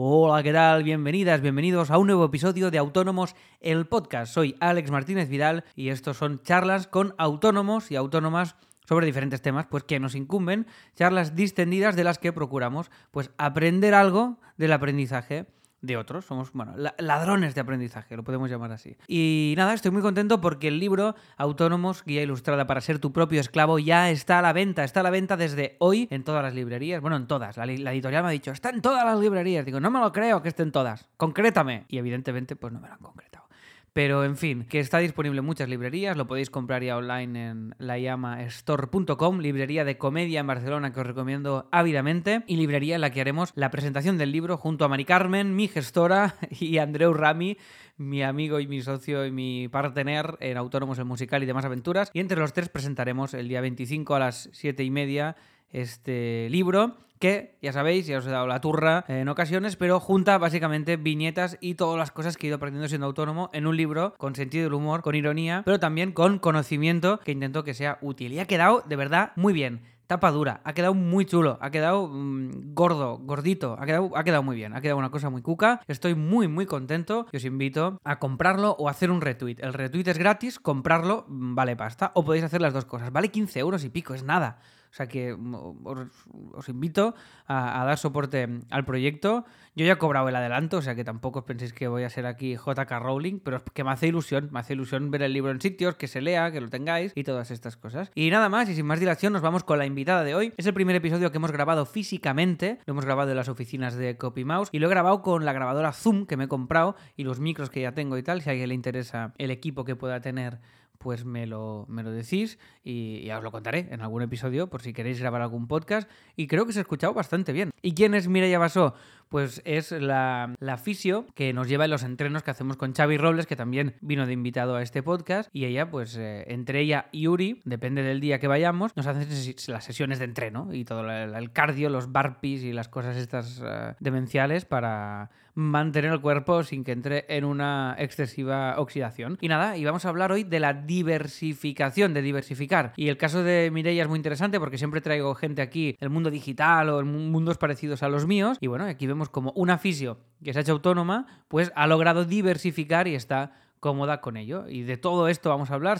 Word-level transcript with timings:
Hola, 0.00 0.44
¿qué 0.44 0.52
tal? 0.52 0.84
Bienvenidas, 0.84 1.40
bienvenidos 1.40 1.90
a 1.90 1.98
un 1.98 2.06
nuevo 2.06 2.24
episodio 2.26 2.70
de 2.70 2.78
Autónomos, 2.78 3.34
el 3.58 3.88
podcast. 3.88 4.32
Soy 4.32 4.54
Alex 4.60 4.92
Martínez 4.92 5.28
Vidal 5.28 5.64
y 5.74 5.88
estos 5.88 6.16
son 6.16 6.40
charlas 6.44 6.86
con 6.86 7.16
autónomos 7.18 7.90
y 7.90 7.96
autónomas 7.96 8.54
sobre 8.86 9.06
diferentes 9.06 9.42
temas 9.42 9.66
pues 9.66 9.82
que 9.82 9.98
nos 9.98 10.14
incumben, 10.14 10.68
charlas 10.94 11.34
distendidas 11.34 11.96
de 11.96 12.04
las 12.04 12.20
que 12.20 12.32
procuramos 12.32 12.92
pues 13.10 13.32
aprender 13.38 13.92
algo 13.92 14.38
del 14.56 14.72
aprendizaje 14.72 15.48
de 15.80 15.96
otros. 15.96 16.24
Somos, 16.24 16.52
bueno, 16.52 16.74
ladrones 16.98 17.54
de 17.54 17.60
aprendizaje, 17.60 18.16
lo 18.16 18.24
podemos 18.24 18.50
llamar 18.50 18.72
así. 18.72 18.96
Y 19.06 19.54
nada, 19.56 19.74
estoy 19.74 19.90
muy 19.90 20.02
contento 20.02 20.40
porque 20.40 20.68
el 20.68 20.78
libro 20.78 21.14
Autónomos, 21.36 22.04
Guía 22.04 22.22
Ilustrada 22.22 22.66
para 22.66 22.80
ser 22.80 22.98
tu 22.98 23.12
propio 23.12 23.40
esclavo, 23.40 23.78
ya 23.78 24.10
está 24.10 24.38
a 24.38 24.42
la 24.42 24.52
venta. 24.52 24.84
Está 24.84 25.00
a 25.00 25.02
la 25.02 25.10
venta 25.10 25.36
desde 25.36 25.76
hoy 25.78 26.08
en 26.10 26.24
todas 26.24 26.42
las 26.42 26.54
librerías. 26.54 27.00
Bueno, 27.00 27.16
en 27.16 27.26
todas. 27.26 27.56
La, 27.56 27.64
editorial 27.64 28.22
me 28.22 28.28
ha 28.28 28.32
dicho, 28.32 28.50
está 28.50 28.70
en 28.70 28.82
todas 28.82 29.04
las 29.04 29.18
librerías. 29.18 29.64
Digo, 29.64 29.80
no 29.80 29.90
me 29.90 30.00
lo 30.00 30.12
creo 30.12 30.42
que 30.42 30.48
esté 30.48 30.62
en 30.62 30.72
todas. 30.72 31.08
Concrétame. 31.16 31.84
Y 31.88 31.98
evidentemente, 31.98 32.56
pues 32.56 32.72
no 32.72 32.80
me 32.80 32.88
lo 32.88 32.94
han 32.94 33.00
concretado. 33.00 33.47
Pero 33.92 34.24
en 34.24 34.36
fin, 34.36 34.64
que 34.64 34.80
está 34.80 34.98
disponible 34.98 35.40
en 35.40 35.44
muchas 35.44 35.68
librerías, 35.68 36.16
lo 36.16 36.26
podéis 36.26 36.50
comprar 36.50 36.82
ya 36.82 36.96
online 36.96 37.48
en 37.48 37.74
layamastore.com, 37.78 39.40
librería 39.40 39.84
de 39.84 39.98
comedia 39.98 40.40
en 40.40 40.46
Barcelona 40.46 40.92
que 40.92 41.00
os 41.00 41.06
recomiendo 41.06 41.68
ávidamente, 41.72 42.44
y 42.46 42.56
librería 42.56 42.94
en 42.94 43.00
la 43.00 43.10
que 43.10 43.20
haremos 43.20 43.52
la 43.54 43.70
presentación 43.70 44.18
del 44.18 44.32
libro 44.32 44.56
junto 44.56 44.84
a 44.84 44.88
Mari 44.88 45.04
Carmen, 45.04 45.56
mi 45.56 45.68
gestora, 45.68 46.36
y 46.50 46.78
Andreu 46.78 47.14
Rami, 47.14 47.56
mi 47.96 48.22
amigo 48.22 48.60
y 48.60 48.66
mi 48.66 48.80
socio 48.82 49.26
y 49.26 49.32
mi 49.32 49.68
partner 49.68 50.36
en 50.40 50.56
Autónomos 50.56 50.98
en 50.98 51.06
Musical 51.06 51.42
y 51.42 51.46
demás 51.46 51.64
aventuras. 51.64 52.10
Y 52.14 52.20
entre 52.20 52.38
los 52.38 52.52
tres 52.52 52.68
presentaremos 52.68 53.34
el 53.34 53.48
día 53.48 53.60
25 53.60 54.14
a 54.14 54.18
las 54.20 54.48
7 54.52 54.84
y 54.84 54.90
media 54.90 55.36
este 55.70 56.48
libro 56.50 56.96
que, 57.18 57.56
ya 57.62 57.72
sabéis, 57.72 58.06
ya 58.06 58.18
os 58.18 58.26
he 58.26 58.30
dado 58.30 58.46
la 58.46 58.60
turra 58.60 59.04
en 59.08 59.28
ocasiones, 59.28 59.76
pero 59.76 60.00
junta 60.00 60.38
básicamente 60.38 60.96
viñetas 60.96 61.58
y 61.60 61.74
todas 61.74 61.98
las 61.98 62.10
cosas 62.10 62.36
que 62.36 62.46
he 62.46 62.48
ido 62.48 62.56
aprendiendo 62.56 62.88
siendo 62.88 63.06
autónomo 63.06 63.50
en 63.52 63.66
un 63.66 63.76
libro 63.76 64.14
con 64.18 64.34
sentido 64.34 64.64
del 64.64 64.74
humor, 64.74 65.02
con 65.02 65.14
ironía, 65.14 65.62
pero 65.64 65.78
también 65.78 66.12
con 66.12 66.38
conocimiento 66.38 67.20
que 67.20 67.32
intento 67.32 67.64
que 67.64 67.74
sea 67.74 67.98
útil. 68.00 68.32
Y 68.32 68.40
ha 68.40 68.46
quedado 68.46 68.82
de 68.86 68.96
verdad 68.96 69.32
muy 69.36 69.52
bien 69.52 69.82
tapa 70.08 70.30
dura, 70.30 70.62
ha 70.64 70.72
quedado 70.72 70.94
muy 70.94 71.26
chulo, 71.26 71.58
ha 71.60 71.70
quedado 71.70 72.08
mm, 72.08 72.74
gordo, 72.74 73.18
gordito, 73.18 73.76
ha 73.78 73.84
quedado, 73.84 74.10
ha 74.16 74.24
quedado 74.24 74.42
muy 74.42 74.56
bien, 74.56 74.74
ha 74.74 74.80
quedado 74.80 74.98
una 74.98 75.10
cosa 75.10 75.28
muy 75.28 75.42
cuca. 75.42 75.82
Estoy 75.86 76.14
muy, 76.14 76.48
muy 76.48 76.64
contento 76.64 77.26
y 77.30 77.36
os 77.36 77.44
invito 77.44 78.00
a 78.04 78.18
comprarlo 78.18 78.74
o 78.78 78.88
hacer 78.88 79.10
un 79.10 79.20
retweet. 79.20 79.56
El 79.58 79.74
retweet 79.74 80.08
es 80.08 80.18
gratis, 80.18 80.58
comprarlo 80.58 81.26
mm, 81.28 81.54
vale 81.54 81.76
pasta, 81.76 82.10
o 82.14 82.24
podéis 82.24 82.44
hacer 82.44 82.62
las 82.62 82.72
dos 82.72 82.86
cosas. 82.86 83.12
Vale 83.12 83.28
15 83.28 83.60
euros 83.60 83.84
y 83.84 83.90
pico, 83.90 84.14
es 84.14 84.24
nada. 84.24 84.60
O 84.90 84.94
sea 84.94 85.06
que 85.06 85.32
os, 85.32 86.68
invito 86.68 87.14
a, 87.46 87.84
dar 87.84 87.98
soporte 87.98 88.48
al 88.70 88.84
proyecto. 88.84 89.44
Yo 89.74 89.86
ya 89.86 89.92
he 89.92 89.98
cobrado 89.98 90.28
el 90.28 90.34
adelanto, 90.34 90.78
o 90.78 90.82
sea 90.82 90.94
que 90.94 91.04
tampoco 91.04 91.40
os 91.40 91.44
penséis 91.44 91.72
que 91.72 91.86
voy 91.86 92.02
a 92.02 92.10
ser 92.10 92.26
aquí 92.26 92.56
JK 92.56 92.90
Rowling, 92.98 93.38
pero 93.38 93.58
es 93.58 93.62
que 93.72 93.84
me 93.84 93.90
hace 93.90 94.08
ilusión, 94.08 94.48
me 94.50 94.58
hace 94.58 94.72
ilusión 94.72 95.10
ver 95.10 95.22
el 95.22 95.32
libro 95.32 95.52
en 95.52 95.60
sitios, 95.60 95.94
que 95.94 96.08
se 96.08 96.20
lea, 96.20 96.50
que 96.50 96.60
lo 96.60 96.68
tengáis 96.68 97.12
y 97.14 97.22
todas 97.22 97.50
estas 97.50 97.76
cosas. 97.76 98.10
Y 98.14 98.30
nada 98.30 98.48
más, 98.48 98.68
y 98.68 98.74
sin 98.74 98.86
más 98.86 98.98
dilación, 98.98 99.32
nos 99.32 99.42
vamos 99.42 99.62
con 99.62 99.78
la 99.78 99.86
invitada 99.86 100.24
de 100.24 100.34
hoy. 100.34 100.52
Es 100.56 100.66
el 100.66 100.74
primer 100.74 100.96
episodio 100.96 101.30
que 101.30 101.36
hemos 101.36 101.52
grabado 101.52 101.86
físicamente, 101.86 102.80
lo 102.86 102.92
hemos 102.92 103.04
grabado 103.04 103.30
en 103.30 103.36
las 103.36 103.48
oficinas 103.48 103.94
de 103.94 104.16
Copy 104.16 104.44
Mouse 104.44 104.68
y 104.72 104.80
lo 104.80 104.88
he 104.88 104.90
grabado 104.90 105.22
con 105.22 105.44
la 105.44 105.52
grabadora 105.52 105.92
Zoom 105.92 106.26
que 106.26 106.36
me 106.36 106.44
he 106.44 106.48
comprado 106.48 106.96
y 107.16 107.24
los 107.24 107.38
micros 107.38 107.70
que 107.70 107.82
ya 107.82 107.92
tengo 107.92 108.18
y 108.18 108.22
tal, 108.22 108.42
si 108.42 108.48
a 108.48 108.52
alguien 108.52 108.70
le 108.70 108.74
interesa 108.74 109.32
el 109.38 109.50
equipo 109.50 109.84
que 109.84 109.94
pueda 109.94 110.20
tener 110.20 110.58
pues 110.98 111.24
me 111.24 111.46
lo, 111.46 111.86
me 111.88 112.02
lo 112.02 112.10
decís 112.10 112.58
y 112.84 113.24
ya 113.24 113.38
os 113.38 113.44
lo 113.44 113.52
contaré 113.52 113.88
en 113.90 114.00
algún 114.00 114.22
episodio 114.22 114.68
por 114.68 114.82
si 114.82 114.92
queréis 114.92 115.20
grabar 115.20 115.42
algún 115.42 115.66
podcast. 115.66 116.10
Y 116.36 116.46
creo 116.46 116.66
que 116.66 116.72
se 116.72 116.80
ha 116.80 116.82
escuchado 116.82 117.14
bastante 117.14 117.52
bien. 117.52 117.70
¿Y 117.82 117.94
quién 117.94 118.14
es 118.14 118.28
Mireia 118.28 118.58
Basó? 118.58 118.94
Pues 119.28 119.62
es 119.64 119.92
la, 119.92 120.54
la 120.60 120.78
fisio 120.78 121.26
que 121.34 121.52
nos 121.52 121.68
lleva 121.68 121.84
en 121.84 121.90
los 121.90 122.02
entrenos 122.02 122.42
que 122.42 122.50
hacemos 122.50 122.76
con 122.76 122.94
Xavi 122.94 123.16
Robles, 123.16 123.46
que 123.46 123.56
también 123.56 123.94
vino 124.00 124.26
de 124.26 124.32
invitado 124.32 124.76
a 124.76 124.82
este 124.82 125.02
podcast. 125.02 125.50
Y 125.52 125.64
ella, 125.64 125.90
pues 125.90 126.16
eh, 126.16 126.44
entre 126.48 126.80
ella 126.80 127.08
y 127.12 127.26
Uri, 127.28 127.60
depende 127.64 128.02
del 128.02 128.20
día 128.20 128.38
que 128.38 128.48
vayamos, 128.48 128.96
nos 128.96 129.06
hacen 129.06 129.28
las 129.68 129.84
sesiones 129.84 130.18
de 130.18 130.24
entreno 130.24 130.72
y 130.72 130.84
todo 130.84 131.08
el, 131.10 131.52
cardio, 131.52 131.90
los 131.90 132.10
burpees 132.12 132.62
y 132.62 132.72
las 132.72 132.88
cosas 132.88 133.16
estas 133.16 133.60
uh, 133.60 133.94
demenciales 134.00 134.64
para 134.64 135.30
mantener 135.58 136.12
el 136.12 136.20
cuerpo 136.20 136.62
sin 136.62 136.84
que 136.84 136.92
entre 136.92 137.24
en 137.28 137.44
una 137.44 137.96
excesiva 137.98 138.76
oxidación. 138.78 139.38
Y 139.40 139.48
nada, 139.48 139.76
y 139.76 139.84
vamos 139.84 140.04
a 140.04 140.08
hablar 140.08 140.30
hoy 140.30 140.44
de 140.44 140.60
la 140.60 140.72
diversificación, 140.72 142.14
de 142.14 142.22
diversificar. 142.22 142.92
Y 142.96 143.08
el 143.08 143.16
caso 143.16 143.42
de 143.42 143.70
Mireia 143.72 144.02
es 144.04 144.08
muy 144.08 144.18
interesante 144.18 144.60
porque 144.60 144.78
siempre 144.78 145.00
traigo 145.00 145.34
gente 145.34 145.60
aquí 145.60 145.96
del 145.98 146.10
mundo 146.10 146.30
digital 146.30 146.90
o 146.90 147.00
en 147.00 147.08
mundos 147.32 147.58
parecidos 147.58 148.04
a 148.04 148.08
los 148.08 148.26
míos. 148.26 148.56
Y 148.60 148.68
bueno, 148.68 148.84
aquí 148.84 149.08
vemos 149.08 149.17
como 149.28 149.52
una 149.56 149.78
fisio 149.78 150.18
que 150.44 150.52
se 150.52 150.60
ha 150.60 150.62
hecho 150.62 150.72
autónoma, 150.72 151.26
pues 151.48 151.72
ha 151.74 151.86
logrado 151.86 152.24
diversificar 152.24 153.08
y 153.08 153.14
está 153.14 153.52
cómoda 153.80 154.20
con 154.20 154.36
ello. 154.36 154.68
Y 154.68 154.82
de 154.82 154.96
todo 154.96 155.28
esto 155.28 155.50
vamos 155.50 155.70
a 155.70 155.74
hablar. 155.74 155.98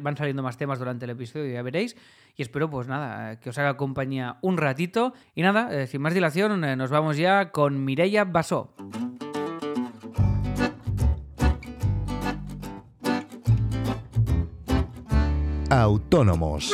van 0.00 0.16
saliendo 0.16 0.42
más 0.42 0.56
temas 0.56 0.78
durante 0.78 1.04
el 1.04 1.10
episodio, 1.10 1.52
ya 1.52 1.62
veréis. 1.62 1.96
Y 2.36 2.42
espero, 2.42 2.70
pues 2.70 2.88
nada, 2.88 3.38
que 3.40 3.50
os 3.50 3.58
haga 3.58 3.76
compañía 3.76 4.38
un 4.40 4.56
ratito. 4.56 5.12
Y 5.34 5.42
nada, 5.42 5.68
eh, 5.74 5.86
sin 5.86 6.00
más 6.00 6.14
dilación, 6.14 6.64
eh, 6.64 6.76
nos 6.76 6.90
vamos 6.90 7.16
ya 7.16 7.50
con 7.50 7.84
Mireia 7.84 8.24
Basó. 8.24 8.74
Autónomos. 15.70 16.72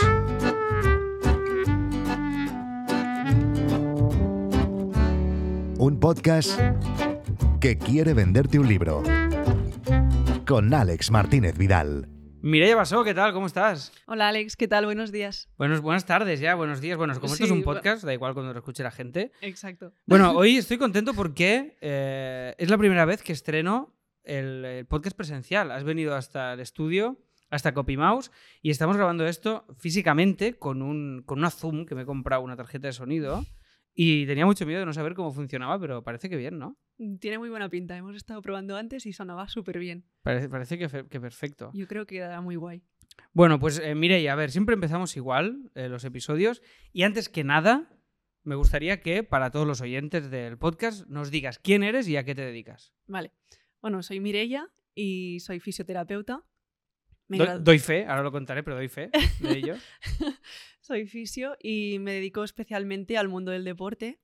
Un 5.87 6.01
podcast 6.01 6.59
que 7.61 7.79
quiere 7.79 8.13
venderte 8.13 8.59
un 8.59 8.67
libro. 8.67 9.05
Con 10.45 10.75
Alex 10.75 11.13
Martínez 11.13 11.57
Vidal. 11.57 12.09
Mireia 12.43 12.75
Basó, 12.75 13.05
¿qué 13.05 13.15
tal? 13.15 13.33
¿Cómo 13.33 13.47
estás? 13.47 13.93
Hola 14.07 14.27
Alex, 14.27 14.57
¿qué 14.57 14.67
tal? 14.67 14.87
Buenos 14.87 15.13
días. 15.13 15.49
Buenos, 15.57 15.83
buenas 15.83 16.05
tardes 16.05 16.41
ya, 16.41 16.57
buenos 16.57 16.81
días. 16.81 16.99
Bueno, 16.99 17.15
como 17.21 17.35
esto 17.35 17.45
es 17.45 17.53
un 17.53 17.63
podcast, 17.63 18.03
da 18.03 18.13
igual 18.13 18.35
cuando 18.35 18.53
lo 18.53 18.59
escuche 18.59 18.83
la 18.83 18.91
gente. 18.91 19.31
Exacto. 19.43 19.93
Bueno, 20.07 20.33
hoy 20.37 20.57
estoy 20.57 20.77
contento 20.77 21.15
porque 21.15 21.79
eh, 21.81 22.57
es 22.59 22.69
la 22.69 22.79
primera 22.79 23.05
vez 23.05 23.23
que 23.23 23.33
estreno 23.33 23.95
el, 24.25 24.87
podcast 24.89 25.17
presencial. 25.17 25.71
Has 25.71 25.85
venido 25.85 26.17
hasta 26.17 26.55
el 26.55 26.59
estudio, 26.59 27.17
hasta 27.49 27.75
CopyMouse, 27.75 28.33
y 28.61 28.71
estamos 28.71 28.97
grabando 28.97 29.25
esto 29.25 29.65
físicamente 29.79 30.59
con, 30.59 30.83
un, 30.83 31.23
con 31.25 31.39
una 31.39 31.51
Zoom 31.53 31.87
que 31.87 31.95
me 31.95 32.03
he 32.03 32.07
comprado 32.07 32.43
una 32.43 32.57
tarjeta 32.57 32.89
de 32.89 32.93
sonido. 32.93 33.47
Y 33.99 34.27
tenía 34.27 34.45
mucho 34.45 34.67
miedo 34.67 34.81
de 34.81 34.85
no 34.85 34.93
saber 34.93 35.15
cómo 35.15 35.33
funcionaba, 35.33 35.81
pero 35.81 36.05
parece 36.05 36.29
que 36.29 36.37
bien, 36.37 36.59
¿no? 36.59 36.77
Mm, 36.99 37.17
tiene 37.17 37.39
muy 37.39 37.49
buena 37.49 37.71
pinta. 37.71 37.97
Hemos 37.97 38.15
estado 38.15 38.43
probando 38.43 38.77
antes 38.77 39.07
y 39.07 39.15
sonaba 39.15 39.49
súper 39.49 39.79
bien. 39.79 40.05
Parece, 40.23 40.51
parece 40.51 40.77
que, 40.79 40.89
perfecto. 41.19 41.71
Yo 41.73 41.87
creo 41.89 42.05
que 42.07 42.17
queda 42.17 42.43
muy 42.43 42.57
guay. 42.57 42.83
Bueno, 43.33 43.59
pues 43.59 43.79
eh, 43.79 43.95
mire, 43.95 44.29
a 44.29 44.35
ver, 44.35 44.51
siempre 44.51 44.75
empezamos 44.75 45.17
igual 45.17 45.71
eh, 45.75 45.89
los 45.89 46.05
episodios. 46.05 46.61
Y 46.93 47.05
antes 47.05 47.31
que 47.31 47.43
nada, 47.43 47.89
me 48.43 48.55
gustaría 48.55 49.01
que 49.01 49.23
para 49.23 49.51
todos 49.51 49.67
los 49.67 49.81
oyentes 49.81 50.31
del 50.31 50.59
podcast 50.59 51.07
nos 51.09 51.31
digas 51.31 51.59
quién 51.59 51.83
eres 51.83 52.07
y 52.07 52.19
a 52.19 52.25
qué 52.25 52.35
te 52.35 52.43
dedicas. 52.43 52.93
Vale. 53.07 53.33
Bueno, 53.81 54.03
soy 54.03 54.21
Mireia 54.21 54.69
y 54.95 55.41
soy 55.41 55.59
fisioterapeuta. 55.59 56.45
doy 57.29 57.79
fe, 57.79 58.05
ahora 58.05 58.23
lo 58.23 58.31
contaré, 58.31 58.63
pero 58.63 58.77
doy 58.77 58.89
fe 58.89 59.11
de 59.41 59.53
ello. 59.57 59.75
Soy 60.87 61.09
fisio 61.09 61.57
y 61.61 61.99
me 61.99 62.13
dedico 62.13 62.45
especialmente 62.45 63.19
al 63.19 63.27
mundo 63.27 63.51
del 63.51 63.65
deporte, 63.65 64.21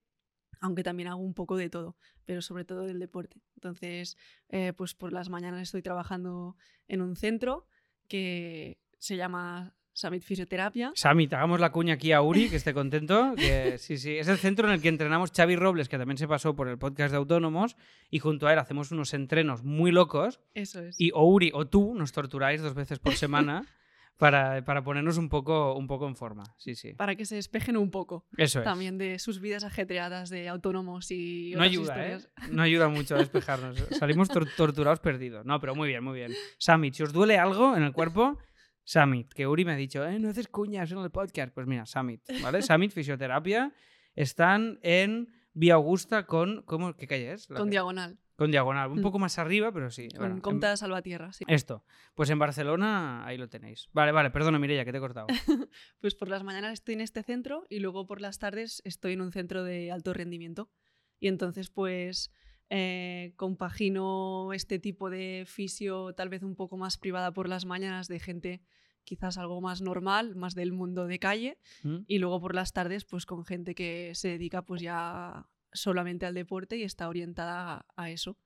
aunque 0.61 0.85
también 0.85 1.09
hago 1.09 1.21
un 1.21 1.35
poco 1.35 1.57
de 1.57 1.69
todo, 1.69 1.97
pero 2.25 2.41
sobre 2.41 2.65
todo 2.65 2.87
del 2.87 3.01
deporte. 3.01 3.43
Entonces, 3.57 4.17
eh, 4.49 4.73
pues 4.73 4.95
por 4.95 5.13
las 5.13 5.29
mañanas 5.29 5.61
estoy 5.61 5.83
trabajando 5.83 6.57
en 6.87 7.03
un 7.03 7.17
centro 7.17 7.67
que 8.07 8.79
se 8.99 9.17
llama 9.17 9.75
Summit 9.93 10.23
Fisioterapia. 10.23 10.93
Summit, 10.95 11.33
hagamos 11.33 11.59
la 11.59 11.73
cuña 11.73 11.95
aquí 11.95 12.13
a 12.13 12.23
Uri, 12.23 12.49
que 12.49 12.55
esté 12.55 12.73
contento. 12.73 13.35
sí, 13.79 13.99
sí, 13.99 14.17
es 14.17 14.29
el 14.29 14.39
centro 14.39 14.69
en 14.69 14.75
el 14.75 14.81
que 14.81 14.89
entrenamos 14.89 15.33
Xavi 15.33 15.57
Robles, 15.57 15.89
que 15.89 15.99
también 15.99 16.17
se 16.17 16.29
pasó 16.29 16.55
por 16.55 16.69
el 16.69 16.79
podcast 16.79 17.11
de 17.11 17.17
Autónomos, 17.17 17.77
y 18.09 18.21
junto 18.21 18.47
a 18.47 18.53
él 18.53 18.61
hacemos 18.61 18.93
unos 18.93 19.15
entrenos 19.15 19.65
muy 19.65 19.91
locos. 19.91 20.39
Eso 20.55 20.81
es. 20.81 20.95
Y 21.01 21.11
o 21.13 21.25
Uri 21.25 21.51
o 21.53 21.67
tú 21.67 21.93
nos 21.97 22.13
torturáis 22.13 22.63
dos 22.63 22.75
veces 22.75 23.01
por 23.01 23.15
semana. 23.15 23.67
Para, 24.19 24.65
para, 24.65 24.85
ponernos 24.85 25.19
un 25.19 25.29
poco, 25.29 25.75
un 25.75 25.89
poco 25.89 26.07
en 26.07 26.15
forma, 26.15 26.45
sí, 26.57 26.77
sí. 26.77 26.95
Para 26.95 27.17
que 27.17 27.25
se 27.25 27.35
despejen 27.35 27.77
un 27.77 27.91
poco. 27.91 28.25
Eso 28.37 28.61
es. 28.61 28.65
También 28.65 28.97
de 28.97 29.19
sus 29.19 29.41
vidas 29.41 29.65
ajetreadas 29.65 30.31
de 30.31 30.49
autónomos 30.49 31.11
y 31.11 31.55
no 31.57 31.63
ayuda, 31.63 32.07
¿eh? 32.07 32.19
No 32.51 32.63
ayuda 32.63 32.89
mucho 32.89 33.17
a 33.17 33.19
despejarnos. 33.19 33.85
Salimos 33.99 34.29
torturados 34.29 35.01
perdidos. 35.01 35.45
No, 35.45 35.59
pero 35.61 35.75
muy 35.75 35.89
bien, 35.89 36.05
muy 36.05 36.15
bien. 36.15 36.33
Summit, 36.59 36.95
si 36.95 37.03
os 37.03 37.13
duele 37.13 37.37
algo 37.37 37.77
en 37.77 37.83
el 37.83 37.93
cuerpo, 37.93 38.39
Summit. 38.85 39.33
Que 39.33 39.47
Uri 39.47 39.65
me 39.65 39.73
ha 39.73 39.77
dicho, 39.77 40.05
eh, 40.05 40.19
no 40.19 40.29
haces 40.29 40.49
cuñas 40.49 40.91
en 40.93 40.99
el 40.99 41.11
podcast. 41.11 41.53
Pues 41.53 41.67
mira, 41.67 41.87
Summit, 41.87 42.23
¿vale? 42.43 42.63
Summit 42.63 42.93
Fisioterapia. 42.93 43.73
Están 44.15 44.79
en 44.83 45.29
Vía 45.55 45.75
Augusta 45.75 46.27
con... 46.27 46.63
¿cómo, 46.63 46.95
¿Qué 46.97 47.07
calle 47.07 47.33
es? 47.33 47.47
Con 47.47 47.71
Diagonal. 47.71 48.19
Con 48.43 48.51
diagonal, 48.51 48.91
un 48.91 48.99
mm. 48.99 49.03
poco 49.03 49.21
más 49.21 49.39
arriba, 49.39 49.71
pero 49.71 49.89
sí. 49.93 50.09
Con 50.09 50.41
Comta 50.41 50.77
Salvatierra, 50.77 51.33
sí. 51.33 51.45
Esto. 51.47 51.85
Pues 52.17 52.29
en 52.29 52.41
Barcelona, 52.41 53.25
ahí 53.25 53.39
lo 53.39 53.49
tenéis. 53.49 53.89
Vale, 53.93 54.11
vale, 54.11 54.33
perdona, 54.33 54.59
Mireia, 54.59 54.85
que 54.85 54.91
te 54.91 54.99
he 54.99 55.01
cortado. 55.01 55.29
pues 56.01 56.17
por 56.17 56.27
las 56.27 56.43
mañanas 56.43 56.73
estoy 56.73 56.95
en 56.95 57.03
este 57.03 57.23
centro 57.23 57.69
y 57.71 57.79
luego 57.79 58.05
por 58.05 58.21
las 58.21 58.41
tardes 58.41 58.83
estoy 58.85 59.13
en 59.13 59.21
un 59.21 59.31
centro 59.31 59.63
de 59.63 59.93
alto 59.93 60.13
rendimiento. 60.13 60.73
Y 61.21 61.29
entonces, 61.29 61.71
pues, 61.71 62.33
eh, 62.69 63.33
compagino 63.37 64.53
este 64.53 64.81
tipo 64.81 65.09
de 65.09 65.45
fisio 65.47 66.13
tal 66.15 66.29
vez 66.29 66.43
un 66.43 66.57
poco 66.57 66.77
más 66.77 66.99
privada 66.99 67.31
por 67.33 67.49
las 67.49 67.65
mañanas 67.65 68.09
de 68.09 68.19
gente 68.19 68.61
quizás 69.05 69.39
algo 69.39 69.61
más 69.61 69.83
normal, 69.83 70.35
más 70.35 70.57
del 70.57 70.73
mundo 70.73 71.07
de 71.07 71.21
calle, 71.21 71.59
¿Mm? 71.85 71.99
y 72.09 72.19
luego 72.19 72.41
por 72.41 72.57
las 72.57 72.73
tardes 72.73 73.05
pues 73.05 73.25
con 73.25 73.45
gente 73.45 73.77
que 73.77 74.17
se 74.17 74.31
dedica 74.31 74.63
pues 74.63 74.83
ya 74.83 75.47
solamente 75.73 76.27
al 76.27 76.35
deporte 76.35 76.77
y 76.77 76.83
está 76.83 77.09
orientada 77.09 77.75
a, 77.75 77.87
a 77.97 78.11
eso. 78.11 78.39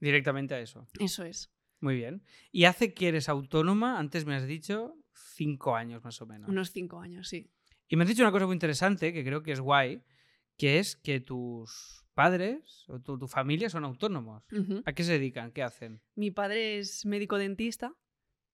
Directamente 0.00 0.54
a 0.54 0.60
eso. 0.60 0.86
Eso 0.98 1.24
es. 1.24 1.50
Muy 1.80 1.96
bien. 1.96 2.22
¿Y 2.50 2.64
hace 2.64 2.94
que 2.94 3.08
eres 3.08 3.28
autónoma? 3.28 3.98
Antes 3.98 4.24
me 4.24 4.34
has 4.34 4.46
dicho 4.46 4.96
cinco 5.12 5.76
años 5.76 6.02
más 6.04 6.20
o 6.22 6.26
menos. 6.26 6.48
Unos 6.48 6.70
cinco 6.70 7.00
años, 7.00 7.28
sí. 7.28 7.50
Y 7.88 7.96
me 7.96 8.04
has 8.04 8.08
dicho 8.08 8.22
una 8.22 8.32
cosa 8.32 8.46
muy 8.46 8.54
interesante 8.54 9.12
que 9.12 9.24
creo 9.24 9.42
que 9.42 9.52
es 9.52 9.60
guay, 9.60 10.02
que 10.56 10.78
es 10.78 10.96
que 10.96 11.20
tus 11.20 12.04
padres 12.14 12.84
o 12.88 13.00
tu, 13.00 13.18
tu 13.18 13.28
familia 13.28 13.68
son 13.68 13.84
autónomos. 13.84 14.44
¿A 14.84 14.92
qué 14.92 15.04
se 15.04 15.12
dedican? 15.12 15.52
¿Qué 15.52 15.62
hacen? 15.62 16.00
Mi 16.14 16.30
padre 16.30 16.78
es 16.78 17.04
médico 17.04 17.38
dentista 17.38 17.94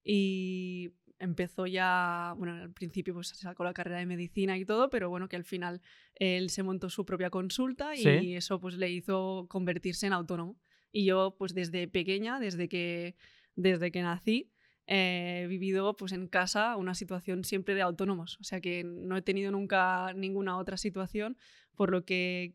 y 0.03 0.95
empezó 1.21 1.67
ya, 1.67 2.35
bueno, 2.37 2.55
al 2.55 2.73
principio 2.73 3.15
pues 3.15 3.29
sacó 3.29 3.63
la 3.63 3.73
carrera 3.75 3.99
de 3.99 4.07
medicina 4.07 4.59
y 4.59 4.65
todo, 4.65 4.91
pero 4.91 5.09
bueno, 5.11 5.29
que 5.29 5.37
al 5.37 5.45
final 5.45 5.81
él 6.15 6.51
se 6.51 6.63
montó 6.65 6.89
su 6.91 7.05
propia 7.05 7.31
consulta 7.31 7.95
y 7.95 8.03
Sí. 8.03 8.35
eso 8.35 8.59
pues 8.59 8.77
le 8.77 8.91
hizo 8.91 9.47
convertirse 9.49 10.07
en 10.07 10.15
autónomo. 10.15 10.59
Y 10.91 11.05
yo 11.05 11.37
pues 11.39 11.55
desde 11.55 11.87
pequeña, 11.87 12.41
desde 12.41 12.69
que, 12.69 13.15
desde 13.55 13.93
que 13.93 14.03
nací, 14.03 14.51
eh, 14.87 15.43
he 15.45 15.47
vivido 15.47 15.95
pues 15.97 16.11
en 16.13 16.27
casa 16.27 16.77
una 16.77 16.95
situación 16.95 17.45
siempre 17.45 17.75
de 17.77 17.83
autónomos. 17.83 18.39
O 18.41 18.45
sea 18.45 18.61
que 18.61 18.83
no 18.83 19.17
he 19.17 19.23
tenido 19.23 19.53
nunca 19.53 20.13
ninguna 20.15 20.57
otra 20.59 20.77
situación, 20.77 21.37
por 21.77 21.91
lo 21.93 22.05
que 22.05 22.55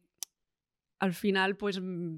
al 0.99 1.13
final 1.13 1.55
pues 1.55 1.79
mm, 1.79 2.17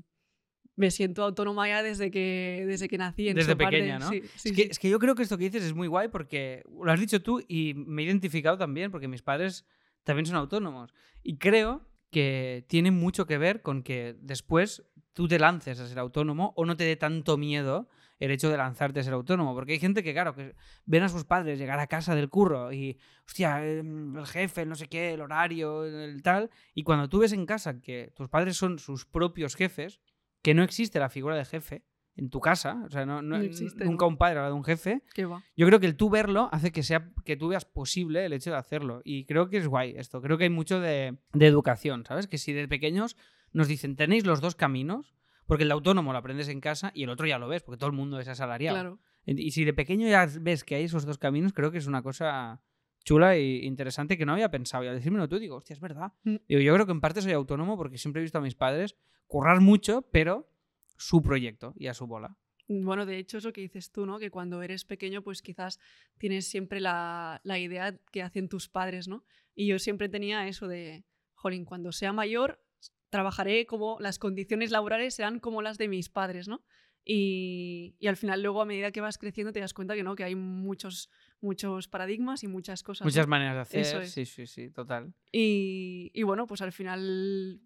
me 0.77 0.91
siento 0.91 1.23
autónoma 1.23 1.67
ya 1.67 1.83
desde 1.83 2.09
que, 2.09 2.63
desde 2.65 2.87
que 2.87 2.97
nací. 2.97 3.27
En 3.27 3.35
Desde 3.35 3.55
parte. 3.55 3.77
pequeña, 3.77 3.99
¿no? 3.99 4.09
Sí, 4.09 4.21
sí, 4.35 4.49
es, 4.49 4.55
que, 4.55 4.63
sí. 4.63 4.67
es 4.71 4.79
que 4.79 4.89
yo 4.89 4.99
creo 4.99 5.15
que 5.15 5.23
esto 5.23 5.37
que 5.37 5.45
dices 5.45 5.63
es 5.63 5.73
muy 5.73 5.87
guay 5.87 6.07
porque 6.07 6.63
lo 6.81 6.89
has 6.91 6.99
dicho 6.99 7.21
tú 7.21 7.43
y 7.47 7.73
me 7.73 8.03
he 8.03 8.05
identificado 8.05 8.57
también 8.57 8.91
porque 8.91 9.07
mis 9.07 9.23
padres 9.23 9.65
también 10.03 10.27
son 10.27 10.37
autónomos. 10.37 10.93
Y 11.23 11.37
creo 11.37 11.81
que 12.11 12.63
tiene 12.69 12.91
mucho 12.91 13.25
que 13.25 13.37
ver 13.37 13.61
con 13.61 13.83
que 13.83 14.15
después 14.21 14.83
tú 15.13 15.27
te 15.27 15.39
lances 15.39 15.79
a 15.79 15.87
ser 15.87 15.99
autónomo 15.99 16.53
o 16.55 16.63
no 16.63 16.77
te 16.77 16.83
dé 16.83 16.95
tanto 16.95 17.37
miedo 17.37 17.89
el 18.19 18.31
hecho 18.31 18.49
de 18.49 18.57
lanzarte 18.57 18.99
a 18.99 19.03
ser 19.03 19.13
autónomo. 19.13 19.55
Porque 19.55 19.73
hay 19.73 19.79
gente 19.79 20.03
que, 20.03 20.13
claro, 20.13 20.35
que 20.35 20.55
ven 20.85 21.03
a 21.03 21.09
sus 21.09 21.25
padres 21.25 21.57
llegar 21.57 21.79
a 21.79 21.87
casa 21.87 22.13
del 22.13 22.29
curro 22.29 22.71
y, 22.71 22.99
hostia, 23.25 23.65
em, 23.65 24.15
el 24.15 24.27
jefe, 24.27 24.61
el 24.61 24.69
no 24.69 24.75
sé 24.75 24.87
qué, 24.87 25.13
el 25.13 25.21
horario, 25.21 25.85
el 25.85 26.21
tal. 26.21 26.51
Y 26.75 26.83
cuando 26.83 27.09
tú 27.09 27.19
ves 27.19 27.33
en 27.33 27.47
casa 27.47 27.81
que 27.81 28.11
tus 28.15 28.29
padres 28.29 28.57
son 28.57 28.77
sus 28.77 29.05
propios 29.05 29.55
jefes, 29.55 29.99
que 30.41 30.53
no 30.53 30.63
existe 30.63 30.99
la 30.99 31.09
figura 31.09 31.35
de 31.35 31.45
jefe 31.45 31.83
en 32.15 32.29
tu 32.31 32.39
casa, 32.39 32.81
o 32.85 32.89
sea, 32.89 33.05
no, 33.05 33.21
no- 33.21 33.37
No 33.37 33.43
existe, 33.43 33.85
nunca 33.85 34.05
¿no? 34.05 34.09
un 34.09 34.17
padre 34.17 34.37
habla 34.39 34.49
de 34.49 34.55
un 34.55 34.63
jefe, 34.63 35.03
¿Qué 35.13 35.25
va? 35.25 35.43
yo 35.55 35.67
creo 35.67 35.79
que 35.79 35.85
el 35.85 35.95
tú 35.95 36.09
verlo 36.09 36.49
hace 36.51 36.71
que 36.71 36.81
sea 36.81 37.11
que 37.25 37.37
tú 37.37 37.49
veas 37.49 37.65
posible 37.65 38.25
el 38.25 38.33
hecho 38.33 38.49
de 38.49 38.57
hacerlo. 38.57 39.01
Y 39.03 39.25
creo 39.25 39.49
que 39.49 39.57
es 39.57 39.67
guay 39.67 39.93
esto. 39.97 40.19
Creo 40.21 40.37
que 40.39 40.45
hay 40.45 40.49
mucho 40.49 40.79
de, 40.79 41.17
de 41.33 41.45
educación, 41.45 42.05
¿sabes? 42.05 42.25
Que 42.27 42.39
si 42.39 42.53
de 42.53 42.67
pequeños 42.67 43.17
nos 43.53 43.67
dicen, 43.67 43.95
tenéis 43.95 44.25
los 44.25 44.41
dos 44.41 44.55
caminos, 44.55 45.13
porque 45.45 45.63
el 45.63 45.69
de 45.69 45.73
autónomo 45.73 46.11
lo 46.11 46.17
aprendes 46.17 46.47
en 46.49 46.59
casa 46.59 46.91
y 46.95 47.03
el 47.03 47.09
otro 47.09 47.27
ya 47.27 47.37
lo 47.37 47.47
ves, 47.47 47.61
porque 47.61 47.77
todo 47.77 47.89
el 47.91 47.95
mundo 47.95 48.19
es 48.19 48.27
asalariado. 48.27 48.75
Claro. 48.75 48.99
Y 49.25 49.51
si 49.51 49.63
de 49.65 49.73
pequeño 49.73 50.07
ya 50.07 50.27
ves 50.41 50.63
que 50.63 50.73
hay 50.75 50.85
esos 50.85 51.05
dos 51.05 51.17
caminos, 51.19 51.53
creo 51.53 51.69
que 51.71 51.77
es 51.77 51.85
una 51.87 52.01
cosa 52.01 52.61
chula 53.07 53.37
e 53.37 53.63
interesante 53.63 54.17
que 54.17 54.25
no 54.25 54.33
había 54.33 54.51
pensado. 54.51 54.83
Y 54.83 54.87
al 54.87 54.95
decírmelo 54.95 55.29
tú 55.29 55.39
digo, 55.39 55.55
hostia, 55.55 55.73
es 55.73 55.79
verdad. 55.79 56.11
Mm. 56.23 56.35
Digo, 56.45 56.61
yo 56.61 56.73
creo 56.73 56.85
que 56.85 56.91
en 56.91 56.99
parte 56.99 57.21
soy 57.21 57.31
autónomo 57.31 57.77
porque 57.77 57.97
siempre 57.97 58.21
he 58.21 58.23
visto 58.23 58.37
a 58.37 58.41
mis 58.41 58.55
padres 58.55 58.97
currar 59.27 59.61
mucho, 59.61 60.01
pero 60.11 60.51
su 60.97 61.21
proyecto 61.21 61.73
y 61.77 61.87
a 61.87 61.93
su 61.93 62.05
bola. 62.05 62.35
Bueno, 62.67 63.05
de 63.05 63.17
hecho, 63.17 63.37
eso 63.37 63.53
que 63.53 63.61
dices 63.61 63.93
tú, 63.93 64.05
¿no? 64.05 64.19
Que 64.19 64.29
cuando 64.29 64.61
eres 64.61 64.83
pequeño, 64.83 65.21
pues 65.21 65.41
quizás 65.41 65.79
tienes 66.17 66.49
siempre 66.49 66.81
la, 66.81 67.39
la 67.45 67.57
idea 67.57 67.97
que 68.11 68.21
hacen 68.21 68.49
tus 68.49 68.67
padres, 68.67 69.07
¿no? 69.07 69.23
Y 69.55 69.67
yo 69.67 69.79
siempre 69.79 70.09
tenía 70.09 70.45
eso 70.49 70.67
de, 70.67 71.05
jolín, 71.33 71.63
cuando 71.63 71.93
sea 71.93 72.11
mayor, 72.11 72.61
trabajaré 73.09 73.65
como, 73.65 73.97
las 74.01 74.19
condiciones 74.19 74.69
laborales 74.69 75.15
serán 75.15 75.39
como 75.39 75.61
las 75.61 75.77
de 75.77 75.87
mis 75.87 76.09
padres, 76.09 76.49
¿no? 76.49 76.61
Y, 77.05 77.95
y 77.99 78.07
al 78.07 78.17
final 78.17 78.43
luego 78.43 78.61
a 78.61 78.65
medida 78.65 78.91
que 78.91 78.99
vas 78.99 79.17
creciendo 79.17 79.53
te 79.53 79.61
das 79.61 79.73
cuenta 79.73 79.95
que 79.95 80.03
no, 80.03 80.15
que 80.15 80.25
hay 80.25 80.35
muchos, 80.35 81.09
muchos 81.41 81.87
paradigmas 81.87 82.43
y 82.43 82.47
muchas 82.47 82.83
cosas. 82.83 83.05
¿no? 83.05 83.09
Muchas 83.09 83.27
maneras 83.27 83.55
de 83.55 83.61
hacer. 83.61 83.79
Eso 83.81 84.01
es. 84.01 84.11
Sí, 84.11 84.25
sí, 84.25 84.47
sí, 84.47 84.69
total. 84.69 85.13
Y, 85.31 86.11
y 86.13 86.23
bueno, 86.23 86.47
pues 86.47 86.61
al 86.61 86.71
final, 86.71 87.61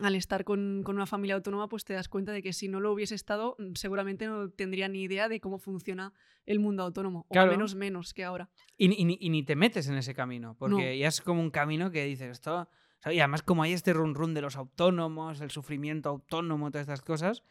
al 0.00 0.14
estar 0.16 0.44
con, 0.44 0.82
con 0.84 0.96
una 0.96 1.06
familia 1.06 1.36
autónoma, 1.36 1.68
pues 1.68 1.84
te 1.84 1.92
das 1.92 2.08
cuenta 2.08 2.32
de 2.32 2.42
que 2.42 2.52
si 2.52 2.66
no 2.68 2.80
lo 2.80 2.92
hubiese 2.92 3.14
estado, 3.14 3.54
mm, 3.58 3.74
seguramente 3.74 4.26
no 4.26 4.50
tendría 4.50 4.88
ni 4.88 5.02
idea 5.02 5.28
de 5.28 5.40
cómo 5.40 5.58
funciona 5.58 6.12
el 6.46 6.58
mundo 6.58 6.82
autónomo. 6.82 7.26
O 7.28 7.34
al 7.38 7.50
menos 7.50 7.74
menos 7.76 8.12
que 8.12 8.24
ahora. 8.24 8.50
Y, 8.76 8.88
ni- 8.88 8.96
y 8.98 9.04
ni- 9.04 9.18
y 9.20 9.30
ni 9.30 9.44
te 9.44 9.54
metes 9.54 9.88
en 9.88 9.96
ese 9.96 10.14
camino, 10.14 10.56
porque 10.58 10.98
ya 10.98 11.08
es 11.08 11.20
como 11.20 11.40
un 11.40 11.50
camino 11.50 11.90
que 11.92 12.04
dices, 12.04 12.30
esto... 12.32 12.62
o 12.62 12.68
sea, 13.02 13.12
Y 13.12 13.20
además 13.20 13.42
como 13.42 13.62
hay 13.62 13.72
este 13.72 13.92
run 13.92 14.14
run 14.16 14.34
de 14.34 14.40
los 14.40 14.56
autónomos, 14.56 15.40
el 15.40 15.50
sufrimiento 15.50 16.08
autónomo, 16.08 16.70
todas 16.72 16.82
estas 16.88 17.02
cosas, 17.02 17.44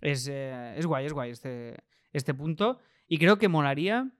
es, 0.00 0.26
eh, 0.28 0.74
es 0.76 0.86
guay, 0.86 1.06
es 1.06 1.12
guay 1.12 1.30
este, 1.30 1.76
este 2.12 2.34
punto. 2.34 2.80
Y 3.06 3.18
creo 3.18 3.38
que 3.38 3.48
molaría 3.48 4.10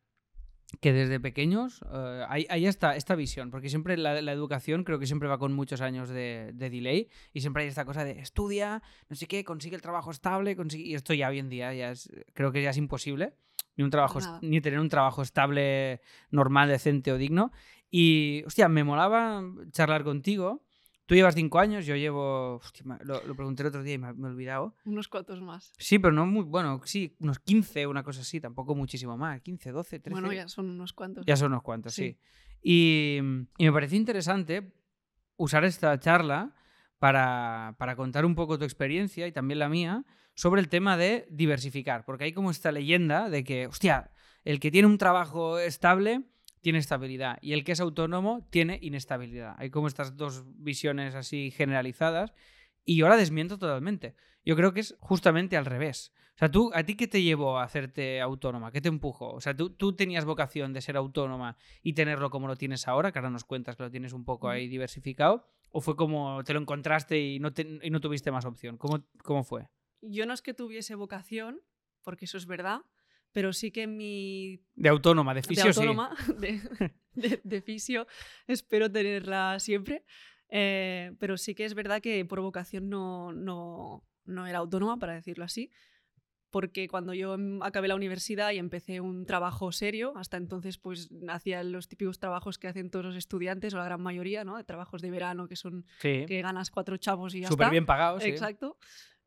que 0.80 0.92
desde 0.92 1.20
pequeños 1.20 1.84
eh, 1.92 2.24
hay, 2.28 2.46
hay 2.48 2.66
esta, 2.66 2.96
esta 2.96 3.14
visión, 3.14 3.50
porque 3.50 3.68
siempre 3.68 3.96
la, 3.96 4.20
la 4.22 4.32
educación 4.32 4.84
creo 4.84 4.98
que 4.98 5.06
siempre 5.06 5.28
va 5.28 5.38
con 5.38 5.52
muchos 5.52 5.80
años 5.80 6.08
de, 6.08 6.50
de 6.54 6.70
delay 6.70 7.08
y 7.32 7.40
siempre 7.40 7.62
hay 7.62 7.68
esta 7.68 7.84
cosa 7.84 8.04
de 8.04 8.18
estudia, 8.20 8.82
no 9.08 9.16
sé 9.16 9.26
qué, 9.26 9.44
consigue 9.44 9.76
el 9.76 9.82
trabajo 9.82 10.10
estable, 10.10 10.56
consigue... 10.56 10.84
y 10.84 10.94
esto 10.94 11.14
ya 11.14 11.28
hoy 11.28 11.38
en 11.38 11.48
día 11.48 11.72
ya 11.74 11.90
es, 11.90 12.10
creo 12.32 12.52
que 12.52 12.62
ya 12.62 12.70
es 12.70 12.76
imposible, 12.76 13.34
ni, 13.76 13.84
un 13.84 13.90
trabajo, 13.90 14.20
nada. 14.20 14.38
ni 14.42 14.60
tener 14.60 14.78
un 14.78 14.88
trabajo 14.88 15.22
estable, 15.22 16.00
normal, 16.30 16.68
decente 16.68 17.12
o 17.12 17.18
digno. 17.18 17.52
Y, 17.90 18.42
hostia, 18.46 18.68
me 18.68 18.84
molaba 18.84 19.42
charlar 19.70 20.04
contigo. 20.04 20.62
Tú 21.06 21.14
llevas 21.14 21.34
cinco 21.34 21.58
años, 21.58 21.84
yo 21.84 21.96
llevo, 21.96 22.56
hostia, 22.56 22.98
lo, 23.02 23.22
lo 23.26 23.34
pregunté 23.34 23.62
el 23.62 23.68
otro 23.68 23.82
día 23.82 23.94
y 23.94 23.98
me, 23.98 24.12
me 24.14 24.28
he 24.28 24.30
olvidado. 24.30 24.74
Unos 24.84 25.08
cuantos 25.08 25.40
más. 25.42 25.72
Sí, 25.78 25.98
pero 25.98 26.12
no 26.12 26.24
muy, 26.24 26.44
bueno, 26.44 26.80
sí, 26.84 27.14
unos 27.18 27.38
15, 27.40 27.86
una 27.86 28.02
cosa 28.02 28.22
así, 28.22 28.40
tampoco 28.40 28.74
muchísimo 28.74 29.16
más, 29.18 29.42
15, 29.42 29.70
12, 29.70 30.00
13. 30.00 30.10
Bueno, 30.10 30.32
ya 30.32 30.48
son 30.48 30.70
unos 30.70 30.94
cuantos. 30.94 31.26
Ya 31.26 31.36
son 31.36 31.52
unos 31.52 31.62
cuantos, 31.62 31.94
sí. 31.94 32.12
Sí. 32.12 32.18
Y, 32.62 33.18
y 33.58 33.64
me 33.66 33.72
pareció 33.72 33.98
interesante 33.98 34.72
usar 35.36 35.64
esta 35.64 35.98
charla 36.00 36.54
para, 36.98 37.76
para 37.78 37.96
contar 37.96 38.24
un 38.24 38.34
poco 38.34 38.58
tu 38.58 38.64
experiencia 38.64 39.26
y 39.26 39.32
también 39.32 39.58
la 39.58 39.68
mía 39.68 40.04
sobre 40.34 40.62
el 40.62 40.68
tema 40.68 40.96
de 40.96 41.26
diversificar, 41.30 42.06
porque 42.06 42.24
hay 42.24 42.32
como 42.32 42.50
esta 42.50 42.72
leyenda 42.72 43.28
de 43.28 43.44
que, 43.44 43.66
hostia, 43.66 44.10
el 44.44 44.58
que 44.58 44.70
tiene 44.70 44.88
un 44.88 44.98
trabajo 44.98 45.58
estable 45.58 46.24
tiene 46.64 46.78
estabilidad 46.78 47.38
y 47.42 47.52
el 47.52 47.62
que 47.62 47.72
es 47.72 47.80
autónomo 47.80 48.48
tiene 48.50 48.78
inestabilidad. 48.82 49.54
Hay 49.58 49.68
como 49.70 49.86
estas 49.86 50.16
dos 50.16 50.44
visiones 50.56 51.14
así 51.14 51.50
generalizadas 51.52 52.32
y 52.84 52.96
yo 52.96 53.06
la 53.08 53.16
desmiento 53.16 53.58
totalmente. 53.58 54.16
Yo 54.46 54.56
creo 54.56 54.72
que 54.72 54.80
es 54.80 54.96
justamente 54.98 55.56
al 55.58 55.66
revés. 55.66 56.12
O 56.34 56.38
sea, 56.38 56.50
tú, 56.50 56.70
¿a 56.74 56.82
ti 56.82 56.96
qué 56.96 57.06
te 57.06 57.22
llevó 57.22 57.58
a 57.58 57.64
hacerte 57.64 58.20
autónoma? 58.20 58.72
¿Qué 58.72 58.80
te 58.80 58.88
empujó? 58.88 59.30
O 59.34 59.40
sea, 59.40 59.54
¿tú, 59.54 59.70
tú 59.70 59.94
tenías 59.94 60.24
vocación 60.24 60.72
de 60.72 60.80
ser 60.80 60.96
autónoma 60.96 61.56
y 61.82 61.92
tenerlo 61.92 62.30
como 62.30 62.48
lo 62.48 62.56
tienes 62.56 62.88
ahora, 62.88 63.12
que 63.12 63.18
ahora 63.18 63.30
nos 63.30 63.44
cuentas 63.44 63.76
que 63.76 63.82
lo 63.84 63.90
tienes 63.90 64.12
un 64.14 64.24
poco 64.24 64.48
ahí 64.48 64.66
diversificado, 64.66 65.46
o 65.70 65.80
fue 65.82 65.96
como 65.96 66.42
te 66.44 66.54
lo 66.54 66.60
encontraste 66.60 67.20
y 67.20 67.38
no, 67.40 67.52
te- 67.52 67.78
y 67.82 67.90
no 67.90 68.00
tuviste 68.00 68.32
más 68.32 68.46
opción? 68.46 68.78
¿Cómo, 68.78 69.06
cómo 69.22 69.44
fue? 69.44 69.68
Yo 70.00 70.24
no 70.26 70.32
es 70.32 70.40
que 70.42 70.54
tuviese 70.54 70.94
vocación, 70.94 71.60
porque 72.02 72.24
eso 72.24 72.36
es 72.36 72.46
verdad, 72.46 72.80
pero 73.34 73.52
sí 73.52 73.70
que 73.70 73.86
mi 73.86 74.62
De 74.74 74.88
autónoma, 74.88 75.34
de 75.34 75.42
de 75.42 75.46
fisio, 75.46 75.64
sí. 75.74 75.80
autónoma, 75.80 76.16
de, 76.38 76.60
de- 77.14 77.40
de 77.44 77.60
fisio, 77.60 78.06
espero 78.46 78.90
tenerla 78.90 79.58
siempre. 79.60 80.04
Eh, 80.48 81.12
pero 81.18 81.36
sí 81.36 81.54
que 81.54 81.64
es 81.66 81.74
verdad 81.74 82.00
que 82.00 82.24
por 82.24 82.40
vocación 82.40 82.88
no, 82.88 83.32
no, 83.32 84.02
no 84.24 84.46
era 84.46 84.58
autónoma, 84.58 84.98
para 84.98 85.14
decirlo 85.14 85.44
así, 85.44 85.70
porque 86.50 86.86
cuando 86.86 87.12
yo 87.12 87.34
em- 87.34 87.60
acabé 87.62 87.88
la 87.88 87.96
universidad 87.96 88.52
y 88.52 88.58
empecé 88.58 89.00
un 89.00 89.26
trabajo 89.26 89.72
serio, 89.72 90.12
hasta 90.16 90.36
entonces 90.36 90.78
pues 90.78 91.10
hacía 91.28 91.64
los 91.64 91.88
típicos 91.88 92.20
trabajos 92.20 92.58
que 92.58 92.68
hacen 92.68 92.88
todos 92.90 93.04
los 93.04 93.16
estudiantes, 93.16 93.74
o 93.74 93.78
la 93.78 93.84
gran 93.84 94.00
mayoría, 94.00 94.44
¿no? 94.44 94.56
De 94.56 94.62
trabajos 94.64 95.02
de 95.02 95.10
verano 95.10 95.48
que 95.48 95.56
son 95.56 95.84
Sí. 95.98 96.24
que 96.28 96.40
ganas 96.42 96.70
cuatro 96.70 96.96
chavos 96.98 97.34
y 97.34 97.40
ya 97.40 97.48
Súper 97.48 97.70
bien 97.70 97.86
pagado, 97.86 98.20
sí. 98.20 98.28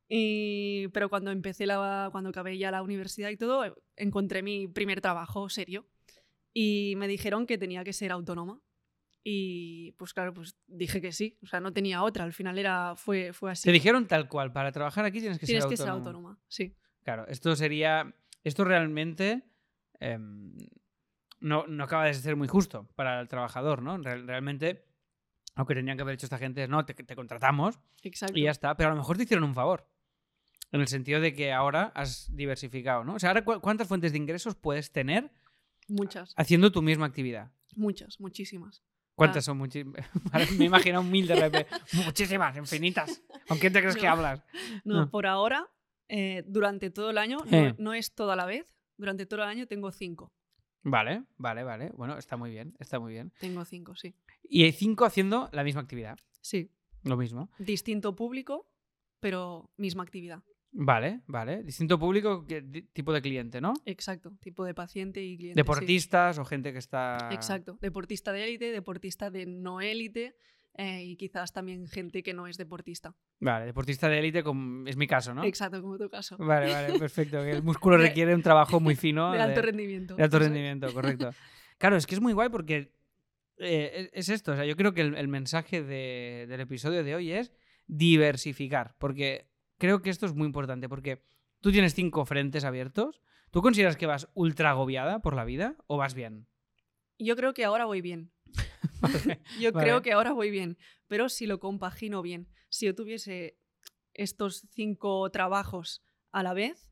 Y, 0.09 0.87
pero 0.93 1.09
cuando 1.09 1.31
empecé 1.31 1.65
la, 1.65 2.09
cuando 2.11 2.29
acabé 2.29 2.57
ya 2.57 2.71
la 2.71 2.81
universidad 2.81 3.29
y 3.29 3.37
todo, 3.37 3.65
eh, 3.65 3.73
encontré 3.95 4.41
mi 4.41 4.67
primer 4.67 5.01
trabajo 5.01 5.49
serio. 5.49 5.85
Y 6.53 6.93
me 6.97 7.07
dijeron 7.07 7.45
que 7.45 7.57
tenía 7.57 7.83
que 7.83 7.93
ser 7.93 8.11
autónoma. 8.11 8.59
Y 9.23 9.91
pues 9.93 10.13
claro, 10.13 10.33
pues 10.33 10.55
dije 10.67 11.01
que 11.01 11.11
sí. 11.11 11.37
O 11.43 11.47
sea, 11.47 11.59
no 11.59 11.73
tenía 11.73 12.01
otra. 12.03 12.23
Al 12.23 12.31
final 12.33 12.57
era, 12.57 12.95
fue, 12.95 13.33
fue 13.33 13.51
así. 13.51 13.65
Te 13.67 13.73
dijeron 13.73 14.07
tal 14.07 14.29
cual, 14.29 14.53
para 14.53 14.71
trabajar 14.71 15.03
aquí 15.05 15.19
tienes 15.19 15.37
que 15.39 15.45
Tienes 15.45 15.65
ser 15.65 15.69
que 15.69 15.77
ser 15.77 15.89
autónoma. 15.89 16.39
Sí. 16.47 16.73
Claro, 17.03 17.27
esto 17.27 17.55
sería. 17.55 18.13
Esto 18.43 18.63
realmente. 18.63 19.43
em, 19.99 20.53
no, 21.39 21.67
no 21.67 21.83
acaba 21.83 22.05
de 22.05 22.13
ser 22.13 22.35
muy 22.35 22.47
justo 22.47 22.87
para 22.95 23.19
el 23.21 23.27
trabajador, 23.27 23.81
¿no? 23.83 23.97
Real- 23.97 24.25
realmente 24.25 24.85
Lo 25.55 25.65
que 25.65 25.75
tendrían 25.75 25.97
que 25.97 26.01
haber 26.03 26.15
hecho 26.15 26.25
esta 26.25 26.37
gente 26.39 26.63
es, 26.63 26.69
no, 26.69 26.85
te, 26.85 26.93
te 26.93 27.15
contratamos 27.15 27.79
Exacto. 28.03 28.37
y 28.39 28.43
ya 28.43 28.51
está. 28.51 28.75
Pero 28.77 28.89
a 28.89 28.93
lo 28.93 28.97
mejor 28.97 29.17
te 29.17 29.23
hicieron 29.23 29.43
un 29.43 29.53
favor. 29.53 29.87
En 30.71 30.81
el 30.81 30.87
sentido 30.87 31.21
de 31.21 31.33
que 31.33 31.53
ahora 31.53 31.91
has 31.95 32.33
diversificado, 32.35 33.03
¿no? 33.03 33.15
O 33.15 33.19
sea, 33.19 33.29
ahora 33.29 33.45
¿cu- 33.45 33.59
¿cuántas 33.61 33.87
fuentes 33.87 34.11
de 34.11 34.17
ingresos 34.17 34.55
puedes 34.55 34.91
tener 34.91 35.31
Muchas, 35.87 36.33
haciendo 36.35 36.71
tu 36.71 36.81
misma 36.81 37.05
actividad? 37.05 37.51
muchas, 37.75 38.19
muchísimas. 38.19 38.83
¿Cuántas 39.15 39.43
Ah. 39.45 39.47
son? 39.47 39.59
Muchi- 39.59 39.83
Me 40.61 40.65
imagino 40.65 40.99
un 41.01 41.09
mil 41.11 41.25
de 41.27 41.35
repente. 41.35 41.69
Muchísimas, 42.05 42.55
infinitas. 42.57 43.21
¿Con 43.47 43.57
quién 43.59 43.71
te 43.73 43.79
crees 43.81 43.95
que 43.95 44.07
hablas? 44.07 44.43
No, 44.83 45.01
Ah. 45.03 45.09
por 45.09 45.25
ahora, 45.25 45.67
eh, 46.09 46.43
durante 46.47 46.89
todo 46.89 47.09
el 47.11 47.17
año, 47.17 47.37
no, 47.49 47.57
Eh. 47.57 47.75
no 47.77 47.93
es 47.93 48.13
toda 48.13 48.35
la 48.35 48.45
vez, 48.45 48.75
durante 48.97 49.25
todo 49.25 49.43
el 49.43 49.49
año 49.49 49.67
tengo 49.67 49.91
cinco. 49.91 50.31
Vale, 50.83 51.23
vale, 51.37 51.63
vale. 51.63 51.91
Bueno, 51.95 52.17
está 52.17 52.37
muy 52.37 52.49
bien, 52.51 52.75
está 52.79 52.99
muy 52.99 53.13
bien. 53.13 53.31
Tengo 53.39 53.63
cinco, 53.65 53.95
sí. 53.95 54.15
Y 54.43 54.63
hay 54.63 54.71
cinco 54.71 55.05
haciendo 55.05 55.49
la 55.51 55.63
misma 55.63 55.81
actividad. 55.81 56.17
Sí, 56.41 56.71
Lo 57.03 57.17
mismo. 57.17 57.49
distinto 57.59 58.15
público, 58.15 58.69
pero 59.19 59.71
misma 59.77 60.03
actividad. 60.03 60.43
Vale, 60.79 61.21
vale. 61.25 61.63
Distinto 61.63 61.97
público, 61.97 62.45
¿qué 62.45 62.61
di- 62.61 62.83
tipo 62.83 63.11
de 63.11 63.21
cliente, 63.21 63.59
¿no? 63.59 63.73
Exacto, 63.85 64.31
tipo 64.39 64.63
de 64.63 64.75
paciente 64.75 65.23
y 65.23 65.35
cliente. 65.35 65.55
sí. 65.55 65.63
Deportistas 65.63 66.37
o 66.37 66.45
gente 66.45 66.71
que 66.71 66.77
está. 66.79 67.29
Exacto, 67.31 67.79
deportista 67.81 68.31
de 68.31 68.43
élite, 68.43 68.71
deportista 68.71 69.31
de 69.31 69.47
no 69.47 69.81
élite 69.81 70.35
eh, 70.75 71.03
y 71.03 71.15
quizás 71.15 71.51
también 71.51 71.87
gente 71.87 72.21
que 72.21 72.35
no 72.35 72.45
es 72.45 72.57
deportista. 72.57 73.15
Vale, 73.39 73.65
deportista 73.65 74.07
de 74.07 74.19
élite, 74.19 74.43
como 74.43 74.87
es 74.87 74.95
mi 74.97 75.07
caso, 75.07 75.33
¿no? 75.33 75.43
Exacto, 75.43 75.81
como 75.81 75.97
tu 75.97 76.09
caso. 76.11 76.37
Vale, 76.37 76.71
vale, 76.71 76.99
perfecto. 76.99 77.43
El 77.43 77.63
músculo 77.63 77.97
requiere 77.97 78.35
un 78.35 78.43
trabajo 78.43 78.79
muy 78.79 78.95
fino. 78.95 79.31
de 79.33 79.41
alto 79.41 79.61
rendimiento. 79.63 80.15
de 80.15 80.23
alto 80.23 80.37
rendimiento, 80.37 80.93
correcto. 80.93 81.31
Claro, 81.79 81.95
es 81.95 82.05
que 82.05 82.13
es 82.13 82.21
muy 82.21 82.33
guay 82.33 82.49
porque 82.49 82.93
eh, 83.57 84.09
es, 84.13 84.29
es 84.29 84.29
esto. 84.29 84.51
O 84.51 84.55
sea, 84.55 84.65
yo 84.65 84.75
creo 84.75 84.93
que 84.93 85.01
el, 85.01 85.15
el 85.15 85.27
mensaje 85.27 85.81
de- 85.81 86.45
del 86.47 86.59
episodio 86.61 87.03
de 87.03 87.15
hoy 87.15 87.31
es 87.31 87.51
diversificar. 87.87 88.93
Porque 88.99 89.47
creo 89.77 90.01
que 90.01 90.09
esto 90.09 90.25
es 90.25 90.33
muy 90.33 90.45
importante. 90.45 90.89
Porque 90.89 91.23
tú 91.61 91.71
tienes 91.71 91.93
cinco 91.93 92.25
frentes 92.25 92.63
abiertos. 92.63 93.21
¿Tú 93.51 93.61
consideras 93.61 93.97
que 93.97 94.05
vas 94.05 94.27
ultra 94.33 94.71
agobiada 94.71 95.19
por 95.19 95.35
la 95.35 95.45
vida 95.45 95.75
o 95.87 95.97
vas 95.97 96.13
bien? 96.13 96.47
Yo 97.17 97.35
creo 97.35 97.53
que 97.53 97.65
ahora 97.65 97.85
voy 97.85 98.01
bien. 98.01 98.31
Yo 99.59 99.71
Vale. 99.71 99.85
creo 99.85 100.01
que 100.01 100.11
ahora 100.11 100.33
voy 100.33 100.51
bien, 100.51 100.77
pero 101.07 101.29
si 101.29 101.45
lo 101.45 101.59
compagino 101.59 102.21
bien, 102.21 102.47
si 102.69 102.85
yo 102.85 102.95
tuviese 102.95 103.57
estos 104.13 104.67
cinco 104.71 105.29
trabajos 105.29 106.03
a 106.31 106.43
la 106.43 106.53
vez, 106.53 106.89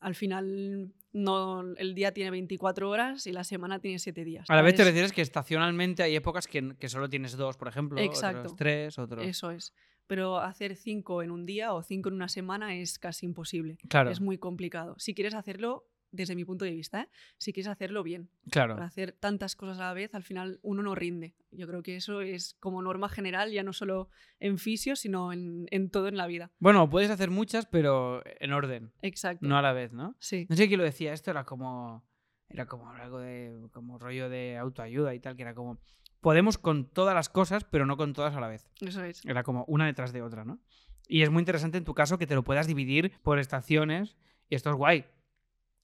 al 0.00 0.14
final 0.14 0.92
no, 1.12 1.74
el 1.76 1.94
día 1.94 2.12
tiene 2.12 2.30
24 2.30 2.88
horas 2.88 3.26
y 3.26 3.32
la 3.32 3.44
semana 3.44 3.80
tiene 3.80 3.98
7 3.98 4.24
días. 4.24 4.46
A 4.48 4.56
la 4.56 4.62
vez 4.62 4.74
te 4.74 4.78
¿sabes? 4.78 4.92
refieres 4.92 5.12
que 5.12 5.22
estacionalmente 5.22 6.02
hay 6.02 6.14
épocas 6.16 6.46
que, 6.46 6.76
que 6.78 6.88
solo 6.88 7.08
tienes 7.08 7.36
dos, 7.36 7.56
por 7.56 7.68
ejemplo. 7.68 8.00
Exacto. 8.00 8.40
Otros 8.40 8.56
tres, 8.56 8.98
otros. 8.98 9.24
Eso 9.24 9.50
es. 9.50 9.72
Pero 10.08 10.38
hacer 10.38 10.74
cinco 10.74 11.22
en 11.22 11.30
un 11.30 11.46
día 11.46 11.72
o 11.72 11.82
cinco 11.82 12.08
en 12.08 12.16
una 12.16 12.28
semana 12.28 12.74
es 12.74 12.98
casi 12.98 13.26
imposible. 13.26 13.78
Claro, 13.88 14.10
Es 14.10 14.20
muy 14.20 14.38
complicado. 14.38 14.96
Si 14.98 15.14
quieres 15.14 15.34
hacerlo, 15.34 15.86
desde 16.10 16.34
mi 16.34 16.44
punto 16.44 16.64
de 16.64 16.70
vista, 16.70 17.02
¿eh? 17.02 17.08
si 17.36 17.52
quieres 17.52 17.68
hacerlo 17.68 18.02
bien, 18.02 18.30
claro. 18.50 18.74
para 18.74 18.86
hacer 18.86 19.12
tantas 19.12 19.54
cosas 19.54 19.78
a 19.78 19.84
la 19.88 19.92
vez, 19.92 20.14
al 20.14 20.22
final 20.22 20.58
uno 20.62 20.82
no 20.82 20.94
rinde. 20.94 21.34
Yo 21.50 21.66
creo 21.66 21.82
que 21.82 21.96
eso 21.96 22.22
es 22.22 22.54
como 22.60 22.80
norma 22.80 23.08
general, 23.08 23.52
ya 23.52 23.62
no 23.62 23.72
solo 23.74 24.08
en 24.40 24.58
fisio, 24.58 24.96
sino 24.96 25.32
en, 25.32 25.66
en 25.70 25.90
todo 25.90 26.08
en 26.08 26.16
la 26.16 26.26
vida. 26.26 26.50
Bueno, 26.58 26.88
puedes 26.88 27.10
hacer 27.10 27.30
muchas, 27.30 27.66
pero 27.66 28.22
en 28.24 28.52
orden, 28.52 28.90
Exacto. 29.02 29.46
no 29.46 29.58
a 29.58 29.62
la 29.62 29.72
vez, 29.74 29.92
¿no? 29.92 30.16
Sí, 30.18 30.46
No 30.48 30.56
sé 30.56 30.66
quién 30.68 30.78
lo 30.78 30.84
decía, 30.84 31.12
esto 31.12 31.30
era 31.30 31.44
como. 31.44 32.02
Era 32.48 32.64
como 32.64 32.88
algo 32.90 33.18
de. 33.18 33.68
como 33.72 33.98
rollo 33.98 34.30
de 34.30 34.56
autoayuda 34.56 35.14
y 35.14 35.20
tal, 35.20 35.36
que 35.36 35.42
era 35.42 35.54
como. 35.54 35.78
Podemos 36.20 36.58
con 36.58 36.86
todas 36.86 37.14
las 37.14 37.28
cosas, 37.28 37.64
pero 37.64 37.86
no 37.86 37.96
con 37.96 38.12
todas 38.12 38.34
a 38.34 38.40
la 38.40 38.48
vez. 38.48 38.68
eso 38.80 39.02
es. 39.04 39.24
Era 39.24 39.42
como 39.42 39.64
una 39.66 39.86
detrás 39.86 40.12
de 40.12 40.22
otra, 40.22 40.44
¿no? 40.44 40.58
Y 41.06 41.22
es 41.22 41.30
muy 41.30 41.40
interesante 41.40 41.78
en 41.78 41.84
tu 41.84 41.94
caso 41.94 42.18
que 42.18 42.26
te 42.26 42.34
lo 42.34 42.44
puedas 42.44 42.66
dividir 42.66 43.12
por 43.22 43.38
estaciones. 43.38 44.16
Y 44.48 44.54
esto 44.54 44.70
es 44.70 44.76
guay. 44.76 45.04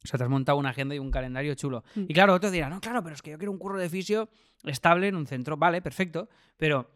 O 0.04 0.06
sea, 0.06 0.18
te 0.18 0.24
has 0.24 0.30
montado 0.30 0.58
una 0.58 0.70
agenda 0.70 0.94
y 0.94 0.98
un 0.98 1.10
calendario 1.10 1.54
chulo. 1.54 1.82
Mm. 1.94 2.04
Y 2.08 2.14
claro, 2.14 2.34
otro 2.34 2.50
dirá, 2.50 2.68
no, 2.68 2.80
claro, 2.80 3.02
pero 3.02 3.14
es 3.14 3.22
que 3.22 3.30
yo 3.30 3.38
quiero 3.38 3.52
un 3.52 3.58
curro 3.58 3.78
de 3.78 3.88
fisio 3.88 4.28
estable 4.64 5.08
en 5.08 5.16
un 5.16 5.26
centro. 5.26 5.56
Vale, 5.56 5.80
perfecto. 5.80 6.28
Pero 6.58 6.90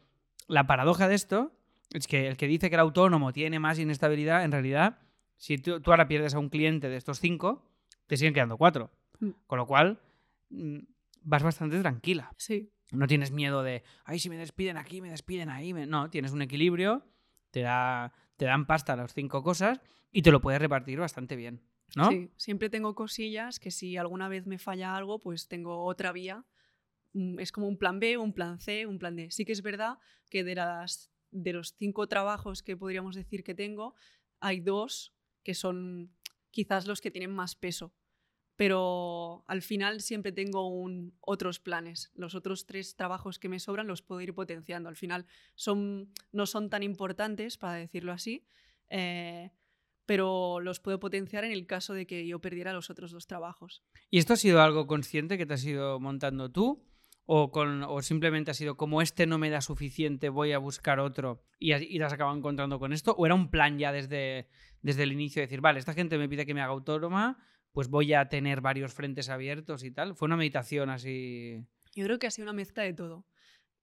la 0.47 0.67
paradoja 0.67 1.09
de 1.09 1.15
esto 1.15 1.53
es 1.91 2.07
que 2.07 2.29
el 2.29 2.37
que 2.37 2.47
dice 2.47 2.69
que 2.69 2.77
el 2.77 2.81
autónomo 2.81 3.33
tiene 3.33 3.59
más 3.59 3.79
inestabilidad, 3.79 4.45
en 4.45 4.53
realidad, 4.53 4.99
si 5.37 5.57
tú, 5.57 5.81
tú 5.81 5.91
ahora 5.91 6.07
pierdes 6.07 6.35
a 6.35 6.39
un 6.39 6.51
cliente 6.51 6.91
de 6.91 6.97
estos 6.97 7.19
cinco, 7.19 7.65
te 8.07 8.19
siguen 8.19 8.35
quedando 8.35 8.59
cuatro. 8.59 8.91
Mm. 9.21 9.31
Con 9.47 9.59
lo 9.59 9.67
cual, 9.67 10.01
mm, 10.51 10.79
vas 11.23 11.43
bastante 11.43 11.81
tranquila. 11.81 12.31
Sí, 12.37 12.71
No 12.91 13.07
tienes 13.07 13.31
miedo 13.31 13.63
de, 13.63 13.83
ay, 14.05 14.19
si 14.19 14.31
me 14.31 14.37
despiden 14.37 14.77
aquí, 14.77 15.01
me 15.01 15.11
despiden 15.11 15.51
ahí. 15.51 15.75
me-". 15.75 15.87
No, 15.87 16.09
tienes 16.11 16.33
un 16.33 16.43
equilibrio, 16.43 17.05
te, 17.51 17.61
da, 17.61 18.13
te 18.37 18.47
dan 18.47 18.67
pasta 18.67 18.97
las 18.97 19.13
cinco 19.15 19.43
cosas 19.43 19.81
y 20.11 20.23
te 20.23 20.31
lo 20.31 20.41
puedes 20.41 20.61
repartir 20.61 20.99
bastante 20.99 21.37
bien. 21.37 21.63
¿no? 21.97 22.11
sí. 22.11 22.31
Siempre 22.37 22.69
tengo 22.69 22.95
cosillas 22.95 23.59
que 23.59 23.71
si 23.71 23.97
alguna 23.97 24.29
vez 24.29 24.47
me 24.47 24.59
falla 24.59 24.95
algo, 24.95 25.19
pues 25.21 25.49
tengo 25.49 25.85
otra 25.85 26.13
vía. 26.13 26.45
Mm, 27.15 27.39
Es 27.41 27.53
como 27.53 27.67
un 27.67 27.79
plan 27.79 27.99
B, 27.99 28.19
un 28.19 28.33
plan 28.33 28.59
C, 28.59 28.87
un 28.87 28.99
plan 28.99 29.17
D. 29.17 29.31
Sí 29.31 29.45
que 29.45 29.53
es 29.53 29.63
verdad 29.63 29.99
que 30.31 30.45
de, 30.45 30.55
las, 30.55 31.11
de 31.31 31.53
los 31.55 31.75
cinco 31.79 32.07
trabajos 32.07 32.63
que 32.63 32.77
podríamos 32.77 33.15
decir 33.17 33.43
que 33.43 33.55
tengo, 33.55 33.95
hay 34.41 34.61
dos 34.61 35.15
que 35.43 35.55
son 35.55 36.15
quizás 36.51 36.87
los 36.87 37.01
que 37.01 37.11
tienen 37.11 37.31
más 37.35 37.55
peso. 37.57 37.95
Pero 38.59 39.45
al 39.47 39.63
final 39.63 40.01
siempre 40.01 40.33
tengo 40.33 40.67
un, 40.67 41.15
otros 41.21 41.61
planes. 41.61 42.11
Los 42.17 42.35
otros 42.35 42.67
tres 42.67 42.97
trabajos 42.97 43.39
que 43.39 43.49
me 43.49 43.61
sobran 43.61 43.87
los 43.87 44.03
puedo 44.03 44.21
ir 44.21 44.35
potenciando. 44.35 44.89
Al 44.89 44.97
final 44.97 45.27
son, 45.55 46.13
no 46.33 46.45
son 46.45 46.69
tan 46.69 46.83
importantes, 46.83 47.57
para 47.57 47.75
decirlo 47.75 48.11
así, 48.11 48.45
eh, 48.91 49.53
pero 50.07 50.59
los 50.59 50.81
puedo 50.81 50.99
potenciar 50.99 51.45
en 51.45 51.53
el 51.53 51.67
caso 51.67 51.95
de 51.95 52.09
que 52.09 52.27
yo 52.27 52.41
perdiera 52.41 52.73
los 52.73 52.91
otros 52.91 53.13
dos 53.13 53.29
trabajos. 53.29 53.85
¿Y 54.11 54.19
esto 54.19 54.33
ha 54.33 54.37
sido 54.37 54.61
algo 54.61 54.89
consciente 54.89 55.39
que 55.39 55.47
te 55.47 55.55
has 55.55 55.65
ido 55.65 56.01
montando 56.01 56.51
tú? 56.51 56.85
¿O, 57.27 57.53
con, 57.53 57.85
o 57.85 58.03
simplemente 58.03 58.51
ha 58.51 58.55
sido 58.55 58.77
como 58.77 59.03
este 59.03 59.27
no 59.27 59.39
me 59.39 59.51
da 59.51 59.61
suficiente, 59.61 60.31
voy 60.31 60.51
a 60.51 60.59
buscar 60.59 60.99
otro 60.99 61.45
y, 61.61 61.75
y 61.75 61.99
te 61.99 62.05
has 62.05 62.13
acabado 62.13 62.37
encontrando 62.37 62.81
con 62.81 62.93
esto? 62.93 63.15
¿O 63.17 63.25
era 63.25 63.37
un 63.37 63.51
plan 63.51 63.79
ya 63.79 63.93
desde, 63.93 64.49
desde 64.83 65.05
el 65.05 65.13
inicio 65.13 65.41
de 65.41 65.47
decir, 65.47 65.61
vale, 65.61 65.79
esta 65.79 65.95
gente 65.95 66.19
me 66.19 66.29
pide 66.29 66.45
que 66.45 66.55
me 66.55 66.63
haga 66.63 66.73
autónoma, 66.73 67.39
pues 67.73 67.89
voy 67.89 68.13
a 68.15 68.29
tener 68.29 68.61
varios 68.61 68.93
frentes 68.93 69.29
abiertos 69.29 69.85
y 69.85 69.91
tal? 69.91 70.15
¿Fue 70.15 70.27
una 70.27 70.37
meditación 70.37 70.91
así? 70.91 71.65
Yo 71.95 72.05
creo 72.05 72.19
que 72.19 72.27
ha 72.27 72.31
sido 72.31 72.45
una 72.45 72.53
mezcla 72.53 72.83
de 72.83 72.93
todo. 72.93 73.27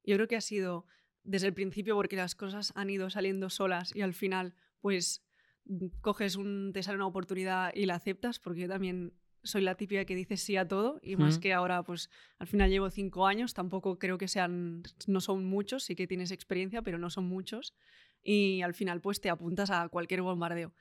Yo 0.03 0.15
creo 0.15 0.27
que 0.27 0.35
ha 0.35 0.41
sido 0.41 0.85
desde 1.23 1.47
el 1.47 1.53
principio 1.53 1.95
porque 1.95 2.15
las 2.15 2.35
cosas 2.35 2.71
han 2.75 2.89
ido 2.89 3.09
saliendo 3.09 3.49
solas 3.49 3.95
y 3.95 4.01
al 4.01 4.13
final 4.13 4.53
pues 4.79 5.25
mm, 5.65 5.87
coges 6.01 6.35
un, 6.35 6.71
te 6.73 6.83
sale 6.83 6.97
una 6.97 7.07
oportunidad 7.07 7.71
y 7.73 7.85
la 7.85 7.95
aceptas 7.95 8.39
porque 8.39 8.61
yo 8.61 8.67
también 8.67 9.13
soy 9.43 9.61
la 9.61 9.75
típica 9.75 10.05
que 10.05 10.15
dice 10.15 10.37
sí 10.37 10.57
a 10.57 10.67
todo 10.67 10.99
y 11.03 11.17
más 11.17 11.37
que 11.37 11.53
ahora 11.53 11.83
pues 11.83 12.09
al 12.39 12.47
final 12.47 12.69
llevo 12.69 12.89
cinco 12.89 13.27
años, 13.27 13.53
tampoco 13.53 13.99
creo 13.99 14.17
que 14.17 14.27
sean, 14.27 14.81
no 15.05 15.21
son 15.21 15.45
muchos, 15.45 15.83
sí 15.83 15.95
que 15.95 16.07
tienes 16.07 16.31
experiencia 16.31 16.81
pero 16.81 16.97
no 16.97 17.11
son 17.11 17.25
muchos 17.25 17.75
y 18.23 18.61
al 18.63 18.73
final 18.73 19.01
pues 19.01 19.21
te 19.21 19.29
apuntas 19.29 19.69
a 19.69 19.87
cualquier 19.89 20.23
bombardeo. 20.23 20.73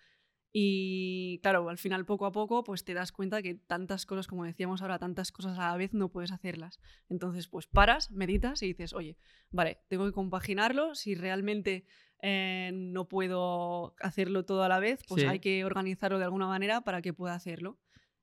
Y 0.57 1.41
claro, 1.43 1.69
al 1.69 1.79
final 1.79 2.07
poco 2.07 2.27
a 2.27 2.33
poco 2.33 2.63
pues 2.63 2.85
te 2.85 2.95
das 2.95 3.11
cuenta 3.11 3.43
que 3.43 3.57
tantas 3.57 4.07
cosas, 4.07 4.29
como 4.29 4.45
decíamos 4.45 4.83
ahora, 4.83 5.01
tantas 5.01 5.33
cosas 5.33 5.59
a 5.59 5.71
la 5.71 5.77
vez 5.77 5.93
no 5.95 6.11
puedes 6.11 6.31
hacerlas. 6.31 6.79
Entonces 7.09 7.49
pues 7.49 7.67
paras, 7.67 8.13
meditas 8.13 8.63
y 8.63 8.69
dices, 8.69 8.93
oye, 8.93 9.17
vale, 9.51 9.79
tengo 9.89 10.07
que 10.07 10.13
compaginarlo, 10.13 10.95
si 10.95 11.17
realmente 11.17 11.87
eh, 12.23 12.71
no 12.73 13.09
puedo 13.09 13.97
hacerlo 13.99 14.45
todo 14.45 14.63
a 14.63 14.69
la 14.69 14.79
vez, 14.79 15.01
pues 15.09 15.23
Sí. 15.23 15.27
hay 15.29 15.41
que 15.41 15.65
organizarlo 15.65 16.19
de 16.19 16.25
alguna 16.25 16.47
manera 16.47 16.83
para 16.83 17.03
que 17.03 17.13
pueda 17.13 17.35
hacerlo. 17.35 17.81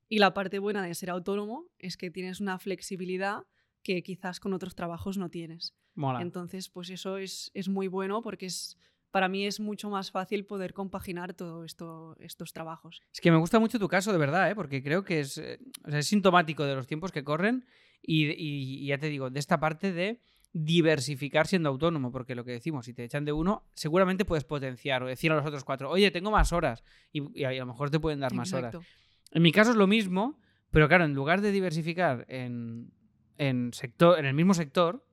Y 0.08 0.18
la 0.18 0.32
parte 0.32 0.58
buena 0.58 0.82
de 0.82 0.94
ser 0.94 1.10
autónomo 1.10 1.68
es 1.78 1.98
que 1.98 2.10
tienes 2.10 2.40
una 2.40 2.58
flexibilidad 2.58 3.44
que 3.82 4.02
quizás 4.02 4.40
con 4.40 4.54
otros 4.54 4.74
trabajos 4.74 5.18
no 5.18 5.28
tienes. 5.28 5.74
Mola. 5.94 6.22
Entonces, 6.22 6.70
pues 6.70 6.88
eso 6.88 7.18
es, 7.18 7.50
es 7.52 7.68
muy 7.68 7.88
bueno 7.88 8.22
porque 8.22 8.46
es, 8.46 8.78
para 9.12 9.28
mí 9.28 9.46
es 9.46 9.60
mucho 9.60 9.88
más 9.90 10.10
fácil 10.10 10.44
poder 10.44 10.72
compaginar 10.74 11.34
todo 11.34 11.64
esto, 11.64 12.16
estos 12.18 12.52
trabajos. 12.52 13.00
Es 13.12 13.20
que 13.20 13.30
me 13.30 13.36
gusta 13.38 13.60
mucho 13.60 13.78
tu 13.78 13.86
caso, 13.86 14.10
de 14.10 14.18
verdad, 14.18 14.50
¿eh? 14.50 14.54
porque 14.56 14.82
creo 14.82 15.04
que 15.04 15.20
es, 15.20 15.38
eh, 15.38 15.60
o 15.86 15.90
sea, 15.90 16.00
es 16.00 16.06
sintomático 16.08 16.64
de 16.64 16.74
los 16.74 16.86
tiempos 16.88 17.12
que 17.12 17.22
corren 17.22 17.64
y, 18.02 18.26
y- 18.30 18.82
y 18.82 18.86
ya 18.86 18.98
te 18.98 19.08
digo, 19.08 19.30
de 19.30 19.38
esta 19.38 19.60
parte 19.60 19.92
de 19.92 20.20
diversificar 20.54 21.46
siendo 21.46 21.68
autónomo, 21.68 22.10
porque 22.12 22.34
lo 22.34 22.44
que 22.44 22.52
decimos, 22.52 22.86
si 22.86 22.94
te 22.94 23.04
echan 23.04 23.24
de 23.24 23.32
uno, 23.32 23.64
seguramente 23.74 24.24
puedes 24.24 24.44
potenciar 24.44 25.02
o 25.02 25.06
decir 25.06 25.30
a 25.32 25.36
los 25.36 25.46
otros 25.46 25.64
cuatro, 25.64 25.90
oye, 25.90 26.10
tengo 26.10 26.30
más 26.30 26.52
horas 26.52 26.82
y, 27.12 27.22
y 27.38 27.44
a 27.44 27.52
lo 27.52 27.66
mejor 27.66 27.90
te 27.90 28.00
pueden 28.00 28.20
dar 28.20 28.32
más 28.34 28.52
horas. 28.52 28.74
Exacto. 28.74 28.88
En 29.32 29.42
mi 29.42 29.52
caso 29.52 29.70
es 29.72 29.76
lo 29.76 29.86
mismo, 29.86 30.38
pero 30.70 30.88
claro, 30.88 31.04
en 31.04 31.14
lugar 31.14 31.40
de 31.40 31.52
diversificar 31.52 32.24
en, 32.28 32.92
en, 33.38 33.72
sector, 33.72 34.18
en 34.18 34.26
el 34.26 34.34
mismo 34.34 34.54
sector, 34.54 35.04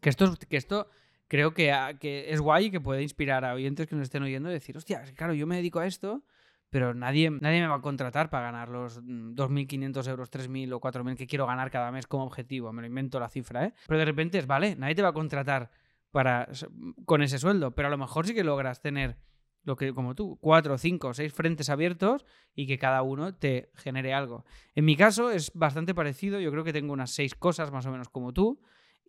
que 0.00 0.08
esto, 0.08 0.24
es- 0.26 0.38
que 0.46 0.56
esto 0.56 0.88
creo 1.30 1.54
que, 1.54 1.70
ha- 1.70 1.94
que 1.94 2.32
es 2.32 2.40
guay 2.40 2.66
y 2.66 2.70
que 2.72 2.80
puede 2.80 3.02
inspirar 3.02 3.44
a 3.44 3.54
oyentes 3.54 3.86
que 3.86 3.94
nos 3.94 4.02
estén 4.02 4.24
oyendo 4.24 4.50
y 4.50 4.52
decir, 4.52 4.76
hostia, 4.76 5.02
claro, 5.14 5.32
yo 5.32 5.46
me 5.46 5.54
dedico 5.56 5.78
a 5.78 5.86
esto, 5.86 6.24
pero 6.70 6.92
nadie, 6.92 7.30
nadie 7.30 7.60
me 7.60 7.68
va 7.68 7.76
a 7.76 7.80
contratar 7.80 8.30
para 8.30 8.46
ganar 8.46 8.68
los 8.68 9.00
mm, 9.00 9.34
2.500 9.36 10.08
euros, 10.08 10.28
3.000 10.28 10.72
o 10.72 10.80
4.000 10.80 11.16
que 11.16 11.26
quiero 11.28 11.46
ganar 11.46 11.70
cada 11.70 11.92
mes 11.92 12.06
como 12.08 12.24
objetivo. 12.24 12.72
Me 12.72 12.82
lo 12.82 12.88
invento 12.88 13.20
la 13.20 13.28
cifra, 13.28 13.64
¿eh? 13.66 13.74
Pero 13.86 13.98
de 14.00 14.04
repente 14.04 14.38
es, 14.38 14.46
vale, 14.48 14.74
nadie 14.76 14.96
te 14.96 15.02
va 15.02 15.08
a 15.10 15.12
contratar 15.12 15.70
para, 16.10 16.48
s- 16.50 16.66
con 17.04 17.22
ese 17.22 17.38
sueldo, 17.38 17.74
pero 17.76 17.86
a 17.86 17.90
lo 17.92 17.98
mejor 17.98 18.26
sí 18.26 18.34
que 18.34 18.42
logras 18.44 18.80
tener 18.82 19.16
lo 19.62 19.76
que, 19.76 19.92
como 19.94 20.14
tú, 20.16 20.38
cuatro, 20.40 20.78
cinco, 20.78 21.12
seis 21.14 21.32
frentes 21.32 21.68
abiertos 21.70 22.24
y 22.54 22.66
que 22.66 22.78
cada 22.78 23.02
uno 23.02 23.34
te 23.36 23.70
genere 23.76 24.14
algo. 24.14 24.44
En 24.74 24.84
mi 24.84 24.96
caso 24.96 25.30
es 25.30 25.52
bastante 25.54 25.94
parecido, 25.94 26.40
yo 26.40 26.50
creo 26.50 26.64
que 26.64 26.72
tengo 26.72 26.92
unas 26.92 27.10
seis 27.10 27.34
cosas 27.34 27.70
más 27.70 27.84
o 27.86 27.90
menos 27.92 28.08
como 28.08 28.32
tú 28.32 28.60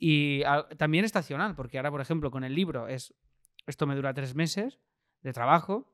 y 0.03 0.41
a- 0.43 0.67
también 0.77 1.05
estacional, 1.05 1.53
porque 1.55 1.77
ahora, 1.77 1.91
por 1.91 2.01
ejemplo, 2.01 2.31
con 2.31 2.43
el 2.43 2.55
libro 2.55 2.87
es, 2.87 3.13
esto 3.67 3.85
me 3.85 3.95
dura 3.95 4.13
tres 4.15 4.33
meses 4.33 4.79
de 5.21 5.31
trabajo 5.31 5.87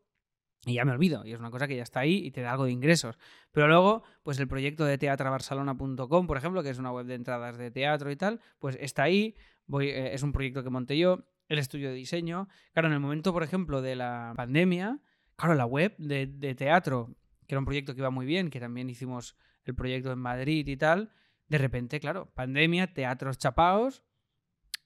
y 0.65 0.75
ya 0.75 0.85
me 0.85 0.93
olvido, 0.93 1.25
y 1.25 1.33
es 1.33 1.39
una 1.39 1.51
cosa 1.51 1.67
que 1.67 1.75
ya 1.75 1.83
está 1.83 1.99
ahí 1.99 2.25
y 2.25 2.31
te 2.31 2.39
da 2.41 2.51
algo 2.51 2.63
de 2.65 2.71
ingresos. 2.71 3.17
Pero 3.51 3.67
luego, 3.67 4.03
pues 4.23 4.39
el 4.39 4.47
proyecto 4.47 4.85
de 4.85 4.97
teatrabarcelona.com, 4.97 6.25
por 6.25 6.37
ejemplo, 6.37 6.63
que 6.63 6.69
es 6.69 6.79
una 6.79 6.91
web 6.91 7.05
de 7.05 7.15
entradas 7.15 7.57
de 7.57 7.69
teatro 7.69 8.09
y 8.09 8.15
tal, 8.15 8.39
pues 8.59 8.77
está 8.79 9.03
ahí, 9.03 9.35
eh, 9.81 10.11
es 10.13 10.23
un 10.23 10.31
proyecto 10.31 10.63
que 10.63 10.69
monté 10.69 10.97
yo, 10.97 11.25
el 11.49 11.59
estudio 11.59 11.89
de 11.89 11.95
diseño. 11.95 12.47
Claro, 12.73 12.87
en 12.87 12.93
el 12.93 12.99
momento, 12.99 13.33
por 13.33 13.43
ejemplo, 13.43 13.81
de 13.81 13.95
la 13.95 14.33
pandemia, 14.35 14.99
claro, 15.35 15.55
la 15.55 15.65
web 15.65 15.95
de, 15.97 16.27
de 16.27 16.55
teatro, 16.55 17.15
que 17.45 17.55
era 17.55 17.59
un 17.59 17.65
proyecto 17.65 17.93
que 17.93 18.01
iba 18.01 18.09
muy 18.09 18.25
bien, 18.25 18.49
que 18.49 18.59
también 18.59 18.89
hicimos 18.89 19.35
el 19.65 19.75
proyecto 19.75 20.11
en 20.11 20.19
Madrid 20.19 20.67
y 20.67 20.77
tal, 20.77 21.11
de 21.49 21.57
repente, 21.57 21.99
claro, 21.99 22.29
pandemia, 22.33 22.93
teatros 22.93 23.37
chapaos, 23.37 24.03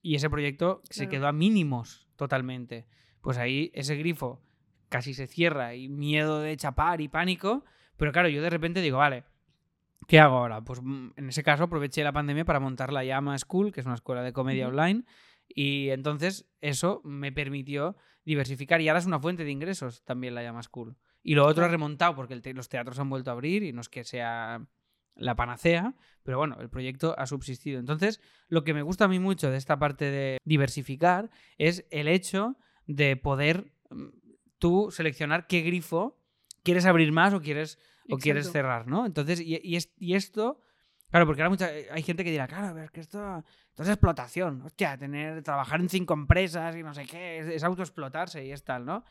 y 0.01 0.15
ese 0.15 0.29
proyecto 0.29 0.81
se 0.89 1.03
Claro. 1.05 1.09
quedó 1.11 1.27
a 1.27 1.31
mínimos 1.31 2.07
totalmente. 2.15 2.87
Pues 3.21 3.37
ahí 3.37 3.71
ese 3.75 3.95
grifo 3.95 4.41
casi 4.89 5.13
se 5.13 5.27
cierra 5.27 5.75
y 5.75 5.87
miedo 5.89 6.39
de 6.39 6.57
chapar 6.57 7.01
y 7.01 7.07
pánico, 7.07 7.63
pero 7.97 8.11
claro, 8.11 8.27
yo 8.29 8.41
de 8.41 8.49
repente 8.49 8.81
digo, 8.81 8.97
vale, 8.97 9.23
¿qué 10.07 10.19
hago 10.19 10.37
ahora? 10.37 10.61
Pues 10.63 10.81
mm, 10.81 11.11
en 11.17 11.29
ese 11.29 11.43
caso 11.43 11.63
aproveché 11.65 12.03
la 12.03 12.11
pandemia 12.11 12.45
para 12.45 12.59
montar 12.59 12.91
la 12.91 13.03
Llama 13.03 13.37
School, 13.37 13.71
que 13.71 13.79
es 13.79 13.85
una 13.85 13.95
escuela 13.95 14.23
de 14.23 14.33
comedia 14.33 14.67
online, 14.67 15.03
y 15.47 15.89
entonces 15.89 16.49
eso 16.61 17.01
me 17.03 17.31
permitió 17.31 17.95
diversificar 18.25 18.81
y 18.81 18.89
ahora 18.89 18.99
es 18.99 19.05
una 19.05 19.19
fuente 19.19 19.43
de 19.43 19.51
ingresos 19.51 20.03
también 20.03 20.33
la 20.35 20.43
Llama 20.43 20.63
School. 20.63 20.95
Y 21.23 21.35
lo 21.35 21.45
otro 21.45 21.65
ha 21.65 21.67
remontado 21.67 22.15
porque 22.15 22.39
te- 22.41 22.53
los 22.53 22.67
teatros 22.69 22.97
han 22.99 23.09
vuelto 23.09 23.29
a 23.29 23.33
abrir 23.33 23.61
y 23.63 23.71
no 23.73 23.81
es 23.81 23.89
que 23.89 24.03
sea 24.03 24.65
la 25.15 25.35
panacea, 25.35 25.95
pero 26.23 26.37
bueno, 26.37 26.57
el 26.61 26.69
proyecto 26.69 27.15
ha 27.17 27.25
subsistido. 27.25 27.79
Entonces, 27.79 28.21
lo 28.47 28.63
que 28.63 28.73
me 28.73 28.81
gusta 28.81 29.05
a 29.05 29.07
mí 29.07 29.19
mucho 29.19 29.49
de 29.51 29.57
esta 29.57 29.77
parte 29.79 30.05
de 30.11 30.37
diversificar 30.43 31.29
es 31.57 31.85
el 31.91 32.07
hecho 32.07 32.57
de 32.85 33.15
poder 33.17 33.73
mm, 33.89 34.07
tú 34.59 34.89
seleccionar 34.91 35.47
qué 35.47 35.61
grifo 35.61 36.19
quieres 36.63 36.85
abrir 36.85 37.11
más 37.11 37.33
o 37.33 37.41
quieres, 37.41 37.77
o 38.09 38.17
quieres 38.17 38.45
cerrar, 38.51 38.87
¿no? 38.87 39.05
Entonces, 39.05 39.39
y, 39.39 39.59
y 39.63 39.75
es- 39.75 39.91
y 39.97 40.13
esto, 40.15 40.59
claro, 41.09 41.25
porque 41.25 41.41
ahora 41.41 41.49
mucha, 41.49 41.67
hay 41.91 42.03
gente 42.03 42.23
que 42.23 42.31
dirá, 42.31 42.47
claro, 42.47 42.67
a 42.67 42.73
ver, 42.73 42.91
que 42.91 42.99
esto, 42.99 43.43
esto 43.69 43.83
es 43.83 43.89
explotación, 43.89 44.61
hostia, 44.61 44.97
tener, 44.97 45.41
trabajar 45.43 45.79
en 45.81 45.89
cinco 45.89 46.13
empresas 46.13 46.75
y 46.75 46.83
no 46.83 46.93
sé 46.93 47.05
qué, 47.05 47.39
es, 47.39 47.47
es 47.47 47.63
autoexplotarse 47.63 48.45
y 48.45 48.51
es 48.51 48.63
tal, 48.63 48.85
¿no? 48.85 49.03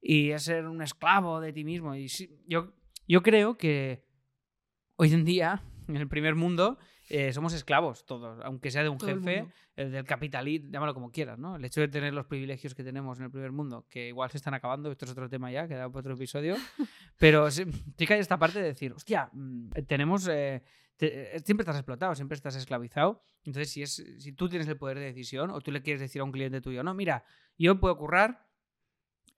Y 0.00 0.30
es 0.30 0.42
ser 0.44 0.66
un 0.66 0.82
esclavo 0.82 1.40
de 1.40 1.52
ti 1.52 1.64
mismo. 1.64 1.94
Y 1.94 2.08
sí, 2.08 2.40
yo, 2.46 2.72
yo 3.08 3.22
creo 3.22 3.56
que 3.56 4.05
hoy 4.96 5.12
en 5.12 5.24
día, 5.24 5.62
en 5.88 5.96
el 5.96 6.08
primer 6.08 6.34
mundo, 6.34 6.78
eh, 7.08 7.32
somos 7.32 7.52
esclavos 7.52 8.04
todos, 8.04 8.40
aunque 8.44 8.70
sea 8.70 8.82
de 8.82 8.88
un 8.88 8.98
Todo 8.98 9.10
jefe, 9.10 9.46
el 9.76 9.92
del 9.92 10.04
capitalismo, 10.04 10.70
llámalo 10.72 10.92
como 10.94 11.10
quieras, 11.12 11.38
¿no? 11.38 11.56
El 11.56 11.64
hecho 11.64 11.80
de 11.80 11.88
tener 11.88 12.12
los 12.12 12.26
privilegios 12.26 12.74
que 12.74 12.82
tenemos 12.82 13.18
en 13.18 13.26
el 13.26 13.30
primer 13.30 13.52
mundo, 13.52 13.86
que 13.88 14.08
igual 14.08 14.30
se 14.30 14.38
están 14.38 14.54
acabando, 14.54 14.90
esto 14.90 15.04
es 15.04 15.12
otro 15.12 15.28
tema 15.28 15.52
ya, 15.52 15.68
queda 15.68 15.86
para 15.88 16.00
otro 16.00 16.14
episodio, 16.14 16.56
pero 17.18 17.50
sí, 17.50 17.64
sí 17.96 18.06
que 18.06 18.14
hay 18.14 18.20
esta 18.20 18.38
parte 18.38 18.58
de 18.60 18.66
decir, 18.66 18.92
hostia, 18.92 19.30
mm, 19.32 19.70
tenemos... 19.86 20.26
eh, 20.28 20.62
te- 20.96 21.36
eh, 21.36 21.40
siempre 21.44 21.62
estás 21.62 21.76
explotado, 21.76 22.14
siempre 22.14 22.34
estás 22.36 22.56
esclavizado. 22.56 23.22
Entonces, 23.44 23.70
si, 23.70 23.82
es, 23.82 24.02
si 24.18 24.32
tú 24.32 24.48
tienes 24.48 24.66
el 24.66 24.78
poder 24.78 24.98
de 24.98 25.04
decisión 25.04 25.50
o 25.50 25.60
tú 25.60 25.70
le 25.70 25.82
quieres 25.82 26.00
decir 26.00 26.22
a 26.22 26.24
un 26.24 26.32
cliente 26.32 26.60
tuyo, 26.62 26.82
no, 26.82 26.94
mira, 26.94 27.22
yo 27.58 27.78
puedo 27.78 27.96
currar 27.98 28.46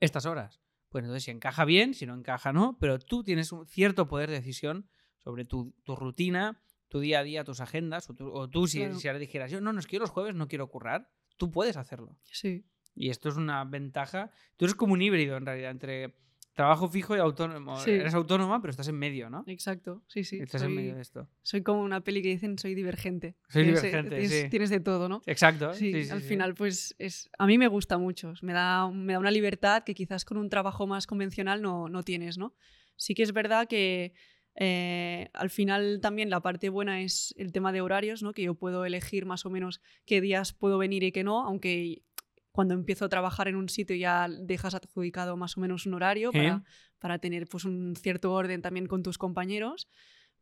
estas 0.00 0.24
horas. 0.24 0.60
Pues 0.88 1.02
entonces, 1.02 1.24
si 1.24 1.30
encaja 1.32 1.64
bien, 1.66 1.92
si 1.94 2.06
no 2.06 2.14
encaja, 2.14 2.52
no, 2.52 2.78
pero 2.80 2.98
tú 2.98 3.22
tienes 3.24 3.52
un 3.52 3.66
cierto 3.66 4.08
poder 4.08 4.30
de 4.30 4.36
decisión 4.36 4.88
sobre 5.18 5.44
tu, 5.44 5.74
tu 5.84 5.96
rutina, 5.96 6.60
tu 6.88 7.00
día 7.00 7.20
a 7.20 7.22
día, 7.22 7.44
tus 7.44 7.60
agendas, 7.60 8.08
o 8.10 8.14
tú, 8.14 8.30
o 8.32 8.48
tú 8.48 8.66
si, 8.66 8.78
Claro. 8.78 8.98
si 8.98 9.08
ahora 9.08 9.18
dijeras, 9.20 9.50
yo 9.50 9.60
no, 9.60 9.72
no 9.72 9.80
es 9.80 9.86
que 9.86 9.96
yo 9.96 10.00
los 10.00 10.10
jueves 10.10 10.34
no 10.34 10.48
quiero 10.48 10.68
currar, 10.68 11.10
tú 11.36 11.50
puedes 11.50 11.76
hacerlo. 11.76 12.18
Sí, 12.24 12.64
Y 12.94 13.10
esto 13.10 13.28
es 13.28 13.36
una 13.36 13.64
ventaja. 13.64 14.30
Tú 14.56 14.64
eres 14.64 14.74
como 14.74 14.94
un 14.94 15.02
híbrido 15.02 15.36
en 15.36 15.46
realidad 15.46 15.70
entre 15.70 16.16
trabajo 16.54 16.88
fijo 16.88 17.14
y 17.14 17.20
autónomo. 17.20 17.78
Sí. 17.78 17.92
Eres 17.92 18.14
autónoma, 18.14 18.60
pero 18.60 18.72
estás 18.72 18.88
en 18.88 18.96
medio, 18.98 19.30
¿no? 19.30 19.44
exacto. 19.46 20.02
Sí, 20.08 20.24
sí. 20.24 20.38
estás 20.40 20.62
en 20.62 20.74
medio 20.74 20.96
de 20.96 21.02
esto. 21.02 21.28
soy 21.42 21.62
como 21.62 21.82
una 21.82 22.00
peli 22.02 22.20
que 22.22 22.30
dicen 22.30 22.58
soy 22.58 22.74
divergente. 22.74 23.36
Soy 23.48 23.62
Tienes- 23.62 23.80
divergente, 23.82 24.16
tienes, 24.18 24.30
sí. 24.42 24.48
tienes 24.50 24.70
de 24.70 24.80
todo, 24.80 25.08
¿no? 25.08 25.22
Exacto. 25.26 25.72
Sí, 25.74 25.92
sí, 25.92 26.04
sí, 26.06 26.10
al 26.10 26.22
final, 26.22 26.54
pues 26.54 26.96
es, 26.98 27.30
a 27.38 27.46
mí 27.46 27.56
me 27.58 27.68
gusta 27.68 27.98
mucho. 27.98 28.32
Me 28.42 28.52
da, 28.52 28.90
me 28.90 29.12
da 29.12 29.20
una 29.20 29.30
libertad 29.30 29.84
que 29.84 29.94
quizás 29.94 30.24
con 30.24 30.36
un 30.38 30.48
trabajo 30.48 30.88
más 30.88 31.06
convencional 31.06 31.62
no, 31.62 31.88
no 31.88 32.02
tienes, 32.02 32.36
¿no? 32.38 32.56
Sí 32.96 33.14
que 33.14 33.22
es 33.22 33.32
verdad 33.32 33.68
que 33.68 34.14
eh, 34.60 35.30
al 35.34 35.50
final 35.50 36.00
también 36.02 36.30
la 36.30 36.40
parte 36.40 36.68
buena 36.68 37.00
es 37.02 37.32
el 37.36 37.52
tema 37.52 37.70
de 37.70 37.80
horarios, 37.80 38.24
¿no? 38.24 38.32
Que 38.32 38.42
yo 38.42 38.54
puedo 38.54 38.84
elegir 38.84 39.24
más 39.24 39.46
o 39.46 39.50
menos 39.50 39.80
qué 40.04 40.20
días 40.20 40.52
puedo 40.52 40.78
venir 40.78 41.04
y 41.04 41.12
qué 41.12 41.22
no, 41.22 41.44
aunque 41.44 42.02
cuando 42.50 42.74
empiezo 42.74 43.04
a 43.04 43.08
trabajar 43.08 43.46
en 43.46 43.54
un 43.54 43.68
sitio 43.68 43.94
ya 43.94 44.26
dejas 44.28 44.74
adjudicado 44.74 45.36
más 45.36 45.56
o 45.56 45.60
menos 45.60 45.86
un 45.86 45.94
horario 45.94 46.32
para, 46.32 46.64
para 46.98 47.20
tener 47.20 47.46
pues 47.46 47.64
un 47.64 47.94
cierto 47.94 48.32
orden 48.32 48.60
también 48.60 48.86
con 48.86 49.04
tus 49.04 49.16
compañeros. 49.16 49.88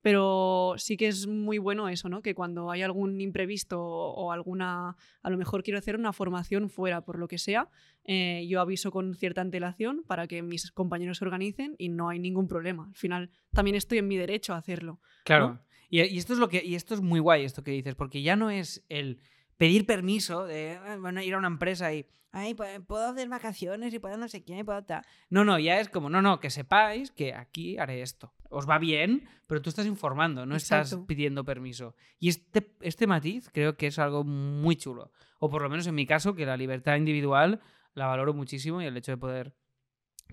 Pero 0.06 0.74
sí 0.76 0.96
que 0.96 1.08
es 1.08 1.26
muy 1.26 1.58
bueno 1.58 1.88
eso, 1.88 2.08
¿no? 2.08 2.22
Que 2.22 2.32
cuando 2.32 2.70
hay 2.70 2.82
algún 2.82 3.20
imprevisto 3.20 3.82
o 3.84 4.30
alguna, 4.30 4.96
a 5.20 5.30
lo 5.30 5.36
mejor 5.36 5.64
quiero 5.64 5.80
hacer 5.80 5.96
una 5.96 6.12
formación 6.12 6.70
fuera, 6.70 7.00
por 7.00 7.18
lo 7.18 7.26
que 7.26 7.38
sea, 7.38 7.70
eh, 8.04 8.46
yo 8.48 8.60
aviso 8.60 8.92
con 8.92 9.16
cierta 9.16 9.40
antelación 9.40 10.04
para 10.06 10.28
que 10.28 10.42
mis 10.42 10.70
compañeros 10.70 11.18
se 11.18 11.24
organicen 11.24 11.74
y 11.76 11.88
no 11.88 12.08
hay 12.08 12.20
ningún 12.20 12.46
problema. 12.46 12.84
Al 12.86 12.94
final 12.94 13.30
también 13.52 13.74
estoy 13.74 13.98
en 13.98 14.06
mi 14.06 14.16
derecho 14.16 14.54
a 14.54 14.58
hacerlo. 14.58 15.00
Claro. 15.24 15.58
Y, 15.90 15.98
esto 16.16 16.34
es 16.34 16.38
lo 16.38 16.48
que 16.48 16.64
y 16.64 16.76
esto 16.76 16.94
es 16.94 17.00
muy 17.00 17.18
guay 17.18 17.42
esto 17.44 17.64
que 17.64 17.72
dices, 17.72 17.96
porque 17.96 18.22
ya 18.22 18.36
no 18.36 18.48
es 18.48 18.84
el 18.88 19.18
pedir 19.56 19.86
permiso 19.86 20.46
de 20.46 20.78
"Ah, 20.86 20.98
bueno, 21.00 21.20
ir 21.20 21.34
a 21.34 21.38
una 21.38 21.48
empresa 21.48 21.92
y 21.92 22.06
ay, 22.30 22.54
puedo 22.54 23.08
hacer 23.08 23.28
vacaciones 23.28 23.92
y 23.92 23.98
puedo 23.98 24.16
no 24.18 24.28
sé 24.28 24.44
qué, 24.44 24.56
y 24.56 24.62
puedo 24.62 24.84
tal". 24.84 25.02
No, 25.30 25.44
no, 25.44 25.58
ya 25.58 25.80
es 25.80 25.88
como, 25.88 26.10
no, 26.10 26.22
no, 26.22 26.38
que 26.38 26.50
sepáis 26.50 27.10
que 27.10 27.34
aquí 27.34 27.76
haré 27.76 28.02
esto. 28.02 28.32
Os 28.50 28.68
va 28.68 28.78
bien, 28.78 29.28
pero 29.46 29.60
tú 29.62 29.70
estás 29.70 29.86
informando, 29.86 30.46
no 30.46 30.54
estás 30.56 30.90
pidiendo 31.06 31.44
permiso. 31.44 31.94
Y 32.18 32.28
este, 32.28 32.74
este 32.80 33.06
matiz 33.06 33.48
creo 33.52 33.76
que 33.76 33.86
es 33.88 33.98
algo 33.98 34.24
muy 34.24 34.76
chulo. 34.76 35.10
O 35.38 35.50
por 35.50 35.62
lo 35.62 35.68
menos 35.68 35.86
en 35.86 35.94
mi 35.94 36.06
caso, 36.06 36.34
que 36.34 36.46
la 36.46 36.56
libertad 36.56 36.96
individual 36.96 37.60
la 37.94 38.06
valoro 38.06 38.34
muchísimo 38.34 38.80
y 38.82 38.84
el 38.86 38.96
hecho 38.96 39.12
de 39.12 39.16
poder 39.18 39.54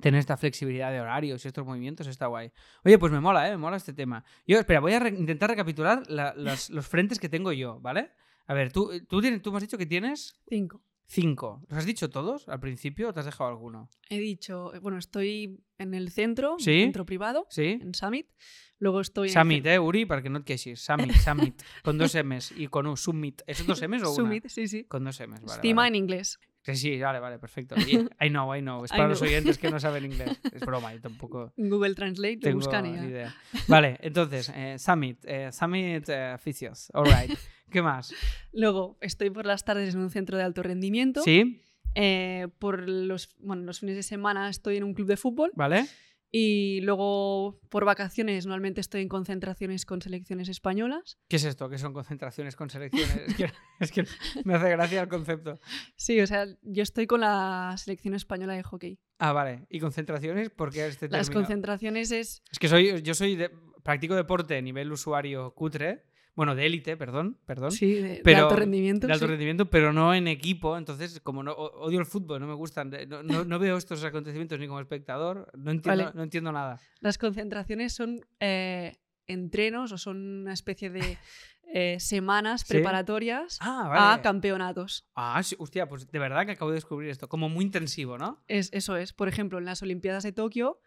tener 0.02 0.20
esta 0.20 0.38
flexibilidad 0.38 0.92
de 0.92 1.00
horarios 1.02 1.46
y 1.46 1.48
estos 1.48 1.66
movimientos 1.66 2.08
está 2.08 2.26
guay. 2.28 2.52
Oye, 2.84 2.98
pues 2.98 3.12
me 3.12 3.20
mola, 3.20 3.48
¿eh? 3.48 3.52
Me 3.52 3.58
mola 3.58 3.78
este 3.78 3.94
tema. 3.94 4.24
Yo, 4.48 4.58
espera, 4.58 4.80
voy 4.80 4.94
a 4.94 5.00
re- 5.00 5.10
intentar 5.10 5.50
recapitular 5.50 6.04
la- 6.10 6.34
las- 6.36 6.70
los 6.72 6.88
frentes 6.88 7.20
que 7.20 7.30
tengo 7.30 7.52
yo, 7.52 7.80
¿vale? 7.80 8.12
A 8.48 8.54
ver, 8.54 8.72
tú, 8.72 8.90
tú, 9.08 9.22
tienes, 9.22 9.42
tú 9.42 9.52
me 9.52 9.58
has 9.58 9.64
dicho 9.64 9.78
que 9.78 9.86
tienes 9.86 10.36
Cinco. 10.50 10.82
Cinco. 11.14 11.62
¿Los 11.70 11.80
has 11.80 11.86
dicho 11.86 12.10
todos 12.10 12.48
al 12.50 12.60
principio 12.60 13.10
o 13.10 13.14
te 13.14 13.20
has 13.20 13.26
dejado 13.26 13.50
alguno? 13.50 13.90
He 14.10 14.20
dicho, 14.20 14.74
eh, 14.74 14.80
bueno, 14.80 14.98
estoy 14.98 15.60
en 15.78 15.94
el 15.94 16.10
centro, 16.12 16.56
Sí. 16.60 16.72
en 16.72 16.78
el 16.78 16.84
centro 16.86 17.06
privado, 17.06 17.46
¿Sí? 17.50 17.78
en 17.82 17.94
Summit. 17.94 18.28
Luego 18.80 19.00
estoy 19.00 19.30
en 19.30 19.34
Summit, 19.34 19.66
el 19.66 19.74
¿eh, 19.74 19.80
Uri? 19.80 20.06
Para 20.06 20.22
que 20.22 20.30
no 20.30 20.40
te 20.40 20.46
queixis. 20.46 20.82
Summit, 20.82 21.12
Summit. 21.54 21.62
con 21.84 21.98
dos 21.98 22.16
M's 22.16 22.52
y 22.58 22.68
con 22.68 22.88
un 22.88 22.98
Summit. 22.98 23.42
¿Es 23.48 23.66
dos 23.66 23.82
M's 23.88 24.04
o 24.04 24.08
una? 24.10 24.16
Summit, 24.16 24.48
sí, 24.48 24.68
sí. 24.68 24.84
Con 24.86 25.04
dos 25.04 25.20
M's, 25.22 25.42
vale. 25.42 25.54
Estima 25.54 25.84
vale. 25.84 25.90
en 25.90 25.96
inglés. 26.04 26.40
Sí, 26.64 26.76
sí, 26.76 27.00
vale, 27.00 27.20
vale, 27.20 27.40
perfecto. 27.40 27.76
I 28.22 28.30
know, 28.30 28.56
I 28.56 28.62
know. 28.62 28.86
Es 28.86 28.92
para 28.92 29.08
los 29.08 29.22
oyentes 29.22 29.58
que 29.58 29.70
no 29.70 29.80
saben 29.82 30.06
inglés. 30.06 30.40
Es 30.52 30.62
broma, 30.62 30.94
yo 30.94 31.02
tampoco 31.02 31.54
Google 31.58 31.94
Translate 31.94 32.36
lo 32.36 32.42
tengo 32.42 32.58
buscan 32.58 32.84
ni 32.84 33.08
idea. 33.08 33.36
Vale, 33.68 33.98
entonces, 34.02 34.52
eh, 34.56 34.78
Summit, 34.80 35.20
eh, 35.26 35.52
Summit 35.52 36.08
eh, 36.08 36.34
Oficios. 36.34 36.90
All 36.94 37.06
right. 37.06 37.38
¿Qué 37.70 37.82
más? 37.82 38.14
Luego 38.54 38.98
estoy 39.02 39.30
por 39.30 39.46
las 39.46 39.66
tardes 39.66 39.94
en 39.94 40.00
un 40.00 40.10
centro 40.10 40.38
de 40.38 40.44
alto 40.44 40.64
rendimiento. 40.64 41.22
¿Sí? 41.22 41.62
Eh, 41.96 42.48
por 42.60 42.88
los, 42.88 43.36
bueno, 43.40 43.64
los 43.64 43.80
fines 43.80 43.96
de 43.96 44.04
semana 44.04 44.50
estoy 44.50 44.78
en 44.78 44.84
un 44.84 44.94
club 44.94 45.08
de 45.08 45.18
fútbol. 45.18 45.52
¿Vale? 45.56 45.86
Y 46.36 46.82
luego 46.82 47.60
por 47.70 47.86
vacaciones 47.86 48.48
normalmente 48.48 48.82
estoy 48.82 49.04
en 49.04 49.08
concentraciones 49.08 49.86
con 49.86 50.02
selecciones 50.02 50.50
españolas. 50.50 51.20
¿Qué 51.28 51.36
es 51.36 51.44
esto? 51.44 51.70
¿Qué 51.70 51.78
son 51.78 51.94
concentraciones 51.94 52.56
con 52.56 52.72
selecciones? 52.72 53.16
Es 53.28 53.36
que, 53.36 53.52
es 53.80 53.92
que 53.92 54.04
me 54.44 54.56
hace 54.56 54.68
gracia 54.72 55.02
el 55.04 55.10
concepto. 55.10 55.60
Sí, 55.96 56.20
o 56.22 56.26
sea, 56.26 56.48
yo 56.64 56.82
estoy 56.82 57.06
con 57.06 57.22
la 57.22 57.76
selección 57.78 58.16
española 58.16 58.56
de 58.56 58.64
hockey. 58.64 59.00
Ah, 59.20 59.32
vale. 59.32 59.68
¿Y 59.70 59.80
concentraciones? 59.80 60.50
¿Por 60.50 60.72
qué 60.72 60.88
este 60.88 61.08
Las 61.08 61.28
término? 61.28 61.42
concentraciones 61.42 62.10
es... 62.10 62.42
Es 62.52 62.58
que 62.58 62.68
soy, 62.68 63.04
yo 63.04 63.14
soy 63.14 63.36
de, 63.36 63.52
practico 63.84 64.16
deporte 64.16 64.58
a 64.58 64.62
nivel 64.62 64.92
usuario 64.92 65.54
cutre, 65.54 66.06
bueno, 66.36 66.56
de 66.56 66.66
élite, 66.66 66.98
perdón, 66.98 67.38
perdón. 67.46 67.72
Sí, 67.72 67.94
de, 67.94 68.02
de 68.16 68.22
Pero- 68.24 68.44
alto 68.44 68.56
rendimiento. 68.56 69.08
de 69.08 69.14
alto 69.14 69.26
sí. 69.26 69.30
rendimiento, 69.30 69.70
pero 69.70 69.94
no 69.94 70.14
en 70.14 70.28
equipo. 70.28 70.78
Entonces, 70.78 71.20
como 71.22 71.44
no 71.44 71.54
odio 71.54 72.00
el 72.00 72.06
fútbol, 72.06 72.40
no 72.42 72.48
me 72.48 72.54
gustan, 72.56 72.90
de- 72.90 73.06
no, 73.06 73.22
no- 73.24 73.46
no 73.46 73.60
veo 73.60 73.78
estos 73.78 74.04
acontecimientos 74.04 74.60
ni 74.60 74.68
como 74.68 74.80
espectador, 74.80 75.52
no 75.58 75.72
entiendo, 75.72 76.04
Vale. 76.06 76.16
no 76.18 76.24
entiendo 76.24 76.52
nada. 76.52 76.80
Las 77.02 77.18
concentraciones 77.18 77.94
son 77.94 78.22
eh, 78.40 78.98
entrenos 79.28 79.92
o 79.92 79.98
son 79.98 80.18
una 80.42 80.54
especie 80.54 80.90
de 80.90 81.00
eh, 81.76 82.00
semanas 82.00 82.62
Sí. 82.62 82.74
preparatorias 82.74 83.58
Ah, 83.62 83.86
a 83.86 83.88
vale. 84.10 84.22
campeonatos. 84.24 85.08
Ah, 85.16 85.42
sí, 85.44 85.56
hostia, 85.60 85.88
pues 85.88 86.08
de 86.12 86.20
verdad 86.20 86.46
que 86.46 86.52
acabo 86.54 86.72
de 86.72 86.76
descubrir 86.76 87.10
esto. 87.10 87.30
Como 87.30 87.48
muy 87.50 87.64
intensivo, 87.66 88.18
¿no? 88.18 88.44
Es, 88.48 88.70
eso 88.74 88.96
es. 88.98 89.14
Por 89.14 89.28
ejemplo, 89.28 89.60
en 89.60 89.66
las 89.66 89.82
Olimpiadas 89.82 90.24
de 90.24 90.32
Tokio, 90.34 90.80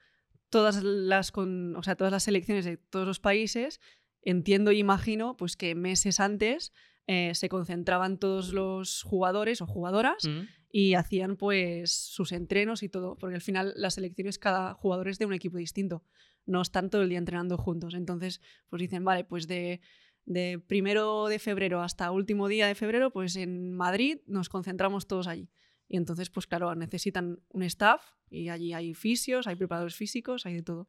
todas 0.50 0.82
las, 0.82 1.32
con, 1.32 1.74
o 1.76 1.82
sea, 1.82 1.96
todas 1.96 2.12
las 2.12 2.24
selecciones 2.24 2.64
de 2.64 2.76
todos 2.76 3.06
los 3.06 3.18
países, 3.20 3.80
entiendo 4.26 4.72
y 4.72 4.78
imagino 4.78 5.36
pues, 5.36 5.56
que 5.56 5.74
meses 5.74 6.20
antes 6.20 6.72
eh, 7.06 7.34
se 7.34 7.48
concentraban 7.48 8.18
todos 8.18 8.52
los 8.52 9.02
jugadores 9.02 9.62
o 9.62 9.66
jugadoras 9.66 10.24
Mm. 10.26 10.48
y 10.72 10.94
hacían 10.94 11.36
pues 11.36 11.92
sus 11.92 12.32
entrenos 12.32 12.82
y 12.82 12.88
todo, 12.88 13.16
porque 13.16 13.36
al 13.36 13.40
final 13.40 13.72
las 13.76 13.94
selecciones 13.94 14.38
cada 14.38 14.74
jugador 14.74 15.08
es 15.08 15.18
de 15.18 15.26
un 15.26 15.32
equipo 15.32 15.56
distinto, 15.56 16.02
no 16.44 16.60
están 16.60 16.90
todo 16.90 17.02
el 17.02 17.08
día 17.08 17.18
entrenando 17.18 17.56
juntos. 17.56 17.94
Entonces, 17.94 18.40
pues 18.68 18.80
dicen, 18.80 19.04
vale, 19.04 19.22
pues 19.24 19.46
de, 19.46 19.80
de 20.24 20.58
primero 20.58 21.28
de 21.28 21.38
febrero 21.38 21.80
hasta 21.80 22.10
último 22.10 22.48
día 22.48 22.66
de 22.66 22.74
febrero, 22.74 23.12
pues 23.12 23.36
en 23.36 23.72
Madrid 23.72 24.18
nos 24.26 24.48
concentramos 24.48 25.06
todos 25.06 25.28
allí. 25.28 25.48
Y 25.88 25.96
entonces, 25.96 26.30
pues 26.30 26.48
claro, 26.48 26.74
necesitan 26.74 27.38
un 27.50 27.62
staff 27.62 28.02
y 28.28 28.48
allí 28.48 28.72
hay 28.72 28.92
fisios, 28.94 29.46
hay 29.46 29.54
preparadores 29.54 29.94
físicos, 29.94 30.44
hay 30.44 30.54
de 30.54 30.62
todo. 30.62 30.88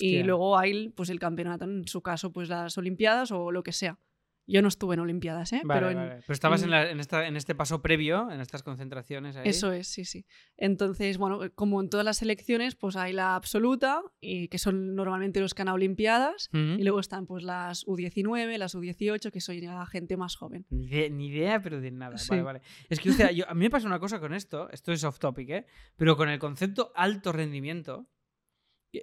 Y 0.00 0.16
Hostia. 0.16 0.24
luego 0.24 0.58
hay 0.58 0.88
pues 0.90 1.10
el 1.10 1.18
campeonato, 1.18 1.64
en 1.64 1.86
su 1.86 2.02
caso, 2.02 2.32
pues 2.32 2.48
las 2.48 2.76
Olimpiadas 2.78 3.30
o 3.32 3.50
lo 3.52 3.62
que 3.62 3.72
sea. 3.72 3.98
Yo 4.46 4.60
no 4.60 4.68
estuve 4.68 4.92
en 4.92 5.00
Olimpiadas, 5.00 5.54
¿eh? 5.54 5.62
Vale, 5.64 5.80
pero 5.80 5.90
en, 5.90 5.96
vale. 5.96 6.20
Pero 6.20 6.32
estabas 6.34 6.60
en, 6.60 6.66
en- 6.66 6.70
la- 6.72 6.90
esta, 6.90 7.26
en 7.26 7.34
este 7.34 7.54
paso 7.54 7.80
previo, 7.80 8.30
en 8.30 8.42
estas 8.42 8.62
concentraciones 8.62 9.36
ahí. 9.36 9.48
Eso 9.48 9.72
es, 9.72 9.88
sí, 9.88 10.04
sí. 10.04 10.26
Entonces, 10.58 11.16
bueno, 11.16 11.40
como 11.54 11.80
en 11.80 11.88
todas 11.88 12.04
las 12.04 12.18
selecciones, 12.18 12.74
pues 12.74 12.94
hay 12.96 13.14
la 13.14 13.36
absoluta, 13.36 14.02
y 14.20 14.48
que 14.48 14.58
son 14.58 14.94
normalmente 14.96 15.40
los 15.40 15.54
que 15.54 15.62
han 15.62 15.68
Olimpiadas, 15.68 16.50
Ujú. 16.52 16.78
y 16.78 16.82
luego 16.82 17.00
están 17.00 17.24
pues 17.24 17.42
las 17.42 17.86
U19, 17.86 18.58
las 18.58 18.74
U18, 18.74 19.30
que 19.30 19.40
son 19.40 19.56
gente 19.86 20.18
más 20.18 20.36
joven. 20.36 20.66
Ni 20.68 20.84
idea, 20.88 21.08
ni 21.08 21.28
idea, 21.28 21.62
pero 21.62 21.80
de 21.80 21.90
nada. 21.90 22.18
Sí. 22.18 22.28
Vale, 22.28 22.42
vale. 22.42 22.60
Es 22.90 23.00
que, 23.00 23.08
o 23.08 23.12
sea, 23.14 23.30
yo- 23.32 23.48
a 23.48 23.54
mí 23.54 23.60
me 23.60 23.70
pasa 23.70 23.86
una 23.86 23.98
cosa 23.98 24.20
con 24.20 24.34
esto, 24.34 24.68
esto 24.72 24.92
es 24.92 25.02
off 25.04 25.18
topic, 25.18 25.48
¿eh? 25.48 25.66
Pero 25.96 26.18
con 26.18 26.28
el 26.28 26.38
concepto 26.38 26.92
alto 26.94 27.32
rendimiento, 27.32 28.08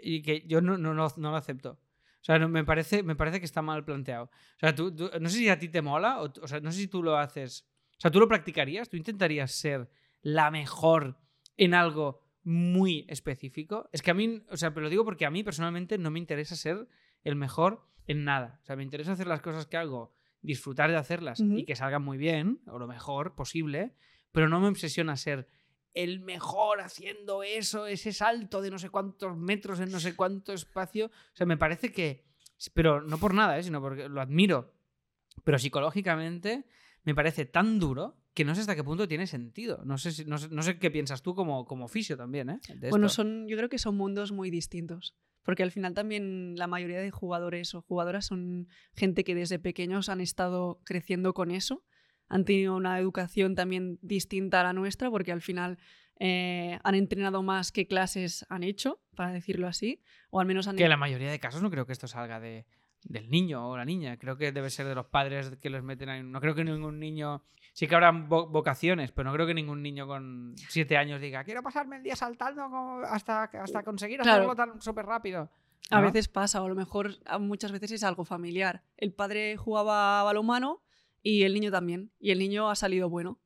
y, 0.02 0.22
que 0.22 0.44
yo 0.48 0.62
no, 0.62 0.78
no, 0.78 0.94
no, 0.94 1.08
no 1.18 1.32
lo 1.32 1.36
acepto. 1.38 1.72
O 1.72 2.24
sea, 2.24 2.38
no- 2.40 2.50
me, 2.50 2.64
parece, 2.64 3.04
me 3.04 3.16
parece 3.16 3.40
que 3.40 3.46
está 3.46 3.62
mal 3.62 3.84
planteado. 3.84 4.26
O 4.26 4.60
sea, 4.60 4.76
tú, 4.76 4.96
tú- 4.96 5.10
no 5.20 5.30
sé 5.30 5.38
si 5.38 5.50
a 5.50 5.58
ti 5.60 5.70
te 5.70 5.82
mola, 5.82 6.22
o, 6.22 6.32
o 6.42 6.48
sea, 6.48 6.60
no 6.60 6.72
sé 6.72 6.80
si 6.80 6.88
tú 6.88 7.02
lo 7.04 7.18
haces. 7.18 7.68
O 7.98 8.02
sea, 8.02 8.12
tú 8.12 8.20
lo 8.20 8.28
practicarías, 8.28 8.90
tú 8.90 8.98
intentarías 8.98 9.52
ser 9.52 9.90
la 10.22 10.52
mejor 10.52 11.18
en 11.58 11.74
algo 11.74 12.22
muy 12.44 13.06
específico. 13.10 13.90
Es 13.92 14.02
que 14.02 14.12
a 14.12 14.14
mí, 14.14 14.42
o 14.50 14.58
sea, 14.58 14.74
pero 14.74 14.84
lo 14.86 14.90
digo 14.90 15.06
porque 15.06 15.26
a 15.26 15.32
mí 15.32 15.44
personalmente 15.44 15.98
no 15.98 16.10
me 16.12 16.20
interesa 16.20 16.56
ser 16.56 16.88
el 17.24 17.36
mejor 17.36 17.86
en 18.08 18.24
nada. 18.24 18.60
O 18.64 18.66
sea, 18.66 18.76
me 18.76 18.84
interesa 18.84 19.12
hacer 19.12 19.28
las 19.28 19.42
cosas 19.42 19.68
que 19.68 19.78
hago, 19.78 20.14
disfrutar 20.42 20.90
de 20.90 20.98
hacerlas 20.98 21.40
y 21.60 21.66
que 21.66 21.76
salgan 21.76 22.04
muy 22.04 22.18
bien, 22.18 22.62
o 22.68 22.80
lo 22.80 22.88
mejor 22.88 23.36
posible, 23.36 23.94
pero 24.32 24.50
no 24.50 24.60
me 24.60 24.68
obsesiona 24.68 25.16
ser 25.18 25.48
el 25.94 26.20
mejor 26.22 26.82
haciendo 26.82 27.44
eso, 27.44 27.86
ese 27.88 28.14
salto 28.14 28.62
de 28.62 28.72
no 28.72 28.80
sé 28.80 28.90
cuántos 28.90 29.36
metros 29.38 29.80
en 29.80 29.92
no 29.92 30.00
sé 30.00 30.16
cuánto 30.16 30.54
espacio. 30.54 31.08
O 31.08 31.36
sea, 31.36 31.46
me 31.46 31.58
parece 31.58 31.92
que, 31.92 32.26
pero 32.74 33.02
no 33.02 33.18
por 33.18 33.34
nada, 33.34 33.58
¿eh? 33.60 33.64
sino 33.64 33.82
porque 33.82 34.08
lo 34.10 34.22
admiro, 34.22 34.74
pero 35.44 35.58
psicológicamente 35.60 36.66
me 37.04 37.16
parece 37.16 37.46
tan 37.46 37.80
duro 37.80 38.18
que 38.34 38.46
no 38.46 38.56
sé 38.56 38.62
hasta 38.62 38.76
qué 38.76 38.84
punto 38.84 39.08
tiene 39.08 39.28
sentido. 39.28 39.82
No 39.84 39.98
sé, 39.98 40.12
si- 40.12 40.26
no 40.26 40.38
sé, 40.38 40.48
no 40.50 40.62
sé 40.62 40.80
qué 40.80 40.90
piensas 40.92 41.22
tú 41.22 41.36
como, 41.36 41.66
como 41.66 41.88
fisio 41.90 42.16
también, 42.16 42.50
¿eh? 42.50 42.60
Bueno, 42.92 43.08
son, 43.10 43.48
yo 43.50 43.58
creo 43.58 43.68
que 43.70 43.78
son 43.80 43.98
mundos 43.98 44.32
muy 44.32 44.50
distintos. 44.50 45.16
Porque 45.44 45.64
al 45.64 45.72
final 45.72 45.96
también 45.96 46.54
la 46.56 46.68
mayoría 46.68 47.00
de 47.02 47.10
jugadores 47.10 47.74
o 47.74 47.82
jugadoras 47.82 48.28
son 48.28 48.68
gente 48.96 49.24
que 49.24 49.34
desde 49.34 49.58
pequeños 49.58 50.08
han 50.08 50.22
estado 50.22 50.80
creciendo 50.86 51.34
con 51.34 51.50
eso. 51.50 51.84
Han 52.34 52.46
tenido 52.46 52.76
una 52.76 52.98
educación 52.98 53.56
también 53.56 54.00
distinta 54.02 54.62
a 54.62 54.64
la 54.64 54.74
nuestra 54.74 55.10
porque 55.12 55.32
al 55.34 55.42
final 55.42 55.78
eh, 56.20 56.80
han 56.84 56.96
entrenado 56.96 57.44
más 57.44 57.72
que 57.72 57.88
clases 57.88 58.46
han 58.50 58.64
hecho, 58.64 59.02
para 59.16 59.32
decirlo 59.32 59.68
así. 59.68 60.02
O 60.30 60.40
al 60.40 60.46
menos 60.48 60.68
han 60.68 60.76
Que 60.78 60.84
en 60.84 60.90
la 60.90 60.98
mayoría 60.98 61.30
de 61.30 61.40
casos 61.40 61.62
no 61.62 61.70
creo 61.70 61.86
que 61.86 61.92
esto 61.94 62.08
salga 62.08 62.40
de, 62.40 62.66
del 63.04 63.30
niño 63.30 63.68
o 63.68 63.76
la 63.76 63.84
niña. 63.86 64.18
Creo 64.18 64.38
que 64.38 64.52
debe 64.52 64.70
ser 64.70 64.86
de 64.88 64.96
los 64.96 65.08
padres 65.08 65.52
que 65.62 65.70
los 65.70 65.84
meten 65.84 66.10
ahí. 66.10 66.24
No 66.24 66.40
creo 66.40 66.56
que 66.56 66.64
ningún 66.64 67.00
niño. 67.00 67.44
Sí 67.74 67.88
que 67.88 67.96
habrá 67.96 68.12
vo- 68.12 68.50
vocaciones, 68.50 69.12
pero 69.12 69.30
no 69.30 69.34
creo 69.36 69.48
que 69.48 69.54
ningún 69.54 69.82
niño 69.82 70.06
con 70.08 70.56
siete 70.70 70.98
años 70.98 71.22
diga 71.22 71.44
quiero 71.46 71.64
pasarme 71.64 71.98
el 71.98 72.04
día 72.04 72.16
saltando 72.18 72.64
hasta, 73.08 73.44
hasta 73.44 73.84
conseguir 73.84 74.20
Claro. 74.20 74.44
hacerlo 74.52 74.56
tan 74.56 74.82
súper 74.82 75.06
rápido. 75.06 75.50
A 75.90 76.00
¿no? 76.00 76.08
veces 76.08 76.28
pasa, 76.28 76.62
o 76.62 76.66
a 76.66 76.70
lo 76.70 76.76
mejor 76.76 77.16
a- 77.26 77.40
muchas 77.40 77.72
veces 77.72 77.92
es 77.92 78.04
algo 78.04 78.24
familiar. 78.26 78.84
El 78.98 79.12
padre 79.14 79.58
jugaba 79.58 80.20
a 80.22 80.24
balonmano 80.24 80.82
y 81.22 81.44
el 81.44 81.54
niño 81.54 81.72
también. 81.72 82.12
Y 82.20 82.32
el 82.32 82.40
niño 82.40 82.70
ha 82.70 82.76
salido 82.76 83.10
bueno. 83.10 83.40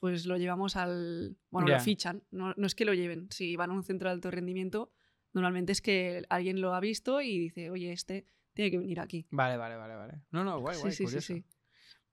Pues 0.00 0.26
lo 0.26 0.36
llevamos 0.36 0.76
al. 0.76 1.36
Bueno, 1.50 1.68
Ya. 1.68 1.74
lo 1.76 1.80
fichan. 1.80 2.24
No, 2.30 2.54
no 2.56 2.66
es 2.66 2.74
que 2.74 2.84
lo 2.84 2.92
lleven. 2.94 3.28
Si 3.30 3.54
van 3.56 3.70
a 3.70 3.74
un 3.74 3.84
centro 3.84 4.08
de 4.08 4.14
alto 4.14 4.30
rendimiento, 4.30 4.92
normalmente 5.32 5.70
es 5.72 5.80
que 5.80 6.24
alguien 6.28 6.60
lo 6.60 6.74
ha 6.74 6.80
visto 6.80 7.20
y 7.20 7.38
dice, 7.38 7.70
oye, 7.70 7.92
este 7.92 8.26
tiene 8.52 8.70
que 8.70 8.78
venir 8.78 8.98
aquí. 9.00 9.26
Vale, 9.30 9.56
vale, 9.56 9.76
vale, 9.76 9.94
vale. 9.94 10.14
No, 10.30 10.42
no, 10.44 10.58
guay, 10.60 10.76
guay, 10.78 10.92
sí, 10.92 11.06
sí, 11.06 11.20
sí. 11.20 11.44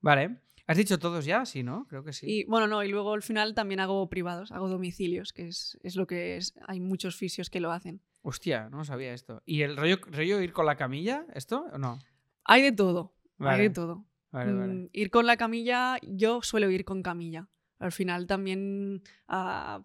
Vale. 0.02 0.42
¿Has 0.68 0.78
dicho 0.78 1.00
todos 1.00 1.26
ya? 1.26 1.46
Sí, 1.48 1.64
¿no? 1.64 1.88
Creo 1.88 2.04
que 2.04 2.14
sí. 2.14 2.28
Y 2.30 2.44
bueno, 2.46 2.68
no, 2.68 2.84
y 2.84 2.90
luego 2.90 3.14
al 3.14 3.24
final 3.24 3.56
también 3.56 3.80
hago 3.80 4.08
privados, 4.08 4.52
hago 4.52 4.70
domicilios, 4.70 5.34
que 5.34 5.48
es, 5.48 5.80
es 5.82 5.96
lo 5.96 6.06
que 6.06 6.38
es. 6.38 6.54
Hay 6.68 6.80
muchos 6.80 7.16
fisios 7.16 7.50
que 7.50 7.60
lo 7.60 7.72
hacen. 7.72 8.04
Hostia, 8.22 8.70
no 8.70 8.86
sabía 8.86 9.14
esto. 9.16 9.42
¿Y 9.46 9.64
el 9.64 9.76
rollo, 9.76 9.98
rollo 10.12 10.40
ir 10.42 10.54
con 10.54 10.68
la 10.68 10.76
camilla? 10.76 11.26
¿Esto 11.34 11.66
o 11.74 11.80
no? 11.80 11.98
Hay 12.44 12.62
de 12.62 12.72
todo. 12.72 13.16
Vale, 13.38 13.56
Hay 13.64 13.68
de 13.70 13.74
todo. 13.74 14.06
Vale, 14.32 14.54
vale. 14.54 14.74
Mm, 14.74 14.90
Ir 14.94 15.10
con 15.10 15.26
la 15.26 15.38
camilla, 15.38 15.98
yo 16.04 16.42
suelo 16.42 16.70
ir 16.70 16.86
con 16.86 17.02
camilla. 17.04 17.48
Al 17.80 17.92
final 17.92 18.28
también 18.28 19.02
ah, 19.28 19.82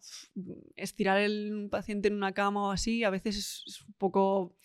estirar 0.77 1.21
el 1.21 1.69
paciente 1.71 2.09
en 2.09 2.15
una 2.15 2.33
cama 2.33 2.69
o 2.69 2.71
así, 2.73 3.05
a 3.05 3.11
veces 3.11 3.37
es, 3.37 3.63
es 3.67 3.83
un 3.83 3.95
poco 3.95 4.57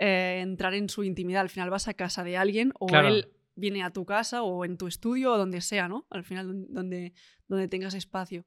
eh, 0.00 0.40
entrar 0.42 0.74
en 0.74 0.88
su 0.88 1.04
intimidad. 1.04 1.42
Al 1.42 1.48
final 1.50 1.70
vas 1.70 1.86
a 1.88 1.94
casa 1.94 2.24
de 2.24 2.36
alguien 2.36 2.72
o 2.80 2.86
Claro. 2.86 3.08
él 3.08 3.32
viene 3.54 3.82
a 3.84 3.90
tu 3.92 4.04
casa 4.04 4.42
o 4.42 4.64
en 4.64 4.76
tu 4.76 4.86
estudio 4.88 5.32
o 5.32 5.38
donde 5.38 5.60
sea, 5.60 5.88
¿no? 5.88 6.06
Al 6.10 6.24
final 6.24 6.46
don- 6.48 6.66
donde, 6.74 7.14
donde 7.48 7.68
tengas 7.68 7.94
espacio. 7.94 8.44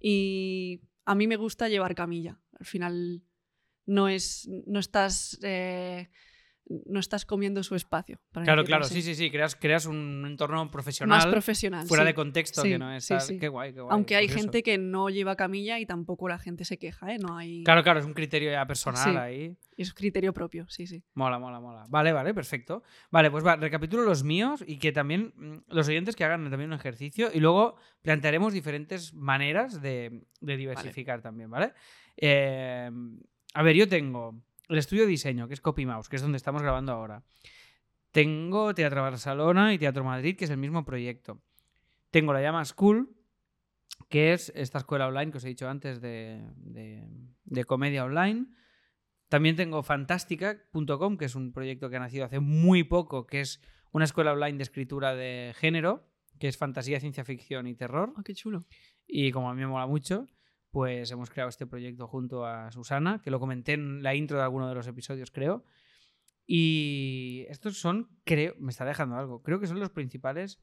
Y 0.00 0.80
a 1.04 1.14
mí 1.14 1.26
me 1.26 1.36
gusta 1.36 1.68
llevar 1.68 1.94
camilla. 1.94 2.40
Al 2.58 2.66
final 2.66 3.22
no 3.86 4.08
es 4.08 4.48
no 4.66 4.80
estás 4.80 5.38
eh, 5.42 6.08
no 6.86 7.00
estás 7.00 7.24
comiendo 7.24 7.62
su 7.62 7.74
espacio. 7.74 8.20
para 8.32 8.44
Claro, 8.44 8.64
claro, 8.64 8.84
sí, 8.84 9.02
sí, 9.02 9.14
sí. 9.14 9.30
Creas, 9.30 9.56
creas 9.56 9.86
un 9.86 10.24
entorno 10.26 10.70
profesional. 10.70 11.18
Más 11.18 11.26
profesional. 11.26 11.86
fuera 11.86 12.04
sí. 12.04 12.08
de 12.08 12.14
contexto 12.14 12.62
Sí, 12.62 12.70
que 12.70 12.78
no 12.78 12.92
es. 12.92 13.04
sí. 13.04 13.38
Qué 13.38 13.48
guay, 13.48 13.72
qué 13.72 13.80
guay. 13.80 13.92
Aunque 13.92 14.16
hay 14.16 14.26
curioso. 14.26 14.44
gente 14.44 14.62
que 14.62 14.78
no 14.78 15.08
lleva 15.08 15.36
camilla 15.36 15.78
y 15.78 15.86
tampoco 15.86 16.28
la 16.28 16.38
gente 16.38 16.64
se 16.64 16.78
queja, 16.78 17.12
¿eh? 17.14 17.18
No 17.18 17.36
hay... 17.36 17.64
Claro, 17.64 17.82
claro, 17.82 18.00
es 18.00 18.06
un 18.06 18.14
criterio 18.14 18.50
ya 18.50 18.66
personal 18.66 19.16
ahí. 19.16 19.56
Es 19.76 19.94
criterio 19.94 20.32
propio, 20.32 20.66
sí, 20.68 20.86
sí. 20.86 21.02
Mola, 21.14 21.38
mola, 21.38 21.60
mola. 21.60 21.84
Vale, 21.88 22.12
vale, 22.12 22.34
perfecto. 22.34 22.82
Vale, 23.10 23.30
pues 23.30 23.46
va, 23.46 23.56
recapitulo 23.56 24.02
los 24.02 24.24
míos 24.24 24.64
y 24.66 24.78
que 24.78 24.92
también 24.92 25.32
mm, 25.36 25.56
los 25.68 25.88
oyentes 25.88 26.16
que 26.16 26.24
hagan 26.24 26.50
también 26.50 26.70
un 26.70 26.76
ejercicio 26.76 27.30
y 27.32 27.40
luego 27.40 27.76
plantearemos 28.02 28.52
diferentes 28.52 29.14
maneras 29.14 29.80
de, 29.80 30.24
de 30.40 30.56
diversificar 30.56 31.22
también, 31.22 31.50
¿vale? 31.50 31.72
Eh, 32.16 32.90
a 33.54 33.62
ver, 33.62 33.76
yo 33.76 33.88
tengo 33.88 34.34
el 34.68 34.78
estudio 34.78 35.02
de 35.02 35.08
diseño, 35.08 35.48
que 35.48 35.54
es 35.54 35.60
CopyMouse, 35.60 36.08
que 36.08 36.16
es 36.16 36.22
donde 36.22 36.36
estamos 36.36 36.62
grabando 36.62 36.92
ahora. 36.92 37.22
Tengo 38.10 38.74
Teatro 38.74 39.02
Barcelona 39.02 39.72
y 39.74 39.78
Teatro 39.78 40.04
Madrid, 40.04 40.36
que 40.36 40.44
es 40.44 40.50
el 40.50 40.56
mismo 40.58 40.84
proyecto. 40.84 41.40
Tengo 42.10 42.32
la 42.32 42.40
llama 42.40 42.64
School, 42.64 43.14
que 44.08 44.32
es 44.32 44.50
esta 44.54 44.78
escuela 44.78 45.06
online 45.08 45.30
que 45.30 45.38
os 45.38 45.44
he 45.44 45.48
dicho 45.48 45.68
antes 45.68 46.00
de, 46.00 46.42
de- 46.56 47.06
de 47.44 47.64
comedia 47.64 48.04
online. 48.04 48.46
También 49.28 49.56
tengo 49.56 49.82
fantástica.com, 49.82 51.18
que 51.18 51.26
es 51.26 51.34
un 51.34 51.52
proyecto 51.52 51.90
que 51.90 51.96
ha 51.96 52.00
nacido 52.00 52.24
hace 52.24 52.40
muy 52.40 52.82
poco, 52.84 53.26
que 53.26 53.40
es 53.40 53.60
una 53.92 54.04
escuela 54.04 54.32
online 54.32 54.56
de 54.56 54.62
escritura 54.62 55.14
de 55.14 55.52
género, 55.56 56.08
que 56.38 56.48
es 56.48 56.56
fantasía, 56.56 57.00
ciencia 57.00 57.24
ficción 57.24 57.66
y 57.66 57.74
terror. 57.74 58.12
Ah, 58.16 58.22
qué 58.24 58.34
chulo. 58.34 58.64
Y 59.06 59.32
como 59.32 59.50
a 59.50 59.54
mí 59.54 59.60
me 59.60 59.66
mola 59.66 59.86
mucho, 59.86 60.26
pues 60.78 61.10
hemos 61.10 61.28
creado 61.28 61.48
este 61.48 61.66
proyecto 61.66 62.06
junto 62.06 62.46
a 62.46 62.70
Susana, 62.70 63.20
que 63.20 63.32
lo 63.32 63.40
comenté 63.40 63.72
en 63.72 64.00
la 64.00 64.14
intro 64.14 64.36
de 64.36 64.44
alguno 64.44 64.68
de 64.68 64.76
los 64.76 64.86
episodios, 64.86 65.32
creo. 65.32 65.64
Y 66.46 67.46
estos 67.48 67.80
son, 67.80 68.08
creo, 68.22 68.54
me 68.60 68.70
está 68.70 68.84
dejando 68.84 69.16
algo, 69.16 69.42
creo 69.42 69.58
que 69.58 69.66
son 69.66 69.80
los 69.80 69.90
principales 69.90 70.62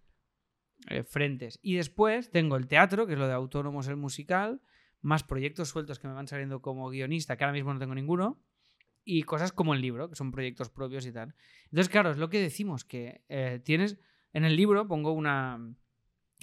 eh, 0.87 1.03
frentes. 1.03 1.59
Y 1.61 1.75
después 1.75 2.31
tengo 2.31 2.55
el 2.55 2.67
teatro, 2.67 3.05
que 3.05 3.11
es 3.11 3.19
lo 3.19 3.27
de 3.27 3.33
Autónomos 3.33 3.89
el 3.89 3.97
musical, 3.97 4.61
más 5.01 5.25
proyectos 5.25 5.67
sueltos 5.67 5.99
que 5.99 6.07
me 6.07 6.13
van 6.13 6.29
saliendo 6.29 6.61
como 6.61 6.89
guionista, 6.89 7.35
que 7.35 7.43
ahora 7.43 7.51
mismo 7.51 7.73
no 7.73 7.79
tengo 7.81 7.93
ninguno, 7.93 8.41
y 9.03 9.23
cosas 9.23 9.51
como 9.51 9.73
el 9.73 9.81
libro, 9.81 10.09
que 10.09 10.15
son 10.15 10.31
proyectos 10.31 10.69
propios 10.69 11.05
y 11.05 11.11
tal. 11.11 11.35
Entonces, 11.65 11.89
claro, 11.89 12.11
es 12.11 12.17
lo 12.17 12.29
que 12.29 12.39
decimos, 12.39 12.85
que 12.85 13.25
eh, 13.27 13.59
tienes, 13.65 13.99
en 14.31 14.45
el 14.45 14.55
libro 14.55 14.87
pongo 14.87 15.11
una, 15.11 15.75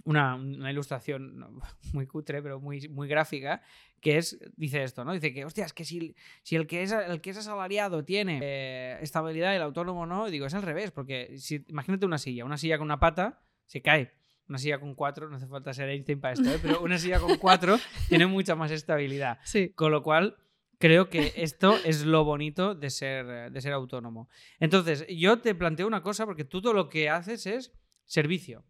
una, 0.04 0.34
una 0.34 0.70
ilustración 0.70 1.50
muy 1.92 2.06
cutre, 2.06 2.42
pero 2.42 2.60
muy, 2.60 2.88
muy 2.88 3.08
gráfica, 3.08 3.62
que 4.00 4.18
es, 4.18 4.38
dice 4.56 4.82
esto, 4.82 5.04
¿no? 5.04 5.12
Dice 5.12 5.32
que, 5.32 5.44
hostia, 5.44 5.64
es 5.64 5.72
que 5.72 5.84
si, 5.84 6.14
si 6.42 6.56
el, 6.56 6.66
que 6.66 6.82
es, 6.82 6.92
el 6.92 7.20
que 7.20 7.30
es 7.30 7.36
asalariado 7.36 8.04
tiene 8.04 8.40
eh, 8.42 8.98
estabilidad 9.00 9.52
y 9.52 9.56
el 9.56 9.62
autónomo 9.62 10.06
no, 10.06 10.28
digo, 10.28 10.46
es 10.46 10.54
al 10.54 10.62
revés, 10.62 10.90
porque 10.90 11.38
si, 11.38 11.64
imagínate 11.68 12.04
una 12.04 12.18
silla, 12.18 12.44
una 12.44 12.58
silla 12.58 12.78
con 12.78 12.86
una 12.86 12.98
pata 12.98 13.42
se 13.66 13.80
cae. 13.80 14.12
Una 14.48 14.58
silla 14.58 14.80
con 14.80 14.94
cuatro, 14.94 15.30
no 15.30 15.36
hace 15.36 15.46
falta 15.46 15.72
ser 15.72 15.88
Einstein 15.88 16.20
para 16.20 16.34
esto, 16.34 16.50
¿eh? 16.50 16.58
pero 16.60 16.82
una 16.82 16.98
silla 16.98 17.20
con 17.20 17.38
cuatro 17.38 17.78
tiene 18.08 18.26
mucha 18.26 18.56
más 18.56 18.70
estabilidad. 18.72 19.38
Sí. 19.44 19.70
Con 19.70 19.92
lo 19.92 20.02
cual, 20.02 20.36
creo 20.78 21.08
que 21.08 21.32
esto 21.36 21.76
es 21.84 22.04
lo 22.04 22.24
bonito 22.24 22.74
de 22.74 22.90
ser, 22.90 23.52
de 23.52 23.60
ser 23.60 23.72
autónomo. 23.72 24.28
Entonces, 24.58 25.06
yo 25.08 25.38
te 25.38 25.54
planteo 25.54 25.86
una 25.86 26.02
cosa, 26.02 26.26
porque 26.26 26.44
tú 26.44 26.60
todo 26.60 26.72
lo 26.72 26.88
que 26.88 27.08
haces 27.08 27.46
es 27.46 27.72
servicio, 28.04 28.64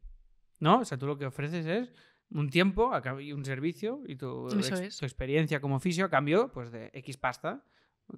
¿no? 0.62 0.78
O 0.80 0.84
sea, 0.84 0.96
tú 0.98 1.06
lo 1.06 1.18
que 1.18 1.26
ofreces 1.26 1.66
es 1.66 1.92
un 2.30 2.48
tiempo 2.48 2.90
y 3.20 3.32
un 3.32 3.44
servicio 3.44 4.00
y 4.06 4.16
tu, 4.16 4.48
ex- 4.60 4.70
tu 4.98 5.04
experiencia 5.04 5.60
como 5.60 5.80
fisio 5.80 6.04
a 6.06 6.08
cambio 6.10 6.50
pues, 6.52 6.70
de 6.70 6.90
X 6.94 7.16
pasta, 7.18 7.64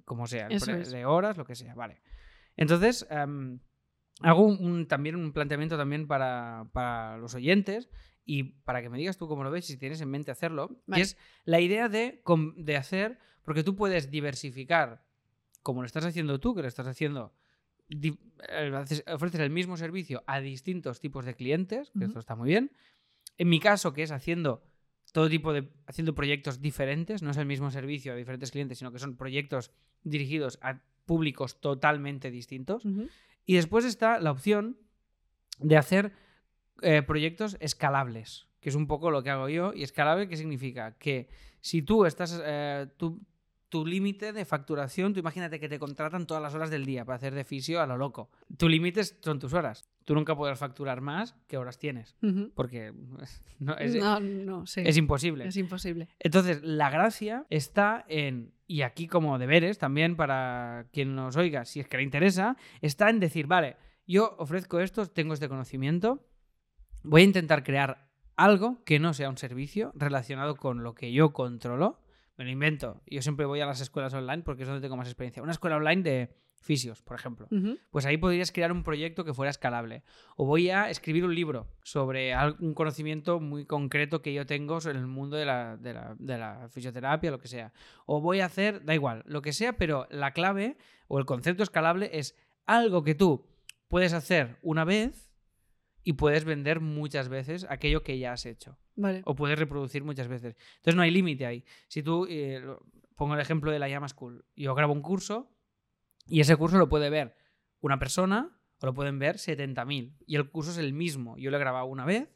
como 0.05 0.27
sea, 0.27 0.49
de 0.91 1.05
horas, 1.05 1.37
lo 1.37 1.45
que 1.45 1.55
sea, 1.55 1.73
vale. 1.75 2.01
Entonces, 2.55 3.05
em, 3.09 3.59
hago 4.21 4.43
un, 4.43 4.57
un- 4.65 4.87
también 4.87 5.15
un 5.15 5.33
planteamiento 5.33 5.75
también 5.77 6.07
para, 6.07 6.67
para 6.71 7.17
los 7.17 7.33
oyentes 7.35 7.89
y 8.25 8.43
para 8.63 8.81
que 8.81 8.89
me 8.89 8.97
digas 8.97 9.17
tú 9.17 9.27
cómo 9.27 9.43
lo 9.43 9.51
ves 9.51 9.69
y 9.69 9.73
si 9.73 9.77
tienes 9.79 9.99
en 10.01 10.09
mente 10.09 10.31
hacerlo, 10.31 10.69
que 10.69 11.01
es 11.01 11.17
la 11.43 11.59
idea 11.59 11.89
de, 11.89 12.21
de 12.57 12.77
hacer, 12.77 13.19
porque 13.43 13.63
tú 13.63 13.75
puedes 13.75 14.09
diversificar, 14.11 15.03
como 15.61 15.81
lo 15.81 15.85
estás 15.85 16.05
haciendo 16.05 16.39
tú, 16.39 16.55
que 16.55 16.61
lo 16.61 16.67
estás 16.67 16.87
haciendo, 16.87 17.33
ofreces 19.07 19.39
el 19.41 19.49
mismo 19.49 19.77
servicio 19.77 20.23
a 20.27 20.39
distintos 20.39 20.99
tipos 20.99 21.25
de 21.25 21.35
clientes, 21.35 21.91
que 21.97 22.05
esto 22.05 22.19
está 22.19 22.35
muy 22.35 22.49
bien. 22.49 22.71
En 23.37 23.49
mi 23.49 23.59
caso, 23.59 23.93
que 23.93 24.03
es 24.03 24.11
haciendo 24.11 24.63
todo 25.11 25.29
tipo 25.29 25.53
de, 25.53 25.69
haciendo 25.87 26.13
proyectos 26.15 26.61
diferentes, 26.61 27.21
no 27.21 27.31
es 27.31 27.37
el 27.37 27.45
mismo 27.45 27.71
servicio 27.71 28.13
a 28.13 28.15
diferentes 28.15 28.51
clientes, 28.51 28.77
sino 28.79 28.91
que 28.91 28.99
son 28.99 29.15
proyectos 29.15 29.71
dirigidos 30.03 30.59
a 30.61 30.81
públicos 31.05 31.61
totalmente 31.61 32.31
distintos. 32.31 32.83
Y 33.45 33.55
después 33.55 33.85
está 33.85 34.19
la 34.19 34.31
opción 34.31 34.77
de 35.59 35.77
hacer 35.77 36.11
eh, 36.81 37.01
proyectos 37.03 37.55
escalables, 37.59 38.47
que 38.59 38.69
es 38.69 38.75
un 38.75 38.87
poco 38.87 39.11
lo 39.11 39.23
que 39.23 39.29
hago 39.29 39.47
yo. 39.49 39.73
¿Y 39.73 39.83
escalable 39.83 40.27
qué 40.27 40.35
significa? 40.35 40.97
Que 40.97 41.29
si 41.61 41.81
tú 41.81 42.05
estás, 42.05 42.41
eh, 42.43 42.87
tú- 42.97 43.21
tu 43.75 43.85
límite 43.85 44.31
de 44.31 44.45
facturación, 44.45 45.13
tú 45.13 45.19
imagínate 45.19 45.59
que 45.59 45.67
te 45.67 45.79
contratan 45.79 46.25
todas 46.25 46.41
las 46.41 46.55
horas 46.55 46.69
del 46.69 46.85
día 46.85 47.03
para 47.03 47.17
hacer 47.17 47.35
de 47.35 47.43
fisio 47.43 47.81
a 47.81 47.85
lo 47.85 47.97
loco. 47.97 48.29
Tu 48.55 48.69
límite 48.69 49.03
son 49.03 49.37
tus 49.37 49.51
horas. 49.51 49.85
Tú 50.05 50.15
nunca 50.15 50.33
podrás 50.33 50.57
facturar 50.57 51.01
más 51.01 51.35
que 51.45 51.57
horas 51.57 51.77
tienes, 51.77 52.15
porque 52.53 52.93
no, 53.59 53.75
es, 53.75 53.93
no, 53.95 54.21
no, 54.21 54.65
sí. 54.65 54.81
es 54.85 54.95
imposible. 54.95 55.45
Es 55.45 55.57
imposible. 55.57 56.07
Entonces, 56.19 56.63
la 56.63 56.89
gracia 56.89 57.45
está 57.49 58.05
en, 58.07 58.53
y 58.65 58.83
aquí 58.83 59.07
como 59.07 59.37
deberes 59.39 59.77
también 59.77 60.15
para 60.15 60.85
quien 60.93 61.13
nos 61.13 61.35
oiga, 61.35 61.65
si 61.65 61.81
es 61.81 61.87
que 61.89 61.97
le 61.97 62.03
interesa, 62.03 62.55
está 62.79 63.09
en 63.09 63.19
decir, 63.19 63.45
vale, 63.45 63.75
yo 64.07 64.37
ofrezco 64.39 64.79
esto, 64.79 65.05
tengo 65.05 65.33
este 65.33 65.49
conocimiento, 65.49 66.25
voy 67.03 67.23
a 67.23 67.25
intentar 67.25 67.65
crear 67.65 68.07
algo 68.37 68.81
que 68.85 68.99
no 68.99 69.13
sea 69.13 69.29
un 69.29 69.37
servicio 69.37 69.91
relacionado 69.95 70.55
con 70.55 70.81
lo 70.81 70.95
que 70.95 71.11
yo 71.11 71.33
controlo. 71.33 71.99
Me 72.37 72.43
lo 72.45 72.51
invento. 72.51 73.01
Yo 73.07 73.21
siempre 73.21 73.45
voy 73.45 73.61
a 73.61 73.65
las 73.65 73.81
escuelas 73.81 74.13
online 74.13 74.43
porque 74.43 74.63
es 74.63 74.67
donde 74.67 74.81
tengo 74.81 74.97
más 74.97 75.07
experiencia. 75.07 75.41
Una 75.43 75.51
escuela 75.53 75.77
online 75.77 76.01
de 76.03 76.35
fisios, 76.61 77.01
por 77.03 77.15
ejemplo 77.15 77.47
pues 77.91 78.07
ahí 78.07 78.17
podrías 78.17 78.51
crear 78.51 78.71
un 78.71 78.83
proyecto 78.83 79.23
que 79.23 79.33
fuera 79.35 79.51
escalable. 79.51 80.01
O 80.35 80.45
voy 80.45 80.69
a 80.71 80.89
escribir 80.89 81.23
un 81.23 81.35
libro 81.35 81.67
sobre 81.83 82.33
algún 82.33 82.73
conocimiento 82.73 83.39
muy 83.39 83.65
concreto 83.65 84.21
que 84.23 84.33
yo 84.33 84.45
tengo 84.47 84.81
sobre 84.81 84.97
el 84.97 85.05
mundo 85.05 85.37
de 85.37 85.45
la, 85.45 85.77
de 85.77 85.93
la- 85.93 86.15
de 86.17 86.37
la 86.39 86.67
fisioterapia, 86.69 87.29
lo 87.31 87.39
que 87.39 87.47
sea. 87.47 87.71
O 88.07 88.19
voy 88.19 88.39
a 88.39 88.45
hacer, 88.47 88.83
da 88.83 88.95
igual, 88.95 89.23
lo 89.27 89.41
que 89.43 89.53
sea, 89.53 89.73
pero 89.77 90.07
la 90.09 90.31
clave 90.31 90.77
o 91.07 91.19
el 91.19 91.25
concepto 91.25 91.61
escalable 91.61 92.09
es 92.13 92.35
algo 92.65 93.03
que 93.03 93.13
tú 93.15 93.45
puedes 93.87 94.13
hacer 94.13 94.57
una 94.63 94.83
vez 94.85 95.24
y 96.05 96.13
puedes 96.13 96.45
vender 96.45 96.79
muchas 96.79 97.27
veces 97.27 97.65
aquello 97.69 98.01
que 98.03 98.17
ya 98.17 98.31
has 98.31 98.45
hecho 98.45 98.77
Vale. 98.95 99.21
o 99.25 99.35
puedes 99.35 99.59
reproducir 99.59 100.03
muchas 100.05 100.29
veces. 100.29 100.55
Entonces 100.77 100.95
no 100.95 101.01
hay 101.01 101.11
límite 101.11 101.45
ahí. 101.45 101.65
Si 101.89 102.01
tú, 102.03 102.25
eh, 102.29 102.63
pongo 103.15 103.33
el 103.33 103.41
ejemplo 103.41 103.71
de 103.71 103.79
la 103.79 103.89
Llama 103.89 104.07
School, 104.07 104.45
yo 104.55 104.73
grabo 104.75 104.93
un 104.93 105.01
curso 105.01 105.51
y 106.27 106.39
ese 106.39 106.55
curso 106.55 106.77
lo 106.77 106.87
puede 106.87 107.09
ver 107.09 107.35
una 107.81 107.99
persona 107.99 108.57
o 108.81 108.85
lo 108.85 108.93
pueden 108.93 109.19
ver 109.19 109.35
70.000 109.37 110.13
y 110.25 110.35
el 110.37 110.49
curso 110.49 110.71
es 110.71 110.77
el 110.77 110.93
mismo. 110.93 111.37
Yo 111.37 111.49
lo 111.51 111.57
he 111.57 111.59
grabado 111.59 111.85
una 111.87 112.05
vez 112.05 112.29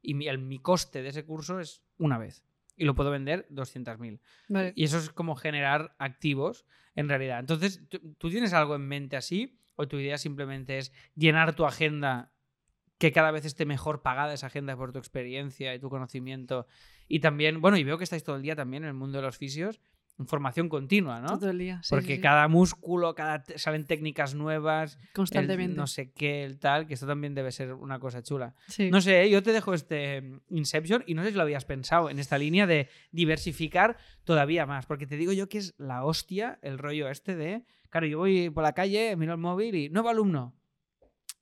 y 0.00 0.14
mi, 0.14 0.28
el- 0.28 0.38
mi 0.38 0.58
coste 0.58 1.02
de 1.02 1.08
ese 1.08 1.24
curso 1.24 1.58
es 1.60 1.82
una 1.98 2.18
vez 2.18 2.44
y 2.76 2.84
lo 2.84 2.94
puedo 2.94 3.10
vender 3.10 3.46
200.000. 3.50 4.20
Vale. 4.48 4.72
Y 4.76 4.84
eso 4.84 4.98
es 4.98 5.10
como 5.10 5.34
generar 5.34 5.96
activos 5.98 6.64
en 6.94 7.08
realidad. 7.08 7.40
Entonces, 7.40 7.82
¿tú, 7.88 7.98
tú 8.18 8.30
tienes 8.30 8.52
algo 8.52 8.74
en 8.76 8.86
mente 8.86 9.16
así? 9.16 9.58
¿O 9.74 9.88
tu 9.88 9.98
idea 9.98 10.16
simplemente 10.16 10.78
es 10.78 10.92
llenar 11.14 11.54
tu 11.54 11.66
agenda, 11.66 12.32
que 12.98 13.12
cada 13.12 13.30
vez 13.30 13.44
esté 13.44 13.66
mejor 13.66 14.02
pagada 14.02 14.32
esa 14.34 14.46
agenda 14.46 14.76
por 14.76 14.92
tu 14.92 14.98
experiencia 14.98 15.74
y 15.74 15.78
tu 15.78 15.90
conocimiento? 15.90 16.66
Y 17.08 17.20
también, 17.20 17.60
bueno, 17.60 17.76
y 17.76 17.84
veo 17.84 17.98
que 17.98 18.04
estáis 18.04 18.24
todo 18.24 18.36
el 18.36 18.42
día 18.42 18.56
también 18.56 18.82
en 18.84 18.88
el 18.88 18.94
mundo 18.94 19.18
de 19.18 19.22
los 19.22 19.36
fisios, 19.36 19.80
en 20.18 20.26
formación 20.26 20.70
continua, 20.70 21.20
¿no? 21.20 21.38
Todo 21.38 21.50
el 21.50 21.58
día. 21.58 21.80
sí, 21.82 21.90
Porque 21.90 22.06
sí, 22.06 22.14
sí. 22.16 22.20
cada 22.22 22.48
músculo, 22.48 23.14
cada 23.14 23.44
salen 23.56 23.84
técnicas 23.84 24.34
nuevas, 24.34 24.96
el 24.96 25.12
Constantemente. 25.12 25.76
no 25.76 25.86
sé 25.86 26.10
qué, 26.12 26.42
el 26.42 26.58
tal, 26.58 26.86
que 26.86 26.94
esto 26.94 27.06
también 27.06 27.34
debe 27.34 27.52
ser 27.52 27.74
una 27.74 27.98
cosa 27.98 28.22
chula. 28.22 28.54
Sí. 28.66 28.90
No 28.90 29.02
sé, 29.02 29.24
¿eh? 29.24 29.30
yo 29.30 29.42
te 29.42 29.52
dejo 29.52 29.74
este 29.74 30.22
mm, 30.22 30.40
Inception 30.48 31.04
y 31.06 31.12
no 31.14 31.22
sé 31.22 31.30
si 31.30 31.36
lo 31.36 31.42
habías 31.42 31.66
pensado 31.66 32.08
en 32.08 32.18
esta 32.18 32.38
línea 32.38 32.66
de 32.66 32.88
diversificar 33.12 33.98
todavía 34.24 34.64
más, 34.64 34.86
porque 34.86 35.06
te 35.06 35.18
digo 35.18 35.32
yo 35.32 35.50
que 35.50 35.58
es 35.58 35.74
la 35.76 36.02
hostia 36.04 36.58
el 36.62 36.78
rollo 36.78 37.10
este 37.10 37.36
de, 37.36 37.64
claro, 37.90 38.06
yo 38.06 38.16
voy 38.18 38.48
por 38.48 38.62
la 38.62 38.72
calle, 38.72 39.14
miro 39.16 39.32
el 39.32 39.38
móvil 39.38 39.74
y 39.74 39.90
nuevo 39.90 40.08
alumno 40.08 40.54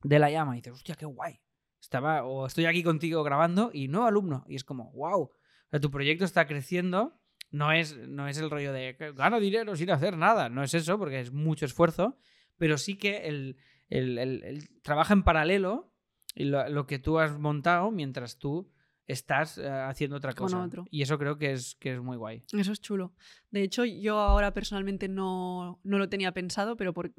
de 0.02 0.18
la 0.18 0.30
llama 0.30 0.54
y 0.54 0.58
dices, 0.60 0.72
hostia, 0.72 0.96
qué 0.96 1.06
guay. 1.06 1.40
Estaba, 1.84 2.24
o 2.24 2.46
estoy 2.46 2.64
aquí 2.64 2.82
contigo 2.82 3.22
grabando 3.22 3.70
y 3.72 3.88
nuevo 3.88 4.06
alumno 4.06 4.44
y 4.48 4.56
es 4.56 4.64
como, 4.64 4.90
wow, 4.92 5.20
o 5.24 5.32
sea, 5.70 5.80
tu 5.80 5.90
proyecto 5.90 6.24
está 6.24 6.46
creciendo. 6.46 7.20
No 7.50 7.72
es, 7.72 7.96
no 8.08 8.26
es 8.26 8.38
el 8.38 8.50
rollo 8.50 8.72
de 8.72 8.96
gano 9.14 9.38
dinero 9.38 9.76
sin 9.76 9.90
hacer 9.90 10.16
nada, 10.16 10.48
no 10.48 10.62
es 10.64 10.72
eso, 10.74 10.98
porque 10.98 11.20
es 11.20 11.30
mucho 11.30 11.66
esfuerzo, 11.66 12.16
pero 12.56 12.78
sí 12.78 12.96
que 12.96 13.28
el, 13.28 13.56
el- 13.90 14.18
el- 14.18 14.42
el 14.44 14.80
trabaja 14.82 15.12
en 15.12 15.22
paralelo 15.22 15.92
y 16.34 16.44
lo, 16.44 16.66
lo 16.70 16.86
que 16.86 16.98
tú 16.98 17.18
has 17.18 17.38
montado 17.38 17.90
mientras 17.92 18.38
tú 18.38 18.72
estás 19.06 19.58
eh, 19.58 19.68
haciendo 19.68 20.16
otra 20.16 20.32
cosa. 20.32 20.64
otro. 20.64 20.84
Y 20.90 21.02
eso 21.02 21.18
creo 21.18 21.36
que 21.36 21.52
es, 21.52 21.76
que 21.76 21.92
es 21.92 22.00
muy 22.00 22.16
guay. 22.16 22.42
Eso 22.52 22.72
es 22.72 22.80
chulo. 22.80 23.12
De 23.50 23.62
hecho, 23.62 23.84
yo 23.84 24.18
ahora 24.18 24.52
personalmente 24.54 25.06
no, 25.08 25.78
no 25.84 25.98
lo 25.98 26.08
tenía 26.08 26.32
pensado, 26.32 26.76
pero 26.76 26.92
por- 26.94 27.12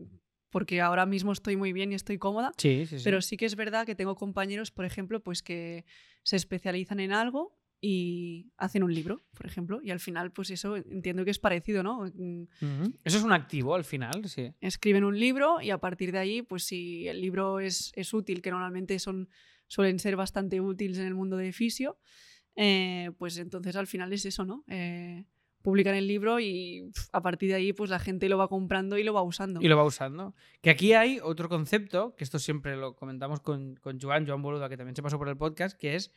porque 0.55 0.79
ahora 0.79 1.05
mismo 1.05 1.33
estoy 1.33 1.57
muy 1.57 1.73
bien 1.73 1.91
y 1.91 1.95
estoy 1.95 2.17
cómoda. 2.17 2.53
Sí, 2.55 2.85
sí, 2.85 2.99
sí. 2.99 3.03
Pero 3.03 3.21
sí 3.21 3.35
que 3.35 3.45
es 3.45 3.57
verdad 3.57 3.85
que 3.85 3.93
tengo 3.93 4.15
compañeros, 4.15 4.71
por 4.71 4.85
ejemplo, 4.85 5.21
pues 5.21 5.43
que 5.43 5.83
se 6.23 6.37
especializan 6.37 7.01
en 7.01 7.11
algo 7.11 7.59
y 7.81 8.53
hacen 8.55 8.81
un 8.81 8.93
libro, 8.93 9.21
por 9.33 9.47
ejemplo, 9.47 9.81
y 9.83 9.91
al 9.91 9.99
final, 9.99 10.31
pues 10.31 10.51
eso 10.51 10.77
entiendo 10.77 11.25
que 11.25 11.31
es 11.31 11.39
parecido, 11.39 11.83
¿no? 11.83 12.05
Mm. 12.05 12.45
Eso 13.03 13.17
es 13.17 13.23
un 13.25 13.33
activo 13.33 13.75
al 13.75 13.83
final, 13.83 14.29
sí. 14.29 14.53
Escriben 14.61 15.03
un 15.03 15.19
libro 15.19 15.59
y 15.59 15.71
a 15.71 15.77
partir 15.77 16.13
de 16.13 16.19
ahí, 16.19 16.41
pues 16.41 16.63
si 16.63 17.05
el 17.09 17.19
libro 17.19 17.59
es, 17.59 17.91
es 17.93 18.13
útil, 18.13 18.41
que 18.41 18.49
normalmente 18.49 18.97
son, 18.97 19.27
suelen 19.67 19.99
ser 19.99 20.15
bastante 20.15 20.61
útiles 20.61 20.97
en 20.99 21.07
el 21.07 21.15
mundo 21.15 21.35
de 21.35 21.51
fisio, 21.51 21.99
eh, 22.55 23.11
pues 23.17 23.39
entonces 23.39 23.75
al 23.75 23.87
final 23.87 24.13
es 24.13 24.25
eso, 24.25 24.45
¿no? 24.45 24.63
Eh, 24.69 25.25
publican 25.65 25.95
el 25.95 26.07
libro 26.07 26.39
y 26.39 26.89
a 27.11 27.21
partir 27.21 27.49
de 27.49 27.55
ahí, 27.55 27.73
pues 27.73 27.89
la 27.89 27.99
gente 27.99 28.29
lo 28.29 28.37
va 28.37 28.47
comprando 28.47 28.97
y 28.97 29.03
lo 29.03 29.13
va 29.13 29.21
usando. 29.21 29.61
Y 29.61 29.67
lo 29.67 29.75
va 29.75 29.83
usando. 29.83 30.33
Que 30.61 30.69
aquí 30.69 30.93
hay 30.93 31.19
otro 31.21 31.49
concepto, 31.49 32.15
que 32.15 32.23
esto 32.23 32.39
siempre 32.39 32.77
lo 32.77 32.95
comentamos 32.95 33.41
con, 33.41 33.75
con 33.75 33.99
Joan, 33.99 34.25
Joan 34.25 34.41
Boluda, 34.41 34.69
que 34.69 34.77
también 34.77 34.95
se 34.95 35.03
pasó 35.03 35.17
por 35.17 35.27
el 35.27 35.35
podcast, 35.35 35.77
que 35.77 35.95
es 35.95 36.13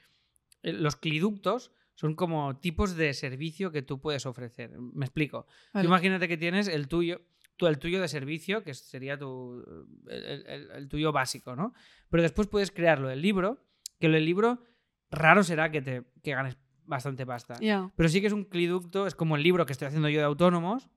eh, 0.62 0.72
los 0.72 0.94
cliductos 0.94 1.72
son 1.94 2.14
como 2.14 2.58
tipos 2.61 2.94
de 2.94 3.12
servicio 3.14 3.72
que 3.72 3.82
tú 3.82 4.00
puedes 4.00 4.24
ofrecer. 4.26 4.70
Me 4.78 5.06
explico. 5.06 5.46
Tú 5.72 5.80
imagínate 5.88 6.28
que 6.28 6.37
tienes 6.37 6.68
el 6.68 6.87
tuyo, 6.87 7.22
tú, 7.56 7.66
el 7.66 7.78
tuyo 7.80 8.00
de 8.00 8.06
servicio, 8.06 8.62
que 8.62 8.72
sería 8.74 9.18
tu, 9.18 9.64
el, 10.08 10.24
el- 10.46 10.70
el 10.70 10.88
tuyo 10.88 11.11
básico, 11.11 11.56
¿no? 11.56 11.74
Pero 12.08 12.22
después 12.22 12.46
puedes 12.46 12.70
crearlo 12.70 13.08
del 13.08 13.20
libro, 13.20 13.64
que 13.98 14.06
lo 14.06 14.14
del 14.14 14.26
libro 14.26 14.62
raro 15.11 15.42
será 15.42 15.70
que, 15.72 15.82
te, 15.82 16.04
que 16.22 16.30
ganes 16.32 16.56
bastante 16.88 17.24
pasta. 17.27 17.55
Ya. 17.61 17.90
Pero 17.94 18.09
sí 18.09 18.20
que 18.20 18.27
es 18.27 18.33
un 18.33 18.44
cliducto, 18.44 19.07
es 19.07 19.14
como 19.14 19.37
el 19.37 19.42
libro 19.42 19.64
que 19.66 19.72
estoy 19.72 19.87
haciendo 19.87 20.09
yo 20.09 20.18
de 20.18 20.24
autónomos. 20.27 20.88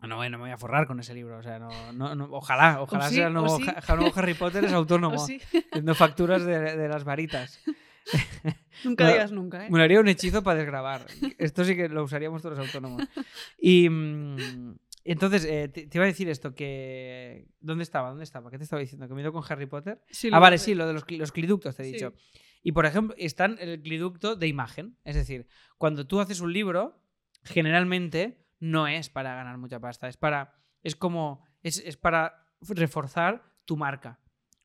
No, 0.00 0.16
bueno, 0.16 0.30
no 0.36 0.38
me 0.38 0.48
voy 0.50 0.52
a 0.52 0.58
forrar 0.58 0.88
con 0.88 0.98
ese 0.98 1.14
libro. 1.14 1.38
O 1.38 1.42
sea, 1.44 1.60
no, 1.60 1.92
no- 1.92 2.14
no- 2.16 2.28
ojalá, 2.32 2.80
ojalá 2.82 3.08
sí, 3.08 3.14
sea 3.16 3.28
el 3.28 3.36
o 3.36 3.40
nuevo, 3.40 3.56
sí. 3.58 3.64
El 3.88 3.96
nuevo 3.96 4.12
Harry 4.16 4.34
Potter 4.34 4.64
es 4.64 4.72
autónomo, 4.72 5.14
¿O 5.22 5.26
sí? 5.26 5.40
haciendo 5.70 5.94
facturas 5.94 6.44
de, 6.44 6.76
de 6.76 6.88
las 6.88 7.04
varitas. 7.04 7.60
Nunca 8.84 9.06
digas 9.08 9.30
nunca, 9.30 9.64
¿eh? 9.64 9.70
Me 9.70 9.80
haría 9.80 10.00
un 10.00 10.08
hechizo 10.08 10.42
para 10.42 10.58
desgrabar. 10.58 11.06
Esto 11.38 11.64
sí 11.64 11.76
que 11.76 11.88
lo 11.88 12.02
usaríamos 12.02 12.42
todos 12.42 12.58
los 12.58 12.66
autónomos. 12.66 13.04
Y 13.60 13.88
mm, 13.88 14.74
entonces, 15.04 15.44
eh, 15.44 15.68
te, 15.68 15.86
te 15.86 15.98
iba 15.98 16.04
a 16.04 16.08
decir 16.08 16.28
esto, 16.28 16.52
que... 16.52 17.46
¿Dónde 17.60 17.84
estaba? 17.84 18.08
¿Dónde 18.08 18.24
estaba? 18.24 18.50
¿Qué 18.50 18.58
te 18.58 18.64
estaba 18.64 18.80
diciendo? 18.80 19.06
¿Que 19.06 19.14
me 19.14 19.20
he 19.20 19.22
ido 19.22 19.32
con 19.32 19.44
Harry 19.48 19.66
Potter? 19.66 20.02
Ah, 20.32 20.40
vale, 20.40 20.58
sé. 20.58 20.64
sí, 20.66 20.74
lo 20.74 20.86
de 20.88 20.94
los, 20.94 21.04
los 21.08 21.30
cliductos 21.30 21.76
te 21.76 21.84
he 21.84 21.86
dicho. 21.86 22.12
Y 22.62 22.72
por 22.72 22.86
ejemplo, 22.86 23.14
están 23.18 23.56
el 23.60 23.80
cliducto 23.82 24.36
de 24.36 24.46
imagen. 24.46 24.96
Es 25.04 25.16
decir, 25.16 25.46
cuando 25.78 26.06
tú 26.06 26.20
haces 26.20 26.40
un 26.40 26.52
libro, 26.52 27.02
generalmente 27.42 28.46
no 28.60 28.86
es 28.86 29.10
para 29.10 29.34
ganar 29.34 29.58
mucha 29.58 29.80
pasta, 29.80 30.08
es 30.08 30.16
para, 30.16 30.54
es 30.82 30.94
como, 30.94 31.44
es, 31.62 31.78
es 31.84 31.96
para 31.96 32.46
reforzar 32.60 33.42
tu 33.64 33.76
marca. 33.76 34.20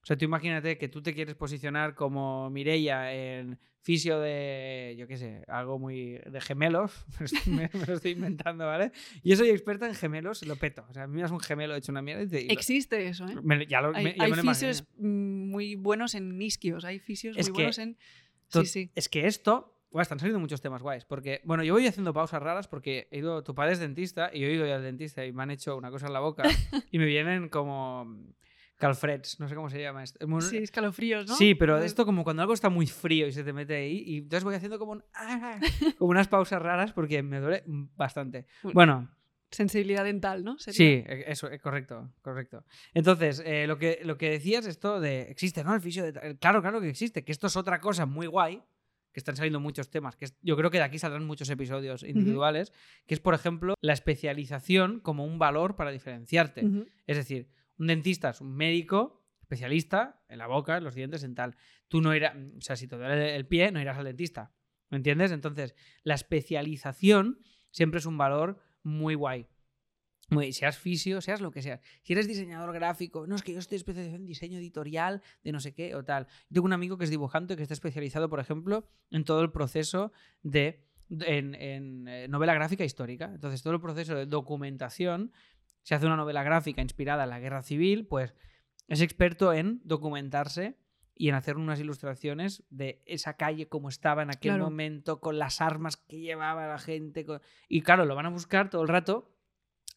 O 0.08 0.10
sea, 0.10 0.18
tú 0.18 0.24
imagínate 0.24 0.78
que 0.78 0.88
tú 0.88 1.02
te 1.04 1.14
quieres 1.14 1.36
posicionar 1.36 1.94
como 1.94 2.50
Mireia 2.50 3.12
en 3.14 3.60
fisio 3.82 4.22
de, 4.22 4.96
yo 4.98 5.06
qué 5.06 5.18
sé, 5.18 5.44
algo 5.50 5.80
muy 5.80 6.12
de 6.26 6.40
gemelos, 6.40 7.06
me, 7.46 7.70
me 7.74 7.86
lo 7.86 7.96
estoy 7.96 8.12
inventando, 8.12 8.66
¿vale? 8.66 8.94
Y 9.22 9.32
yo 9.32 9.36
soy 9.36 9.50
experta 9.50 9.86
en 9.86 9.96
gemelos, 9.96 10.46
lo 10.48 10.56
peto. 10.56 10.86
O 10.90 10.94
sea, 10.94 11.04
a 11.04 11.08
mí 11.08 11.16
me 11.16 11.24
das 11.24 11.32
un 11.32 11.42
gemelo 11.42 11.76
hecho 11.76 11.92
una 11.92 12.02
mierda 12.02 12.24
y 12.24 12.28
te... 12.30 12.46
lo- 12.46 12.54
Existe 12.54 13.06
eso, 13.06 13.28
¿eh? 13.28 13.36
me- 13.44 13.66
ya 13.68 13.82
lo, 13.82 13.94
Hay, 13.94 14.16
ya 14.16 14.24
hay 14.24 14.30
lo 14.32 14.38
fisios 14.38 14.86
muy 14.98 15.76
buenos 15.76 16.16
en 16.16 16.42
isquios, 16.42 16.86
hay 16.86 17.00
fisios 17.00 17.36
Es 17.36 17.48
muy 17.50 17.56
que 17.58 17.62
buenos 17.64 17.78
en... 17.78 17.98
To- 18.50 18.62
Sí, 18.62 18.66
sí. 18.68 18.92
Es 18.96 19.10
que 19.10 19.28
esto. 19.28 19.74
Buah, 19.92 20.04
están 20.04 20.20
saliendo 20.20 20.40
muchos 20.40 20.62
temas 20.62 20.82
guays. 20.82 21.04
Porque, 21.04 21.42
bueno, 21.44 21.66
yo 21.66 21.74
voy 21.74 21.86
haciendo 21.86 22.14
pausas 22.14 22.42
raras 22.42 22.70
porque 22.70 23.10
he 23.12 23.18
ido. 23.20 23.44
Tu 23.44 23.54
padre 23.54 23.74
es 23.74 23.80
dentista 23.80 24.30
y 24.34 24.40
yo 24.40 24.48
he 24.48 24.54
ido 24.54 24.66
ya 24.66 24.76
al 24.78 24.84
dentista 24.84 25.26
y 25.26 25.34
me 25.34 25.44
han 25.44 25.52
hecho 25.52 25.76
una 25.76 25.92
cosa 25.92 26.08
en 26.08 26.14
la 26.14 26.22
boca 26.22 26.44
y 26.92 26.98
me 26.98 27.06
vienen 27.06 27.50
como. 27.50 28.16
Calfreds, 28.78 29.40
no 29.40 29.48
sé 29.50 29.56
cómo 29.56 29.70
se 29.70 29.82
llama 29.82 30.04
esto. 30.04 30.20
Es 30.40 30.46
Sí, 30.46 30.58
escalofríos, 30.58 31.28
¿no? 31.28 31.36
Sí, 31.36 31.56
pero 31.56 31.78
esto 31.80 32.06
como 32.06 32.24
cuando 32.24 32.42
algo 32.44 32.54
está 32.54 32.70
muy 32.70 32.88
frío 32.88 33.28
y 33.28 33.32
se 33.32 33.44
te 33.44 33.52
mete 33.54 33.76
ahí 33.76 34.04
y 34.06 34.18
entonces 34.20 34.44
voy 34.44 34.56
haciendo 34.56 34.78
como, 34.80 34.94
un- 34.94 35.04
¡ah! 35.16 35.60
como 35.98 36.12
unas 36.12 36.28
pausas 36.28 36.62
raras 36.62 36.94
porque 36.94 37.22
me 37.24 37.40
duele 37.40 37.64
bastante. 37.68 38.46
Bueno, 38.64 39.10
Sensibilidad 39.50 40.04
dental, 40.04 40.44
¿no? 40.44 40.60
Sería. 40.60 40.76
Sí, 40.78 40.84
e- 41.08 41.24
eso, 41.28 41.50
eh, 41.50 41.58
correcto, 41.60 42.12
correcto. 42.22 42.66
Entonces, 42.94 43.42
eh, 43.46 43.66
lo, 43.66 43.78
que, 43.78 44.02
lo 44.04 44.18
que 44.18 44.30
decías, 44.30 44.66
esto 44.68 45.00
de, 45.00 45.22
existe, 45.22 45.64
¿no? 45.64 45.74
El 45.74 45.80
fisio 45.80 46.04
de... 46.04 46.12
ta- 46.12 46.36
Claro, 46.36 46.62
claro 46.62 46.82
que 46.82 46.90
existe, 46.90 47.24
que 47.24 47.32
esto 47.32 47.48
es 47.48 47.56
otra 47.56 47.80
cosa 47.80 48.06
muy 48.06 48.28
guay, 48.28 48.62
que 49.14 49.20
están 49.22 49.38
saliendo 49.38 49.62
muchos 49.62 49.90
temas, 49.90 50.18
que 50.18 50.26
es- 50.26 50.36
yo 50.42 50.58
creo 50.58 50.70
que 50.70 50.80
de 50.80 50.84
aquí 50.84 51.00
saldrán 51.00 51.26
muchos 51.26 51.50
episodios 51.50 52.04
individuales, 52.04 52.74
que 53.06 53.14
es, 53.14 53.22
por 53.22 53.34
ejemplo, 53.34 53.74
la 53.82 53.94
especialización 53.94 55.00
como 55.00 55.24
un 55.26 55.40
valor 55.40 55.78
para 55.78 55.92
diferenciarte. 55.92 56.62
Es 57.08 57.16
decir, 57.16 57.48
un 57.78 57.88
dentista 57.88 58.30
es 58.30 58.42
un 58.42 58.56
médico 58.56 59.24
especialista 59.42 60.22
en 60.28 60.40
la 60.40 60.48
boca, 60.48 60.78
en 60.78 60.84
los 60.84 60.94
dientes, 60.94 61.24
en 61.24 61.36
tal. 61.36 61.56
Tú 61.88 62.02
no 62.02 62.14
irás, 62.14 62.36
o 62.36 62.62
sea, 62.62 62.76
si 62.76 62.88
te 62.88 62.98
duele 62.98 63.36
el 63.36 63.48
pie, 63.48 63.72
no 63.72 63.80
irás 63.80 63.98
al 63.98 64.06
dentista. 64.06 64.52
¿Me 64.90 64.98
entiendes? 64.98 65.32
Entonces, 65.32 65.76
la 66.04 66.16
especialización 66.16 67.40
siempre 67.72 68.00
es 68.00 68.06
un 68.06 68.18
valor 68.18 68.60
muy 68.84 69.16
guay. 69.16 69.48
Muy, 70.30 70.52
seas 70.52 70.78
fisio, 70.78 71.22
seas 71.22 71.40
lo 71.40 71.52
que 71.52 71.62
seas. 71.62 71.80
Si 72.04 72.12
eres 72.12 72.28
diseñador 72.28 72.74
gráfico, 72.74 73.26
no 73.28 73.36
es 73.36 73.44
que 73.44 73.54
yo 73.54 73.60
estoy 73.60 73.78
especializado 73.78 74.18
en 74.18 74.26
diseño 74.26 74.58
editorial 74.58 75.22
de 75.44 75.54
no 75.54 75.62
sé 75.62 75.74
qué 75.74 75.96
o 75.96 76.04
tal. 76.04 76.28
Tengo 76.52 76.66
un 76.66 76.74
amigo 76.74 76.98
que 76.98 77.06
es 77.06 77.10
dibujante 77.10 77.56
que 77.56 77.62
está 77.62 77.74
especializado, 77.74 78.30
por 78.30 78.42
ejemplo, 78.42 78.90
en 79.10 79.24
todo 79.24 79.42
el 79.42 79.52
proceso 79.52 80.12
de. 80.44 80.84
en, 81.10 81.56
en, 81.56 82.08
eh, 82.10 82.28
novela 82.28 82.54
gráfica 82.54 82.84
histórica. 82.84 83.32
Entonces, 83.34 83.62
todo 83.62 83.74
el 83.74 83.80
proceso 83.80 84.16
de 84.16 84.26
documentación. 84.26 85.32
Si 85.88 85.94
hace 85.94 86.06
una 86.06 86.18
novela 86.18 86.44
gráfica 86.44 86.82
inspirada 86.82 87.24
en 87.24 87.30
la 87.30 87.40
guerra 87.40 87.62
civil, 87.62 88.08
pues 88.08 88.36
es 88.90 89.00
experto 89.00 89.54
en 89.54 89.80
documentarse 89.86 90.78
y 91.16 91.30
en 91.30 91.36
hacer 91.36 91.56
unas 91.56 91.80
ilustraciones 91.80 92.66
de 92.70 93.02
esa 93.06 93.38
calle 93.38 93.70
como 93.70 93.88
estaba 93.88 94.22
en 94.22 94.30
aquel 94.30 94.52
Claro. 94.52 94.66
momento, 94.66 95.22
con 95.22 95.40
las 95.40 95.62
armas 95.62 95.96
que 95.96 96.20
llevaba 96.20 96.68
la 96.68 96.78
gente. 96.78 97.24
con- 97.26 97.40
Y 97.70 97.84
claro, 97.84 98.04
lo 98.04 98.16
van 98.16 98.26
a 98.26 98.30
buscar 98.32 98.70
todo 98.70 98.82
el 98.82 98.90
rato 98.90 99.34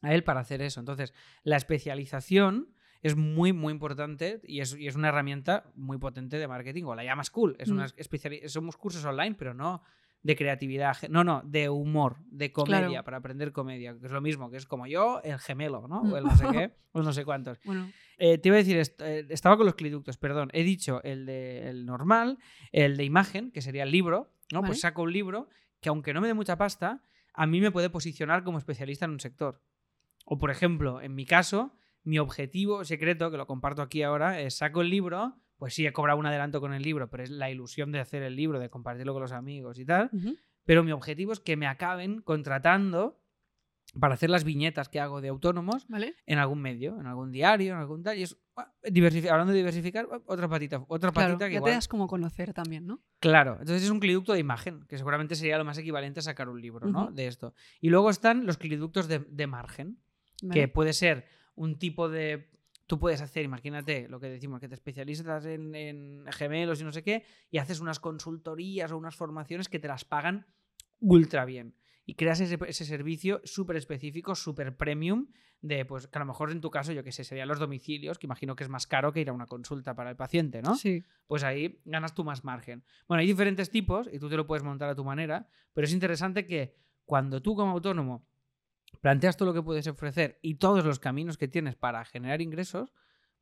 a 0.00 0.14
él 0.14 0.22
para 0.22 0.38
hacer 0.38 0.62
eso. 0.62 0.78
Entonces, 0.78 1.12
la 1.42 1.56
especialización 1.56 2.72
es 3.02 3.16
muy, 3.16 3.52
muy 3.52 3.72
importante 3.72 4.40
y 4.44 4.60
es, 4.60 4.76
y 4.76 4.86
es 4.86 4.94
una 4.94 5.08
herramienta 5.08 5.72
muy 5.74 5.98
potente 5.98 6.38
de 6.38 6.46
marketing. 6.46 6.84
O 6.84 6.94
la 6.94 7.02
llamas 7.02 7.30
cool. 7.30 7.56
Es 7.58 7.68
una 7.68 7.86
Mm. 7.86 7.90
especiali- 7.96 8.48
Somos 8.48 8.76
cursos 8.76 9.04
online, 9.04 9.34
pero 9.36 9.54
no 9.54 9.82
de 10.22 10.36
creatividad. 10.36 10.96
No, 11.08 11.24
no, 11.24 11.42
de 11.44 11.68
humor, 11.70 12.16
de 12.26 12.52
comedia, 12.52 12.88
Claro. 12.88 13.04
para 13.04 13.16
aprender 13.18 13.52
comedia. 13.52 13.96
Que 13.98 14.06
es 14.06 14.12
lo 14.12 14.20
mismo, 14.20 14.50
que 14.50 14.58
es 14.58 14.66
como 14.66 14.86
yo, 14.86 15.20
el 15.24 15.38
gemelo, 15.38 15.88
¿no? 15.88 16.02
Mm. 16.04 16.12
O 16.12 16.16
el 16.18 16.24
no 16.24 16.36
sé 16.36 16.44
qué, 16.52 16.70
o 16.92 17.02
no 17.02 17.12
sé 17.12 17.24
cuántos. 17.24 17.58
Bueno, 17.64 17.90
Eh, 18.18 18.36
te 18.36 18.48
iba 18.50 18.56
a 18.56 18.58
decir, 18.58 18.76
est- 18.76 19.00
eh, 19.00 19.24
estaba 19.30 19.56
con 19.56 19.64
los 19.64 19.74
cliductos, 19.76 20.18
perdón. 20.18 20.50
He 20.52 20.62
dicho 20.62 21.02
el 21.04 21.24
de 21.24 21.70
el 21.70 21.86
normal, 21.86 22.36
el 22.70 22.96
de 22.98 23.04
imagen, 23.04 23.50
que 23.50 23.62
sería 23.62 23.84
el 23.84 23.90
libro, 23.90 24.30
¿no? 24.52 24.60
Vale. 24.60 24.68
Pues 24.72 24.80
saco 24.80 25.02
un 25.02 25.12
libro 25.12 25.48
que 25.80 25.88
aunque 25.88 26.12
no 26.12 26.20
me 26.20 26.26
dé 26.26 26.34
mucha 26.34 26.56
pasta, 26.58 27.02
a 27.32 27.46
mí 27.46 27.60
me 27.62 27.70
puede 27.70 27.88
posicionar 27.88 28.44
como 28.44 28.58
especialista 28.58 29.06
en 29.06 29.12
un 29.12 29.20
sector. 29.20 29.62
O 30.26 30.36
por 30.38 30.50
ejemplo, 30.50 31.00
en 31.00 31.14
mi 31.14 31.24
caso, 31.24 31.74
mi 32.04 32.18
objetivo 32.18 32.84
secreto, 32.84 33.30
que 33.30 33.38
lo 33.38 33.46
comparto 33.46 33.80
aquí 33.80 34.02
ahora, 34.02 34.38
es 34.40 34.58
saco 34.58 34.82
el 34.82 34.90
libro, 34.90 35.36
pues 35.60 35.74
sí, 35.74 35.86
he 35.86 35.92
cobrado 35.92 36.18
un 36.18 36.24
adelanto 36.26 36.58
con 36.60 36.72
el 36.72 36.82
libro, 36.82 37.08
pero 37.10 37.22
es 37.22 37.30
la 37.30 37.50
ilusión 37.50 37.92
de 37.92 38.00
hacer 38.00 38.22
el 38.22 38.34
libro, 38.34 38.58
de 38.58 38.70
compartirlo 38.70 39.12
con 39.12 39.20
los 39.22 39.32
amigos 39.32 39.78
y 39.78 39.84
tal. 39.84 40.10
Pero 40.64 40.82
mi 40.82 40.90
objetivo 40.90 41.32
es 41.32 41.38
que 41.40 41.56
me 41.56 41.66
acaben 41.66 42.22
contratando 42.22 43.20
para 43.98 44.14
hacer 44.14 44.30
las 44.30 44.44
viñetas 44.44 44.88
que 44.88 45.00
hago 45.00 45.20
de 45.20 45.28
autónomos 45.28 45.86
¿vale? 45.88 46.14
en 46.24 46.38
algún 46.38 46.62
medio, 46.62 46.98
en 46.98 47.06
algún 47.06 47.30
diario, 47.30 47.72
en 47.74 47.78
algún 47.80 48.02
tal. 48.02 48.16
Y 48.16 48.22
es 48.22 48.38
ah, 48.56 48.72
hablando 49.30 49.52
de 49.52 49.58
diversificar, 49.58 50.08
ah, 50.10 50.20
otra 50.26 50.48
patita, 50.48 50.82
otra 50.88 51.10
Claro, 51.10 51.34
patita 51.34 51.46
que 51.48 51.52
ya 51.54 51.56
igual- 51.58 51.72
te 51.72 51.74
das 51.74 51.88
como 51.88 52.06
conocer 52.06 52.54
también, 52.54 52.86
¿no? 52.86 53.00
Claro, 53.18 53.52
entonces 53.60 53.82
es 53.82 53.90
un 53.90 54.00
cliducto 54.00 54.32
de 54.32 54.38
imagen, 54.38 54.86
que 54.88 54.96
seguramente 54.96 55.34
sería 55.34 55.58
lo 55.58 55.64
más 55.66 55.76
equivalente 55.76 56.20
a 56.20 56.22
sacar 56.22 56.48
un 56.48 56.60
libro, 56.62 56.88
¿no? 56.88 57.10
De 57.10 57.26
esto. 57.26 57.52
Y 57.80 57.90
luego 57.90 58.08
están 58.10 58.46
los 58.46 58.56
cliductos 58.56 59.08
de, 59.08 59.18
de 59.18 59.46
margen, 59.46 59.98
que 60.52 60.68
puede 60.68 60.94
ser 60.94 61.26
un 61.54 61.78
tipo 61.78 62.08
de. 62.08 62.48
Tú 62.90 62.98
puedes 62.98 63.20
hacer, 63.20 63.44
imagínate 63.44 64.08
lo 64.08 64.18
que 64.18 64.28
decimos, 64.28 64.58
que 64.58 64.66
te 64.66 64.74
especializas 64.74 65.44
en, 65.44 65.76
en 65.76 66.24
gemelos 66.32 66.80
y 66.80 66.82
no 66.82 66.90
sé 66.90 67.04
qué, 67.04 67.22
y 67.48 67.58
haces 67.58 67.78
unas 67.78 68.00
consultorías 68.00 68.90
o 68.90 68.98
unas 68.98 69.14
formaciones 69.14 69.68
que 69.68 69.78
te 69.78 69.86
las 69.86 70.04
pagan 70.04 70.44
ultra 70.98 71.44
bien. 71.44 71.76
Y 72.04 72.16
creas 72.16 72.40
ese, 72.40 72.58
ese 72.66 72.84
servicio 72.84 73.42
súper 73.44 73.76
específico, 73.76 74.34
súper 74.34 74.76
premium, 74.76 75.28
de 75.60 75.84
pues 75.84 76.08
que 76.08 76.18
a 76.18 76.20
lo 76.22 76.26
mejor 76.26 76.50
en 76.50 76.60
tu 76.60 76.72
caso, 76.72 76.90
yo 76.90 77.04
que 77.04 77.12
sé, 77.12 77.22
serían 77.22 77.46
los 77.46 77.60
domicilios, 77.60 78.18
que 78.18 78.26
imagino 78.26 78.56
que 78.56 78.64
es 78.64 78.68
más 78.68 78.88
caro 78.88 79.12
que 79.12 79.20
ir 79.20 79.28
a 79.28 79.32
una 79.32 79.46
consulta 79.46 79.94
para 79.94 80.10
el 80.10 80.16
paciente, 80.16 80.60
¿no? 80.60 80.74
Sí. 80.74 81.04
pues 81.28 81.44
ahí 81.44 81.80
ganas 81.84 82.12
tú 82.12 82.24
más 82.24 82.42
margen. 82.42 82.82
Bueno, 83.06 83.20
hay 83.20 83.28
diferentes 83.28 83.70
tipos 83.70 84.08
y 84.12 84.18
tú 84.18 84.28
te 84.28 84.36
lo 84.36 84.48
puedes 84.48 84.64
montar 84.64 84.88
a 84.88 84.96
tu 84.96 85.04
manera, 85.04 85.46
pero 85.74 85.84
es 85.84 85.92
interesante 85.92 86.44
que 86.44 86.74
cuando 87.04 87.40
tú 87.40 87.54
como 87.54 87.70
autónomo 87.70 88.26
planteas 89.00 89.36
todo 89.36 89.48
lo 89.48 89.54
que 89.54 89.62
puedes 89.62 89.86
ofrecer 89.86 90.38
y 90.42 90.56
todos 90.56 90.84
los 90.84 90.98
caminos 90.98 91.38
que 91.38 91.48
tienes 91.48 91.76
para 91.76 92.04
generar 92.04 92.40
ingresos, 92.40 92.92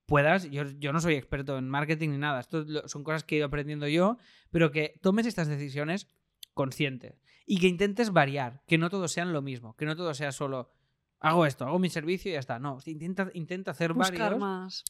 puedas, 0.07 0.51
yo, 0.51 0.65
yo 0.79 0.93
no 0.93 1.01
soy 1.01 1.15
experto 1.15 1.59
en 1.59 1.69
marketing 1.69 2.11
ni 2.11 2.19
nada, 2.19 2.41
esto 2.41 2.65
son 2.89 3.05
cosas 3.05 3.25
que 3.25 3.35
he 3.35 3.39
ido 3.39 3.47
aprendiendo 3.47 3.89
yo, 3.89 4.17
pero 4.51 4.71
que 4.71 4.99
tomes 5.03 5.27
estas 5.27 5.49
decisiones 5.49 6.09
conscientes 6.55 7.21
y 7.47 7.59
que 7.59 7.69
intentes 7.69 8.11
variar, 8.11 8.63
que 8.67 8.79
no 8.79 8.91
todos 8.91 9.13
sean 9.13 9.33
lo 9.33 9.43
mismo, 9.43 9.77
que 9.77 9.85
no 9.85 9.97
todo 9.97 10.15
sea 10.15 10.33
solo 10.33 10.71
hago 11.21 11.47
esto, 11.47 11.67
hago 11.67 11.79
mi 11.79 11.89
servicio 11.89 12.31
y 12.31 12.35
ya 12.35 12.41
está. 12.41 12.59
No, 12.59 12.79
intenta, 12.87 13.31
intenta 13.35 13.73
hacer 13.73 13.93
Buscar 13.93 14.39
varios 14.39 14.41
más. 14.41 14.85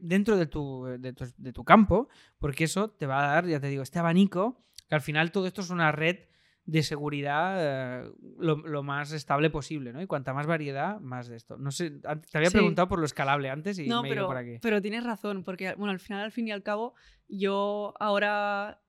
dentro 0.00 0.36
de 0.36 0.46
tu, 0.46 0.84
de, 0.98 1.12
tu, 1.12 1.26
de 1.36 1.52
tu 1.52 1.64
campo, 1.64 2.08
porque 2.38 2.64
eso 2.64 2.90
te 2.90 3.06
va 3.06 3.24
a 3.24 3.34
dar, 3.34 3.46
ya 3.46 3.60
te 3.60 3.68
digo, 3.68 3.82
este 3.82 3.98
abanico, 3.98 4.64
que 4.88 4.94
al 4.94 5.02
final 5.02 5.30
todo 5.30 5.46
esto 5.46 5.60
es 5.60 5.70
una 5.70 5.92
red 5.92 6.20
de 6.70 6.82
seguridad 6.82 8.04
eh, 8.04 8.12
lo, 8.38 8.56
lo 8.56 8.82
más 8.82 9.12
estable 9.12 9.48
posible, 9.48 9.90
¿no? 9.94 10.02
Y 10.02 10.06
cuanta 10.06 10.34
más 10.34 10.46
variedad, 10.46 11.00
más 11.00 11.26
de 11.26 11.36
esto. 11.36 11.56
No 11.56 11.70
sé, 11.70 11.92
te 11.92 12.36
había 12.36 12.50
Sí. 12.50 12.56
preguntado 12.58 12.88
por 12.88 12.98
lo 12.98 13.06
escalable 13.06 13.48
antes 13.48 13.78
y 13.78 13.86
No, 13.86 14.02
me 14.02 14.08
he 14.08 14.12
ido 14.12 14.16
pero, 14.16 14.26
por 14.26 14.36
aquí. 14.36 14.58
pero 14.60 14.82
tienes 14.82 15.02
razón, 15.02 15.44
porque 15.44 15.74
bueno, 15.76 15.92
al 15.92 15.98
final, 15.98 16.22
al 16.24 16.30
fin 16.30 16.46
y 16.46 16.50
al 16.52 16.62
cabo, 16.62 16.92
yo 17.26 17.94
ahora, 17.98 18.82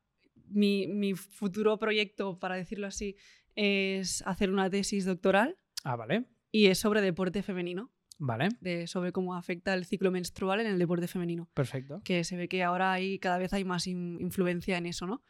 mi, 0.50 0.88
mi 0.88 1.14
futuro 1.14 1.80
proyecto, 1.80 2.38
para 2.38 2.56
decirlo 2.56 2.86
así, 2.86 3.16
es 3.56 4.24
hacer 4.28 4.50
una 4.52 4.70
tesis 4.70 5.06
doctoral 5.06 5.58
Ah, 5.86 5.96
vale, 5.96 6.26
y 6.52 6.66
es 6.68 6.80
sobre 6.80 7.00
deporte 7.02 7.44
femenino, 7.44 7.92
vale, 8.18 8.50
de, 8.60 8.88
sobre 8.88 9.14
cómo 9.14 9.36
afecta 9.36 9.74
el 9.74 9.86
ciclo 9.86 10.12
menstrual 10.12 10.60
en 10.60 10.68
el 10.68 10.80
deporte 10.80 11.08
femenino, 11.08 11.48
perfecto. 11.54 12.02
que 12.04 12.26
se 12.26 12.36
ve 12.36 12.50
que 12.50 12.62
ahora 12.62 12.92
hay, 12.92 13.20
cada 13.20 13.38
vez 13.38 13.54
hay 13.54 13.64
más 13.64 13.88
in- 13.88 14.18
influencia 14.20 14.78
en 14.78 14.86
eso, 14.86 15.08
¿no? 15.08 15.24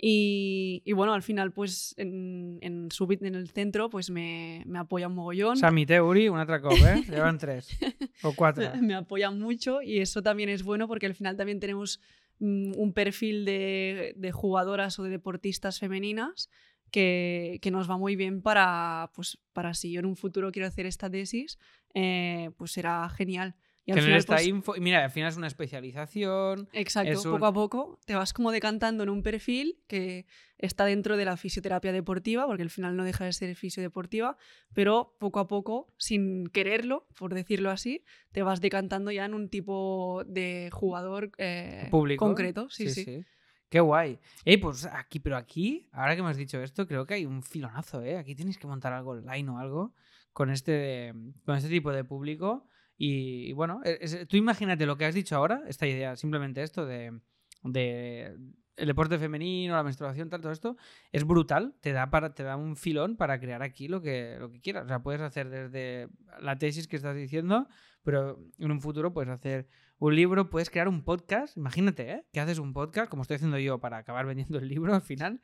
Y, 0.00 0.82
y 0.84 0.92
bueno, 0.92 1.12
al 1.12 1.22
final, 1.22 1.52
pues 1.52 1.94
en, 1.96 2.58
en, 2.62 2.88
Subit, 2.92 3.20
en 3.22 3.34
el 3.34 3.48
centro, 3.48 3.90
pues 3.90 4.10
me, 4.10 4.62
me 4.64 4.78
apoya 4.78 5.08
un 5.08 5.14
mogollón. 5.16 5.56
Sami 5.56 5.86
Teuri, 5.86 6.28
una 6.28 6.44
otra 6.44 6.60
cosa, 6.60 6.96
¿eh? 6.96 7.02
Llevan 7.02 7.38
tres 7.38 7.68
o 8.22 8.32
cuatro. 8.32 8.64
me 8.80 8.94
apoyan 8.94 9.40
mucho 9.40 9.82
y 9.82 9.98
eso 9.98 10.22
también 10.22 10.50
es 10.50 10.62
bueno 10.62 10.86
porque 10.86 11.06
al 11.06 11.14
final 11.14 11.36
también 11.36 11.58
tenemos 11.58 12.00
mm, 12.38 12.72
un 12.76 12.92
perfil 12.92 13.44
de, 13.44 14.14
de 14.16 14.30
jugadoras 14.30 15.00
o 15.00 15.02
de 15.02 15.10
deportistas 15.10 15.80
femeninas 15.80 16.48
que, 16.90 17.58
que 17.60 17.70
nos 17.70 17.90
va 17.90 17.96
muy 17.96 18.16
bien 18.16 18.40
para, 18.40 19.10
pues, 19.14 19.38
para 19.52 19.74
si 19.74 19.90
yo 19.90 20.00
en 20.00 20.06
un 20.06 20.16
futuro 20.16 20.52
quiero 20.52 20.68
hacer 20.68 20.86
esta 20.86 21.10
tesis, 21.10 21.58
eh, 21.94 22.50
pues 22.56 22.72
será 22.72 23.08
genial. 23.08 23.56
Y 23.88 23.90
al 23.92 23.94
Tener 23.94 24.04
final, 24.08 24.18
esta 24.18 24.34
pues, 24.34 24.46
info. 24.46 24.76
Y 24.76 24.80
mira, 24.80 25.02
al 25.02 25.10
final 25.10 25.30
es 25.30 25.38
una 25.38 25.46
especialización. 25.46 26.68
Exacto, 26.74 27.10
es 27.10 27.24
un- 27.24 27.32
poco 27.32 27.46
a 27.46 27.52
poco 27.54 27.98
te 28.04 28.14
vas 28.14 28.34
como 28.34 28.52
decantando 28.52 29.02
en 29.02 29.08
un 29.08 29.22
perfil 29.22 29.78
que 29.86 30.26
está 30.58 30.84
dentro 30.84 31.16
de 31.16 31.24
la 31.24 31.38
fisioterapia 31.38 31.90
deportiva, 31.90 32.46
porque 32.46 32.62
al 32.62 32.68
final 32.68 32.96
no 32.98 33.04
deja 33.04 33.24
de 33.24 33.32
ser 33.32 33.54
fisiodeportiva, 33.56 34.36
pero 34.74 35.16
poco 35.18 35.40
a 35.40 35.48
poco, 35.48 35.94
sin 35.96 36.48
quererlo, 36.48 37.06
por 37.18 37.32
decirlo 37.32 37.70
así, 37.70 38.04
te 38.30 38.42
vas 38.42 38.60
decantando 38.60 39.10
ya 39.10 39.24
en 39.24 39.32
un 39.32 39.48
tipo 39.48 40.22
de 40.26 40.68
jugador 40.70 41.30
eh, 41.38 41.88
público. 41.90 42.26
concreto. 42.26 42.68
Sí, 42.68 42.90
sí. 42.90 43.24
Qué 43.70 43.80
guay. 43.80 44.18
Ey, 44.44 44.58
pues 44.58 44.84
aquí, 44.84 45.18
pero 45.18 45.38
aquí, 45.38 45.88
ahora 45.92 46.14
que 46.14 46.22
me 46.22 46.28
has 46.28 46.36
dicho 46.36 46.62
esto, 46.62 46.86
creo 46.86 47.06
que 47.06 47.14
hay 47.14 47.24
un 47.24 47.42
filonazo, 47.42 48.02
¿eh? 48.02 48.18
Aquí 48.18 48.34
tienes 48.34 48.58
que 48.58 48.66
montar 48.66 48.92
algo 48.92 49.12
online 49.12 49.48
o 49.50 49.58
algo 49.58 49.94
con 50.34 50.50
este, 50.50 51.14
con 51.46 51.56
este 51.56 51.70
tipo 51.70 51.90
de 51.90 52.04
público. 52.04 52.68
Y, 52.98 53.52
bueno, 53.52 53.80
e, 53.84 54.26
tú 54.26 54.36
imagínate 54.36 54.84
lo 54.84 54.98
que 54.98 55.04
has 55.04 55.14
dicho 55.14 55.36
ahora, 55.36 55.62
esta 55.68 55.86
idea, 55.86 56.16
simplemente 56.16 56.62
esto 56.62 56.84
de, 56.84 57.20
de 57.62 58.36
el 58.78 58.86
deporte 58.86 59.18
femenino, 59.18 59.74
la 59.74 59.82
menstruación, 59.82 60.30
tal, 60.30 60.40
todo 60.40 60.52
esto, 60.52 60.76
es 61.12 61.24
brutal. 61.24 61.74
Te 61.80 61.92
da, 61.92 62.10
para, 62.10 62.34
te 62.34 62.44
da 62.44 62.56
un 62.56 62.76
filón 62.76 63.16
para 63.16 63.38
crear 63.40 63.62
aquí 63.62 63.88
lo 63.88 64.00
que, 64.00 64.36
lo 64.38 64.50
que 64.50 64.60
quieras. 64.60 64.84
O 64.84 64.88
sea, 64.88 65.02
puedes 65.02 65.20
hacer 65.20 65.50
desde 65.50 66.08
la 66.40 66.58
tesis 66.58 66.86
que 66.86 66.96
estás 66.96 67.16
diciendo, 67.16 67.68
pero 68.02 68.38
en 68.58 68.70
un 68.70 68.80
futuro 68.80 69.12
puedes 69.12 69.30
hacer 69.30 69.68
un 69.98 70.14
libro, 70.14 70.48
puedes 70.48 70.70
crear 70.70 70.88
un 70.88 71.02
podcast. 71.04 71.56
Imagínate, 71.56 72.10
¿eh? 72.10 72.24
Que 72.32 72.40
haces 72.40 72.58
un 72.58 72.72
podcast, 72.72 73.10
como 73.10 73.22
estoy 73.22 73.36
haciendo 73.36 73.58
yo 73.58 73.78
para 73.78 73.98
acabar 73.98 74.26
vendiendo 74.26 74.58
el 74.58 74.68
libro 74.68 74.94
al 74.94 75.02
final. 75.02 75.40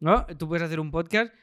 ¿No? 0.00 0.26
Tú 0.38 0.48
puedes 0.48 0.62
hacer 0.62 0.78
un 0.80 0.90
podcast 0.90 1.34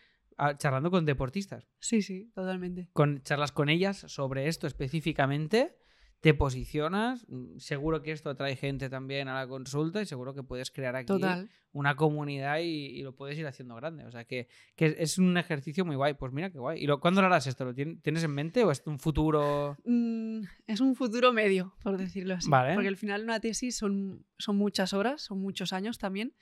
charlando 0.58 0.92
con 0.92 1.06
deportistas, 1.06 1.68
Sí, 1.80 2.02
sí, 2.02 2.32
totalmente. 2.34 2.90
con 2.94 3.22
charlas 3.24 3.52
con 3.52 3.70
ellas 3.70 3.98
sobre 4.08 4.48
esto 4.48 4.68
específicamente. 4.68 5.76
Te 6.22 6.34
posicionas, 6.34 7.24
mm, 7.30 7.58
seguro 7.60 8.02
que 8.02 8.12
esto 8.12 8.32
atrae 8.32 8.56
gente 8.56 8.90
también 8.90 9.28
a 9.28 9.36
la 9.36 9.48
consulta 9.48 10.02
y 10.02 10.06
seguro 10.08 10.34
que 10.34 10.42
puedes 10.42 10.72
crear 10.72 10.96
aquí 10.96 11.06
Total. 11.06 11.50
una 11.72 11.96
comunidad 11.96 12.60
y, 12.60 12.88
y 12.88 13.04
lo 13.04 13.14
puedes 13.16 13.38
ir 13.38 13.46
haciendo 13.46 13.76
grande. 13.76 14.06
O 14.06 14.12
sea 14.12 14.24
que, 14.26 14.48
que 14.76 14.96
es 14.98 15.20
un 15.20 15.38
ejercicio 15.38 15.86
muy 15.86 15.96
guay. 15.96 16.16
Pues 16.16 16.32
mira 16.34 16.50
qué 16.50 16.58
guay. 16.58 16.82
¿Y 16.82 16.88
lo, 16.88 17.00
cuándo 17.00 17.22
lo 17.22 17.28
harás 17.28 17.46
esto? 17.46 17.64
¿Lo 17.66 17.74
tien- 17.76 18.02
tienes 18.02 18.24
en 18.24 18.32
mente 18.32 18.64
o 18.64 18.72
es 18.72 18.82
un 18.88 18.98
futuro? 18.98 19.78
Mm, 19.86 20.42
es 20.66 20.80
un 20.80 20.96
futuro 20.96 21.32
medio, 21.32 21.76
por 21.84 21.96
decirlo 21.98 22.34
así. 22.36 22.50
Vale. 22.50 22.74
Porque 22.74 22.88
al 22.88 22.98
final 22.98 23.24
una 23.24 23.40
tesis 23.40 23.76
son, 23.78 24.26
son 24.40 24.56
muchas 24.58 24.94
horas, 24.94 25.22
son 25.22 25.40
muchos 25.40 25.74
años 25.74 26.00
también. 26.00 26.34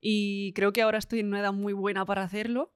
Y 0.00 0.52
creo 0.52 0.72
que 0.72 0.82
ahora 0.82 0.98
estoy 0.98 1.18
en 1.18 1.28
una 1.28 1.40
edad 1.40 1.52
muy 1.52 1.72
buena 1.72 2.04
para 2.06 2.22
hacerlo. 2.22 2.72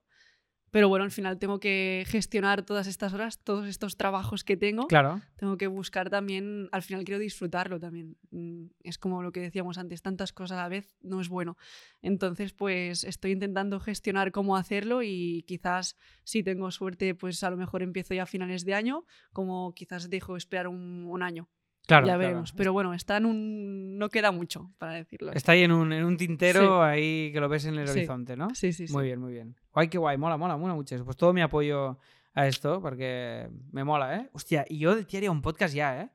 Pero 0.71 0.89
bueno, 0.89 1.05
al 1.05 1.11
final 1.11 1.39
tengo 1.39 1.59
que 1.59 2.03
gestionar 2.07 2.63
todas 2.63 2.87
estas 2.87 3.13
horas, 3.13 3.39
todos 3.43 3.67
estos 3.67 3.95
trabajos 3.95 4.43
que 4.43 4.57
tengo. 4.57 4.87
Claro. 4.87 5.21
Tengo 5.37 5.57
que 5.57 5.67
buscar 5.67 6.09
también, 6.09 6.67
al 6.71 6.81
final 6.83 7.03
quiero 7.05 7.19
disfrutarlo 7.19 7.79
también. 7.79 8.17
Mm, 8.31 8.67
Es 8.83 8.97
como 8.97 9.23
lo 9.23 9.31
que 9.31 9.39
decíamos 9.39 9.77
antes, 9.77 10.01
tantas 10.01 10.33
cosas 10.33 10.57
a 10.57 10.63
la 10.63 10.69
vez 10.69 10.97
no 11.01 11.21
es 11.21 11.29
bueno. 11.29 11.57
Entonces, 12.01 12.53
pues 12.53 13.03
estoy 13.03 13.31
intentando 13.31 13.79
gestionar 13.79 14.31
cómo 14.31 14.57
hacerlo 14.57 15.03
y 15.03 15.43
quizás 15.47 15.95
si 16.23 16.43
tengo 16.43 16.69
suerte, 16.71 17.15
pues 17.15 17.43
a 17.43 17.49
lo 17.49 17.57
mejor 17.57 17.81
empiezo 17.81 18.13
ya 18.13 18.23
a 18.23 18.25
finales 18.27 18.65
de 18.65 18.73
año, 18.73 19.05
como 19.31 19.73
quizás 19.73 20.09
dejo 20.09 20.35
esperar 20.35 20.67
un, 20.67 21.05
un 21.07 21.23
año. 21.23 21.49
Claro. 21.87 22.05
ya 22.05 22.11
claro. 22.13 22.19
veremos. 22.19 22.51
Pero 22.53 22.73
bueno, 22.73 22.93
está 22.93 23.17
en 23.17 23.25
un... 23.25 23.97
no 23.97 24.09
queda 24.09 24.31
mucho, 24.31 24.71
para 24.77 24.93
decirlo. 24.93 25.31
Está 25.33 25.53
ahí 25.53 25.63
en 25.63 25.71
un, 25.71 25.91
en 25.93 26.03
un 26.03 26.17
tintero 26.17 26.61
Sí. 26.61 26.67
ahí 26.89 27.31
que 27.33 27.39
lo 27.39 27.49
ves 27.49 27.65
en 27.65 27.75
el 27.79 27.87
Sí. 27.87 27.99
horizonte, 27.99 28.35
¿no? 28.37 28.53
Sí, 28.53 28.73
sí, 28.73 28.87
sí. 28.87 28.93
Muy 28.93 29.05
bien, 29.05 29.19
muy 29.19 29.31
bien. 29.33 29.55
Guay, 29.73 29.87
qué 29.87 29.97
guay. 29.97 30.17
Mola, 30.17 30.37
mola, 30.37 30.57
mola 30.57 30.75
mucho 30.75 30.93
eso. 30.95 31.05
Pues 31.05 31.17
todo 31.17 31.33
mi 31.33 31.41
apoyo 31.41 31.97
a 32.33 32.45
esto 32.47 32.81
porque 32.81 33.49
me 33.71 33.83
mola, 33.83 34.17
¿eh? 34.17 34.29
Hostia, 34.33 34.65
y 34.69 34.77
yo 34.79 34.95
de 34.95 35.05
ti 35.05 35.17
haría 35.17 35.31
un 35.31 35.41
podcast 35.41 35.73
ya, 35.73 36.01
¿eh? 36.01 36.09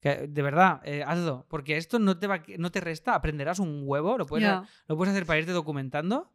Que, 0.00 0.26
de 0.26 0.42
verdad, 0.42 0.80
eh, 0.84 1.02
hazlo. 1.06 1.46
Porque 1.48 1.76
esto 1.76 1.98
no 1.98 2.18
te, 2.18 2.26
va, 2.26 2.42
no 2.58 2.70
te 2.70 2.80
resta. 2.80 3.14
Aprenderás 3.14 3.58
un 3.58 3.82
huevo. 3.84 4.18
Lo 4.18 4.26
puedes, 4.26 4.50
lo 4.88 4.96
puedes 4.96 5.12
hacer 5.12 5.24
para 5.26 5.38
irte 5.38 5.52
documentando. 5.52 6.30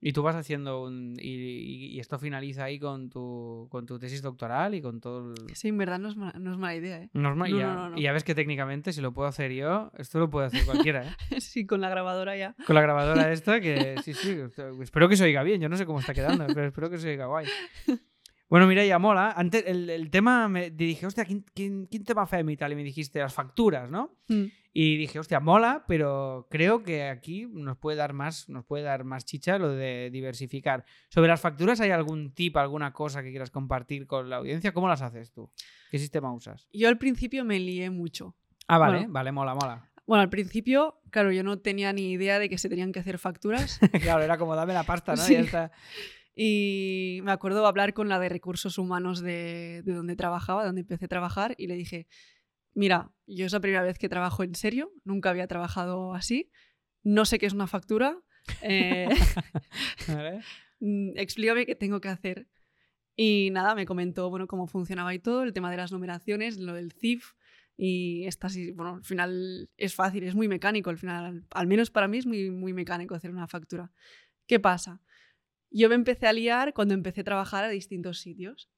Y 0.00 0.12
tú 0.12 0.22
vas 0.22 0.36
haciendo 0.36 0.82
un. 0.84 1.14
Y, 1.18 1.30
y- 1.30 1.86
y 1.96 2.00
esto 2.00 2.18
finaliza 2.18 2.64
ahí 2.64 2.78
con 2.78 3.08
tu, 3.08 3.66
con 3.70 3.86
tu 3.86 3.98
tesis 3.98 4.20
doctoral 4.22 4.74
y 4.74 4.82
con 4.82 5.00
todo 5.00 5.32
el. 5.32 5.34
Sí, 5.56 5.68
en 5.68 5.78
verdad 5.78 5.98
no 5.98 6.08
es, 6.10 6.16
ma- 6.16 6.34
no 6.38 6.52
es 6.52 6.58
mala 6.58 6.74
idea, 6.76 7.02
¿eh? 7.02 7.10
No 7.14 7.30
es 7.30 7.36
ma- 7.36 7.48
No, 7.48 7.56
y 7.56 7.58
ya, 7.58 7.74
no, 7.74 7.90
no, 7.90 7.98
y 7.98 8.02
ya 8.02 8.12
ves 8.12 8.22
que 8.22 8.34
técnicamente, 8.34 8.92
si 8.92 9.00
lo 9.00 9.12
puedo 9.12 9.26
hacer 9.28 9.52
yo, 9.52 9.90
esto 9.96 10.18
lo 10.18 10.28
puede 10.28 10.48
hacer 10.48 10.64
cualquiera, 10.66 11.02
¿eh? 11.30 11.40
sí, 11.40 11.66
con 11.66 11.80
la 11.80 11.88
grabadora 11.88 12.36
ya. 12.36 12.54
Con 12.66 12.74
la 12.74 12.82
grabadora 12.82 13.32
esta, 13.32 13.60
que 13.60 13.96
sí, 14.04 14.12
sí. 14.12 14.36
Espero 14.82 15.08
que 15.08 15.16
se 15.16 15.24
oiga 15.24 15.42
bien. 15.42 15.60
Yo 15.62 15.68
no 15.70 15.76
sé 15.78 15.86
cómo 15.86 16.00
está 16.00 16.12
quedando, 16.12 16.46
pero 16.48 16.66
espero 16.66 16.90
que 16.90 16.98
se 16.98 17.08
oiga 17.10 17.26
guay. 17.26 17.46
Bueno, 18.48 18.66
mira, 18.68 18.84
ya 18.84 18.98
mola. 19.00 19.32
Antes, 19.36 19.64
el, 19.66 19.90
el 19.90 20.08
tema, 20.10 20.48
me 20.48 20.70
dije, 20.70 21.04
hostia, 21.06 21.24
¿quién, 21.24 21.44
quién, 21.52 21.86
quién 21.86 22.04
te 22.04 22.14
va 22.14 22.22
a 22.22 22.24
hacer 22.26 22.48
y 22.48 22.56
tal? 22.56 22.70
Y 22.72 22.76
me 22.76 22.84
dijiste 22.84 23.18
las 23.18 23.34
facturas, 23.34 23.90
¿no? 23.90 24.12
Mm. 24.28 24.44
Y 24.78 24.98
dije, 24.98 25.18
hostia, 25.18 25.40
mola, 25.40 25.86
pero 25.88 26.48
creo 26.50 26.82
que 26.82 27.04
aquí 27.04 27.46
nos 27.50 27.78
puede 27.78 27.96
dar 27.96 28.12
más, 28.12 28.46
nos 28.50 28.62
puede 28.66 28.84
dar 28.84 29.04
más 29.04 29.24
chicha 29.24 29.56
lo 29.56 29.70
de 29.70 30.10
diversificar. 30.10 30.84
Sobre 31.08 31.28
las 31.28 31.40
facturas, 31.40 31.80
¿hay 31.80 31.92
algún 31.92 32.34
tip, 32.34 32.58
alguna 32.58 32.92
cosa 32.92 33.22
que 33.22 33.30
quieras 33.30 33.50
compartir 33.50 34.06
con 34.06 34.28
la 34.28 34.36
audiencia? 34.36 34.72
¿Cómo 34.74 34.86
las 34.86 35.00
haces 35.00 35.32
tú? 35.32 35.50
¿Qué 35.90 35.98
sistema 35.98 36.30
usas? 36.30 36.68
Yo 36.74 36.88
al 36.88 36.98
principio 36.98 37.42
me 37.42 37.58
lié 37.58 37.88
mucho. 37.88 38.36
Ah, 38.68 38.76
vale, 38.76 38.98
Bueno. 38.98 39.12
vale, 39.14 39.32
mola, 39.32 39.54
mola. 39.54 39.90
Bueno, 40.06 40.20
al 40.20 40.28
principio, 40.28 41.00
claro, 41.08 41.32
yo 41.32 41.42
no 41.42 41.58
tenía 41.58 41.94
ni 41.94 42.10
idea 42.10 42.38
de 42.38 42.50
que 42.50 42.58
se 42.58 42.68
tenían 42.68 42.92
que 42.92 43.00
hacer 43.00 43.16
facturas. 43.16 43.80
claro, 44.02 44.22
era 44.22 44.36
como 44.36 44.54
dame 44.56 44.74
la 44.74 44.84
pasta, 44.84 45.12
¿no? 45.12 45.22
Sí. 45.22 45.32
Y 45.32 45.36
ya 45.36 45.40
está. 45.40 45.72
Y 46.34 47.20
me 47.22 47.32
acuerdo 47.32 47.66
hablar 47.66 47.94
con 47.94 48.10
la 48.10 48.18
de 48.18 48.28
recursos 48.28 48.76
humanos 48.76 49.22
de, 49.22 49.80
de 49.86 49.94
donde 49.94 50.16
trabajaba, 50.16 50.66
donde 50.66 50.82
empecé 50.82 51.06
a 51.06 51.08
trabajar, 51.08 51.54
y 51.56 51.66
le 51.66 51.76
dije, 51.76 52.06
mira, 52.76 53.10
yo 53.26 53.46
es 53.46 53.52
la 53.52 53.60
primera 53.60 53.82
vez 53.82 53.98
que 53.98 54.08
trabajo 54.08 54.44
en 54.44 54.54
serio, 54.54 54.92
nunca 55.02 55.30
había 55.30 55.48
trabajado 55.48 56.14
así, 56.14 56.52
no 57.02 57.24
sé 57.24 57.38
qué 57.38 57.46
es 57.46 57.52
una 57.52 57.66
factura, 57.66 58.20
eh, 58.62 59.08
¿Vale? 60.08 60.40
mm, 60.80 61.12
explícame 61.16 61.66
qué 61.66 61.74
tengo 61.74 62.00
que 62.00 62.08
hacer. 62.08 62.46
Y 63.16 63.48
nada, 63.50 63.74
me 63.74 63.86
comentó 63.86 64.28
bueno, 64.28 64.46
cómo 64.46 64.66
funcionaba 64.66 65.14
y 65.14 65.18
todo, 65.18 65.42
el 65.42 65.52
tema 65.52 65.70
de 65.70 65.78
las 65.78 65.92
numeraciones, 65.92 66.58
lo 66.58 66.74
del 66.74 66.92
CIF. 66.92 67.32
Y 67.78 68.26
esta 68.26 68.48
sí, 68.48 68.72
bueno, 68.72 68.96
al 68.96 69.04
final 69.04 69.70
es 69.76 69.94
fácil, 69.94 70.24
es 70.24 70.34
muy 70.34 70.48
mecánico. 70.48 70.90
Al 70.90 70.98
final, 70.98 71.24
al, 71.24 71.46
al 71.50 71.66
menos 71.66 71.90
para 71.90 72.08
mí 72.08 72.18
es 72.18 72.26
muy, 72.26 72.50
muy 72.50 72.72
mecánico 72.72 73.14
hacer 73.14 73.30
una 73.30 73.48
factura. 73.48 73.90
¿Qué 74.46 74.60
pasa? 74.60 75.00
Yo 75.70 75.88
me 75.88 75.94
empecé 75.94 76.26
a 76.26 76.32
liar 76.32 76.72
cuando 76.74 76.94
empecé 76.94 77.22
a 77.22 77.24
trabajar 77.24 77.64
a 77.64 77.68
distintos 77.68 78.20
sitios. 78.20 78.70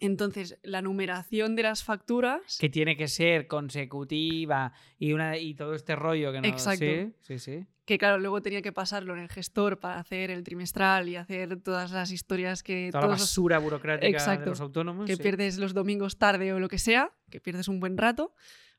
Entonces, 0.00 0.58
la 0.62 0.82
numeración 0.82 1.56
de 1.56 1.62
las 1.64 1.82
facturas. 1.84 2.58
que 2.58 2.68
tiene 2.68 2.96
que 2.96 3.08
ser 3.08 3.46
consecutiva 3.46 4.72
y 4.98 5.12
una 5.12 5.36
y 5.38 5.54
todo 5.54 5.74
este 5.74 5.96
rollo 5.96 6.32
que 6.32 6.40
no 6.40 6.48
Exacto. 6.48 6.84
sí 6.84 7.12
sí 7.22 7.38
sí 7.38 7.66
que 7.84 7.98
claro, 7.98 8.18
luego 8.18 8.42
tenía 8.42 8.62
que 8.62 8.72
pasarlo 8.72 9.14
en 9.14 9.20
el 9.20 9.28
gestor 9.28 9.78
para 9.78 10.00
hacer 10.00 10.32
el 10.32 10.42
trimestral 10.42 11.08
y 11.08 11.14
hacer 11.14 11.62
todas 11.62 11.92
las 11.92 12.10
historias 12.10 12.64
que 12.64 12.88
toda 12.90 13.02
la 13.02 13.06
todos 13.06 13.20
los- 13.20 13.28
basura 13.28 13.58
burocrática 13.58 14.06
de 14.06 14.12
Exacto. 14.12 14.50
los 14.50 14.60
autónomos 14.60 15.06
que 15.06 15.14
sí. 15.14 15.22
pierdes 15.22 15.56
los 15.58 15.72
domingos 15.72 16.18
tarde 16.18 16.52
o 16.52 16.58
lo 16.58 16.68
que 16.68 16.78
sea, 16.78 17.12
que 17.30 17.40
pierdes 17.40 17.68
un 17.68 17.78
buen 17.78 17.96
rato, 17.96 18.34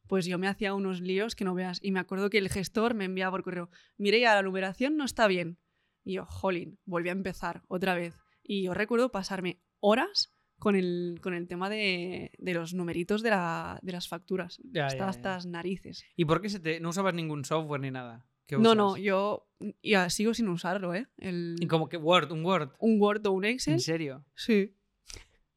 pues 0.08 0.26
yo 0.26 0.38
me 0.38 0.50
hacía 0.50 0.74
unos 0.74 1.00
líos 1.00 1.36
que 1.38 1.46
no 1.46 1.54
veas. 1.54 1.80
Y 1.82 1.92
me 1.92 2.02
acuerdo 2.02 2.30
que 2.30 2.38
el 2.38 2.50
gestor 2.50 2.96
me 2.96 3.06
enviaba 3.06 3.32
por 3.32 3.44
correo, 3.44 3.70
mire, 3.98 4.20
ya 4.20 4.36
la 4.36 4.42
numeración 4.42 4.98
no 4.98 5.06
está 5.06 5.28
bien. 5.28 5.58
Y 6.04 6.14
yo, 6.16 6.26
jolín, 6.26 6.78
volví 6.86 7.08
a 7.08 7.14
empezar 7.14 7.64
otra 7.70 7.96
vez. 7.96 8.14
Y 8.44 8.64
yo 8.64 8.74
recuerdo 8.74 9.10
pasarme 9.12 9.62
horas 9.80 10.34
con 10.60 10.76
el, 10.76 11.20
con 11.22 11.34
el 11.34 11.48
tema 11.48 11.70
de, 11.70 12.32
de 12.38 12.54
los 12.54 12.74
numeritos 12.74 13.22
de, 13.24 13.30
la- 13.32 13.80
de 13.82 13.92
las 13.92 14.08
facturas. 14.08 14.60
Ya, 14.72 14.88
hasta 14.88 15.30
las 15.36 15.46
narices. 15.46 16.04
y 16.16 16.26
por 16.26 16.42
qué 16.42 16.50
se 16.50 16.60
te 16.60 16.80
no 16.80 16.90
usabas 16.90 17.14
ningún 17.14 17.46
software 17.46 17.82
ni 17.82 17.92
nada 17.92 18.26
¿Qué 18.48 18.58
No, 18.58 18.76
no, 18.76 18.96
yo 18.98 19.50
ya 19.84 20.10
sigo 20.10 20.34
sin 20.34 20.48
usarlo, 20.48 20.94
¿eh? 20.96 21.08
El, 21.18 21.58
y 21.60 21.68
como 21.68 21.90
que 21.90 21.98
Word 21.98 22.32
un 22.32 22.46
Word 22.46 22.72
un 22.80 23.00
Word 23.02 23.26
o 23.28 23.32
un 23.32 23.46
en 23.46 23.52
Excel. 23.56 23.80
serio 23.82 24.24
Sí. 24.36 24.74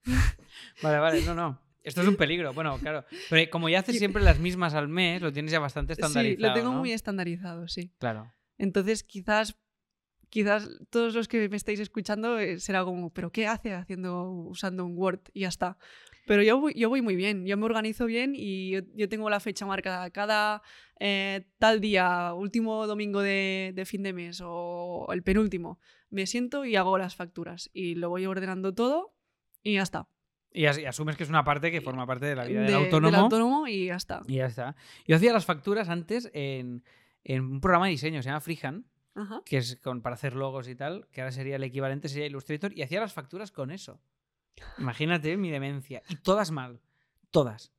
vale 0.82 0.98
vale 0.98 1.22
no 1.22 1.34
no 1.34 1.61
esto 1.82 2.03
es 2.03 2.09
un 2.09 2.16
peligro 2.16 2.53
bueno 2.53 2.78
claro 2.78 3.05
pero 3.28 3.51
como 3.51 3.68
ya 3.68 3.80
haces 3.80 3.98
siempre 3.98 4.22
las 4.22 4.38
mismas 4.38 4.74
al 4.74 4.88
mes 4.88 5.22
lo 5.22 5.32
tienes 5.32 5.53
ya 5.53 5.59
bastante 5.61 5.92
estandarizado 5.94 6.36
Sí, 6.36 6.42
lo 6.42 6.53
tengo 6.53 6.72
¿no? 6.72 6.78
muy 6.78 6.92
estandarizado, 6.92 7.68
sí. 7.68 7.92
claro 7.98 8.32
Entonces, 8.59 9.03
quizás, 9.05 9.57
quizás 10.31 10.68
todos 10.91 11.14
los 11.14 11.28
que 11.28 11.49
me 11.49 11.57
estáis 11.57 11.81
escuchando 11.81 12.39
eh, 12.39 12.59
será 12.59 12.85
como, 12.85 13.11
¿pero 13.11 13.31
qué 13.31 13.47
hace 13.47 13.74
haciendo, 13.74 14.31
usando 14.31 14.85
un 14.87 14.97
Word? 14.97 15.20
Y 15.35 15.41
ya 15.41 15.49
está. 15.49 15.76
Pero 16.26 16.43
yo 16.43 16.61
voy, 16.61 16.74
yo 16.74 16.89
voy 16.89 17.03
muy 17.03 17.16
bien, 17.16 17.45
yo 17.45 17.57
me 17.57 17.64
organizo 17.64 18.07
bien 18.07 18.35
y 18.37 18.70
yo, 18.70 18.81
yo 18.95 19.09
tengo 19.09 19.28
la 19.28 19.41
fecha 19.41 19.66
marcada. 19.66 20.11
Cada 20.11 20.62
eh, 21.01 21.47
tal 21.59 21.81
día, 21.81 22.33
último 22.35 22.87
domingo 22.87 23.20
de, 23.20 23.72
de 23.74 23.85
fin 23.85 24.03
de 24.03 24.12
mes 24.12 24.41
o 24.45 25.09
el 25.12 25.22
penúltimo, 25.22 25.78
me 26.11 26.26
siento 26.26 26.64
y 26.64 26.76
hago 26.76 26.97
las 26.99 27.16
facturas. 27.16 27.68
Y 27.72 27.97
lo 27.97 28.11
voy 28.11 28.26
ordenando 28.26 28.72
todo 28.74 29.12
y 29.62 29.74
ya 29.74 29.83
está. 29.83 30.07
y, 30.53 30.66
as- 30.66 30.78
y 30.78 30.85
asumes 30.85 31.16
que 31.16 31.24
es 31.24 31.28
una 31.31 31.43
parte 31.43 31.70
que 31.72 31.81
forma 31.81 32.07
parte 32.07 32.26
de 32.26 32.37
la 32.37 32.45
vida 32.45 32.61
De- 32.61 32.66
del 32.66 32.74
autónomo 32.76 33.16
autónomo 33.16 33.66
y 33.66 33.87
ya 33.87 33.97
está. 33.97 34.20
y 34.28 34.37
ya 34.37 34.47
está 34.47 34.74
yo 35.07 35.16
hacía 35.16 35.33
las 35.33 35.45
facturas 35.47 35.89
antes 35.89 36.28
en, 36.33 36.83
en 37.24 37.43
un 37.43 37.61
programa 37.61 37.87
de 37.87 37.93
diseño 37.93 38.22
se 38.22 38.28
llama 38.28 38.41
Freehand 38.41 38.85
Ajá. 39.20 39.42
que 39.44 39.58
es 39.58 39.76
con, 39.82 40.02
para 40.02 40.14
hacer 40.14 40.34
logos 40.34 40.68
y 40.68 40.74
tal, 40.74 41.06
que 41.12 41.20
ahora 41.20 41.32
sería 41.32 41.56
el 41.56 41.62
equivalente, 41.64 42.08
sería 42.08 42.26
Illustrator, 42.26 42.72
y 42.76 42.82
hacía 42.82 43.00
las 43.00 43.12
facturas 43.12 43.50
con 43.52 43.70
eso. 43.70 44.00
Imagínate 44.78 45.36
mi 45.36 45.50
demencia. 45.50 46.02
Y 46.08 46.16
todas 46.16 46.50
mal. 46.50 46.80
Todas. 47.30 47.72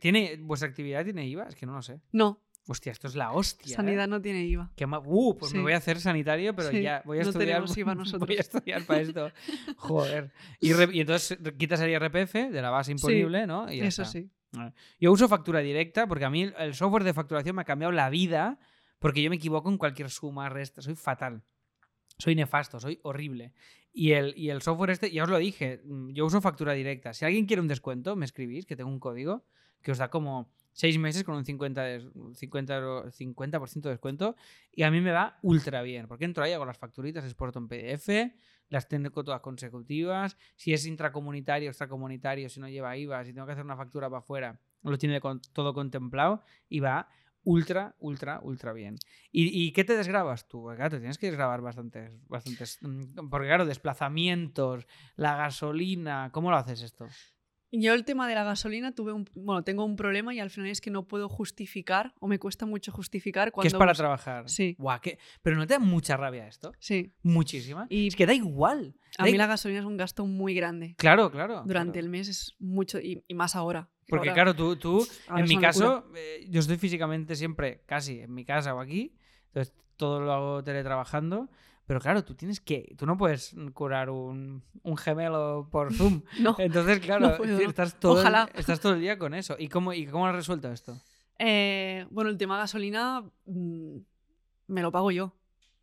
¿Tiene, 0.00 0.36
¿Vuestra 0.40 0.68
actividad 0.68 1.04
tiene 1.04 1.26
IVA? 1.26 1.44
Es 1.48 1.54
que 1.56 1.66
no 1.66 1.74
lo 1.74 1.82
sé. 1.82 2.00
No, 2.12 2.42
Hostia, 2.68 2.90
esto 2.90 3.06
es 3.06 3.14
la 3.14 3.30
hostia. 3.30 3.72
¿eh? 3.72 3.76
sanidad 3.76 4.08
no 4.08 4.20
tiene 4.20 4.44
IVA. 4.44 4.72
Qué 4.74 4.86
Uh, 4.86 5.36
pues 5.38 5.52
me 5.52 5.58
Sí. 5.60 5.62
voy 5.62 5.72
a 5.72 5.76
hacer 5.76 6.00
sanitario, 6.00 6.52
pero 6.56 6.70
Sí, 6.70 6.82
ya 6.82 7.00
voy 7.04 7.20
a 7.20 7.22
no 7.22 7.28
estudiar. 7.30 7.62
IVA 7.76 7.94
nosotros. 7.94 8.26
Voy 8.28 8.36
a 8.36 8.40
estudiar 8.40 8.82
para 8.84 9.00
esto. 9.02 9.30
Joder. 9.76 10.32
Y, 10.60 10.72
y 10.96 11.00
entonces 11.00 11.38
quitas 11.58 11.80
el 11.80 11.90
IRPF 11.90 12.34
de 12.50 12.60
la 12.62 12.70
base 12.70 12.90
imponible, 12.90 13.46
¿no? 13.46 13.72
Y 13.72 13.78
ya 13.78 13.84
Eso 13.86 14.02
está. 14.02 14.12
sí. 14.18 14.30
Yo 14.98 15.12
uso 15.12 15.28
factura 15.28 15.60
directa 15.60 16.08
porque 16.08 16.24
a 16.24 16.30
mí 16.30 16.50
el 16.58 16.74
software 16.74 17.04
de 17.04 17.14
facturación 17.14 17.54
me 17.54 17.62
ha 17.62 17.64
cambiado 17.64 17.92
la 17.92 18.10
vida 18.10 18.58
Porque 18.98 19.22
yo 19.22 19.30
me 19.30 19.36
equivoco 19.36 19.68
en 19.68 19.78
cualquier 19.78 20.10
suma, 20.10 20.48
resta, 20.48 20.82
soy 20.82 20.94
fatal. 20.94 21.42
Soy 22.18 22.34
nefasto, 22.34 22.80
soy 22.80 22.98
horrible. 23.02 23.52
Y 23.92 24.12
el, 24.12 24.34
y 24.36 24.50
el 24.50 24.62
software 24.62 24.90
este, 24.90 25.10
ya 25.10 25.24
os 25.24 25.30
lo 25.30 25.38
dije, 25.38 25.82
mm, 25.84 26.10
yo 26.10 26.26
uso 26.26 26.40
factura 26.40 26.72
directa. 26.72 27.12
Si 27.12 27.24
alguien 27.24 27.46
quiere 27.46 27.60
un 27.60 27.68
descuento, 27.68 28.16
me 28.16 28.24
escribís, 28.24 28.66
que 28.66 28.76
tengo 28.76 28.90
un 28.90 29.00
código 29.00 29.44
que 29.82 29.92
os 29.92 29.98
da 29.98 30.10
como 30.10 30.50
seis 30.72 30.98
meses 30.98 31.24
con 31.24 31.36
un 31.36 31.44
50%, 31.44 31.72
de, 31.74 32.34
50, 32.34 33.10
50 33.10 33.58
de 33.60 33.88
descuento. 33.90 34.36
Y 34.72 34.82
a 34.82 34.90
mí 34.90 35.00
me 35.00 35.12
va 35.12 35.38
ultra 35.42 35.82
bien, 35.82 36.06
porque 36.08 36.24
entro 36.24 36.44
ahí, 36.44 36.52
hago 36.52 36.66
las 36.66 36.76
facturitas, 36.76 37.24
exporto 37.24 37.58
en 37.58 37.68
PDF, 37.68 38.34
las 38.68 38.88
tengo 38.88 39.24
todas 39.24 39.40
consecutivas. 39.40 40.36
Si 40.56 40.72
es 40.72 40.86
intracomunitario, 40.86 41.70
extracomunitario, 41.70 42.48
si 42.48 42.60
no 42.60 42.68
lleva 42.68 42.96
IVA, 42.96 43.24
si 43.24 43.32
tengo 43.32 43.46
que 43.46 43.52
hacer 43.52 43.64
una 43.64 43.76
factura 43.76 44.10
para 44.10 44.18
afuera, 44.18 44.60
lo 44.82 44.98
tiene 44.98 45.20
todo 45.52 45.72
contemplado 45.72 46.42
y 46.68 46.80
va 46.80 47.08
ultra, 47.46 47.94
ultra, 48.00 48.40
ultra 48.42 48.72
bien. 48.72 48.96
¿Y, 49.30 49.72
qué 49.72 49.84
te 49.84 49.96
desgrabas 49.96 50.48
tú? 50.48 50.62
Porque, 50.62 50.76
claro, 50.76 50.90
te 50.90 50.98
tienes 50.98 51.16
que 51.16 51.28
desgrabar 51.28 51.60
bastantes, 51.62 52.10
bastantes. 52.28 52.78
Mm, 52.82 53.28
porque, 53.30 53.46
claro, 53.46 53.64
desplazamientos, 53.64 54.86
la 55.14 55.36
gasolina, 55.36 56.30
¿cómo 56.32 56.50
lo 56.50 56.56
haces 56.56 56.82
esto? 56.82 57.06
Yo 57.72 57.94
el 57.94 58.04
tema 58.04 58.28
de 58.28 58.34
la 58.34 58.44
gasolina 58.44 58.92
tuve 58.94 59.12
un, 59.12 59.28
bueno, 59.34 59.62
tengo 59.62 59.84
un 59.84 59.96
problema 59.96 60.34
y 60.34 60.40
al 60.40 60.50
final 60.50 60.70
es 60.70 60.80
que 60.80 60.90
no 60.90 61.06
puedo 61.06 61.28
justificar 61.28 62.14
o 62.20 62.26
me 62.26 62.38
cuesta 62.38 62.64
mucho 62.64 62.90
justificar 62.90 63.52
cuando... 63.52 63.64
Que 63.64 63.68
es 63.68 63.78
para 63.78 63.92
trabajar. 63.92 64.48
Sí. 64.48 64.76
Pero 65.42 65.56
¿no 65.56 65.66
te 65.66 65.74
da 65.74 65.78
mucha 65.78 66.16
rabia 66.16 66.46
esto? 66.46 66.72
Sí. 66.78 67.12
Muchísima. 67.22 67.86
Y 67.90 68.08
es 68.08 68.16
que 68.16 68.26
da 68.26 68.34
igual. 68.34 68.96
A 69.18 69.24
mí 69.24 69.32
la 69.32 69.46
gasolina 69.46 69.80
es 69.80 69.86
un 69.86 69.96
gasto 69.96 70.26
muy 70.26 70.54
grande. 70.54 70.94
Claro, 70.96 71.30
claro. 71.30 71.64
Durante 71.66 71.98
el 71.98 72.08
mes 72.08 72.28
es 72.28 72.56
mucho 72.58 72.98
y, 72.98 73.22
más 73.34 73.56
ahora. 73.56 73.90
Porque 74.08 74.32
claro, 74.32 74.54
tú, 74.54 74.76
tú 74.76 75.06
en 75.36 75.46
mi 75.46 75.58
caso, 75.58 76.06
eh, 76.14 76.46
yo 76.48 76.60
estoy 76.60 76.76
físicamente 76.76 77.34
siempre 77.34 77.82
casi 77.86 78.20
en 78.20 78.34
mi 78.34 78.44
casa 78.44 78.74
o 78.74 78.80
aquí, 78.80 79.16
entonces 79.48 79.74
todo 79.96 80.20
lo 80.20 80.32
hago 80.32 80.64
teletrabajando. 80.64 81.48
Pero 81.86 82.00
claro, 82.00 82.24
tú 82.24 82.34
tienes 82.34 82.60
que. 82.60 82.94
Tú 82.98 83.06
no 83.06 83.16
puedes 83.16 83.54
curar 83.72 84.10
un, 84.10 84.64
un 84.82 84.96
gemelo 84.96 85.68
por 85.70 85.94
Zoom. 85.94 86.22
no. 86.40 86.56
Entonces, 86.58 86.98
claro, 86.98 87.42
estás, 87.44 87.98
todo 88.00 88.26
El, 88.26 88.34
estás 88.54 88.80
todo 88.80 88.94
el 88.94 89.00
día 89.00 89.18
con 89.18 89.34
eso. 89.34 89.54
¿Y 89.58 89.68
cómo, 89.68 89.92
y 89.92 90.06
cómo 90.06 90.26
has 90.26 90.34
resuelto 90.34 90.70
esto? 90.72 91.00
Eh, 91.38 92.04
bueno, 92.10 92.30
el 92.30 92.38
tema 92.38 92.58
gasolina 92.58 93.22
mm, 93.44 93.98
me 94.66 94.82
lo 94.82 94.90
pago 94.90 95.12
yo. 95.12 95.36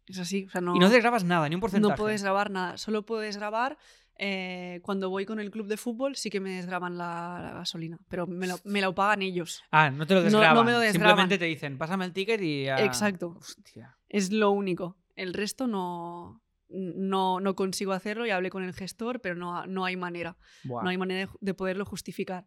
Es 0.05 0.19
así. 0.19 0.45
O 0.45 0.49
sea, 0.49 0.59
no, 0.59 0.75
y 0.75 0.79
no 0.79 0.89
grabas 0.89 1.23
nada, 1.23 1.47
ni 1.47 1.55
un 1.55 1.61
porcentaje. 1.61 1.91
No 1.93 1.95
puedes 1.95 2.21
grabar 2.21 2.51
nada. 2.51 2.77
Solo 2.77 3.05
puedes 3.05 3.37
grabar 3.37 3.77
eh, 4.19 4.79
cuando 4.83 5.09
voy 5.09 5.25
con 5.25 5.39
el 5.39 5.49
club 5.49 5.67
de 5.67 5.77
fútbol 5.77 6.15
sí 6.15 6.29
que 6.29 6.39
me 6.39 6.51
desgraban 6.51 6.97
la, 6.97 7.51
gasolina, 7.55 7.97
pero 8.09 8.27
me 8.27 8.47
lo, 8.47 8.57
me 8.63 8.81
lo, 8.81 8.93
pagan 8.93 9.21
ellos. 9.21 9.63
Ah, 9.71 9.89
no 9.89 10.05
te 10.05 10.13
lo 10.13 10.23
desgraban. 10.23 10.55
No, 10.55 10.63
me 10.63 10.71
lo 10.71 10.79
desgraban. 10.79 11.09
Simplemente 11.09 11.37
te 11.37 11.45
dicen, 11.45 11.77
pásame 11.77 12.05
el 12.05 12.13
ticket 12.13 12.41
y 12.41 12.65
ya... 12.65 12.77
Exacto. 12.83 13.35
Hostia. 13.39 13.97
Es 14.09 14.31
lo 14.31 14.51
único. 14.51 14.97
El 15.15 15.33
resto 15.33 15.67
no, 15.67 16.43
no, 16.69 17.39
no, 17.39 17.55
consigo 17.55 17.93
hacerlo 17.93 18.25
y 18.25 18.31
hablé 18.31 18.49
con 18.49 18.63
el 18.63 18.73
gestor, 18.73 19.21
pero 19.21 19.35
no, 19.35 19.65
no 19.67 19.85
hay 19.85 19.95
manera. 19.95 20.37
No 20.63 20.87
hay 20.87 20.97
manera 20.97 21.29
de, 21.39 21.53
poderlo 21.53 21.85
justificar. 21.85 22.45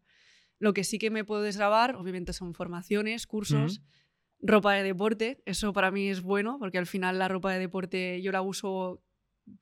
Lo 0.59 0.73
que 0.73 0.85
sí 0.85 0.99
que 0.99 1.11
me 1.11 1.25
puedo 1.25 1.43
desgrabar, 1.43 1.97
obviamente, 1.97 2.33
son 2.33 2.55
formaciones, 2.55 3.27
cursos, 3.27 3.83
ropa 4.41 4.75
de 4.75 4.83
deporte. 4.83 5.43
Eso 5.45 5.73
para 5.73 5.91
mí 5.91 6.09
es 6.09 6.23
bueno, 6.23 6.59
porque 6.59 6.79
al 6.79 6.87
final 6.87 7.19
la 7.19 7.29
ropa 7.29 7.53
de 7.53 7.59
deporte 7.59 8.23
yo 8.23 8.33
la 8.33 8.43
uso 8.43 9.03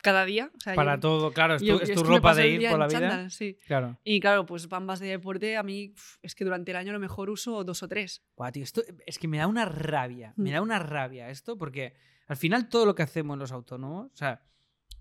cada 0.02 0.24
día. 0.24 0.50
Para 0.74 0.98
todo, 0.98 1.32
claro, 1.32 1.54
es 1.56 1.94
tu, 1.94 2.02
ropa 2.02 2.34
de 2.34 2.48
ir 2.48 2.70
por 2.70 2.78
la 2.78 2.86
vida. 2.86 3.30
sí. 3.30 3.58
Claro. 3.66 3.98
Y 4.04 4.20
claro, 4.20 4.46
pues 4.46 4.68
bambas 4.68 5.00
de 5.00 5.08
deporte, 5.08 5.56
a 5.56 5.62
mí 5.62 5.94
es 6.22 6.34
que 6.34 6.44
durante 6.44 6.70
el 6.70 6.76
año 6.76 6.90
a 6.90 6.94
lo 6.94 7.00
mejor 7.00 7.30
uso 7.30 7.64
dos 7.64 7.82
o 7.82 7.88
tres. 7.88 8.22
esto 8.54 8.82
es 9.06 9.18
que 9.18 9.28
me 9.28 9.38
da 9.38 9.46
una 9.46 9.64
rabia, 9.64 10.32
me 10.36 10.50
mm. 10.50 10.52
da 10.52 10.62
una 10.62 10.78
rabia 10.78 11.30
esto, 11.30 11.56
porque 11.56 11.94
al 12.26 12.36
final 12.36 12.68
todo 12.68 12.86
lo 12.86 12.94
que 12.94 13.02
hacemos 13.02 13.38
los 13.38 13.52
autónomos, 13.52 14.10
o 14.12 14.16
sea, 14.16 14.42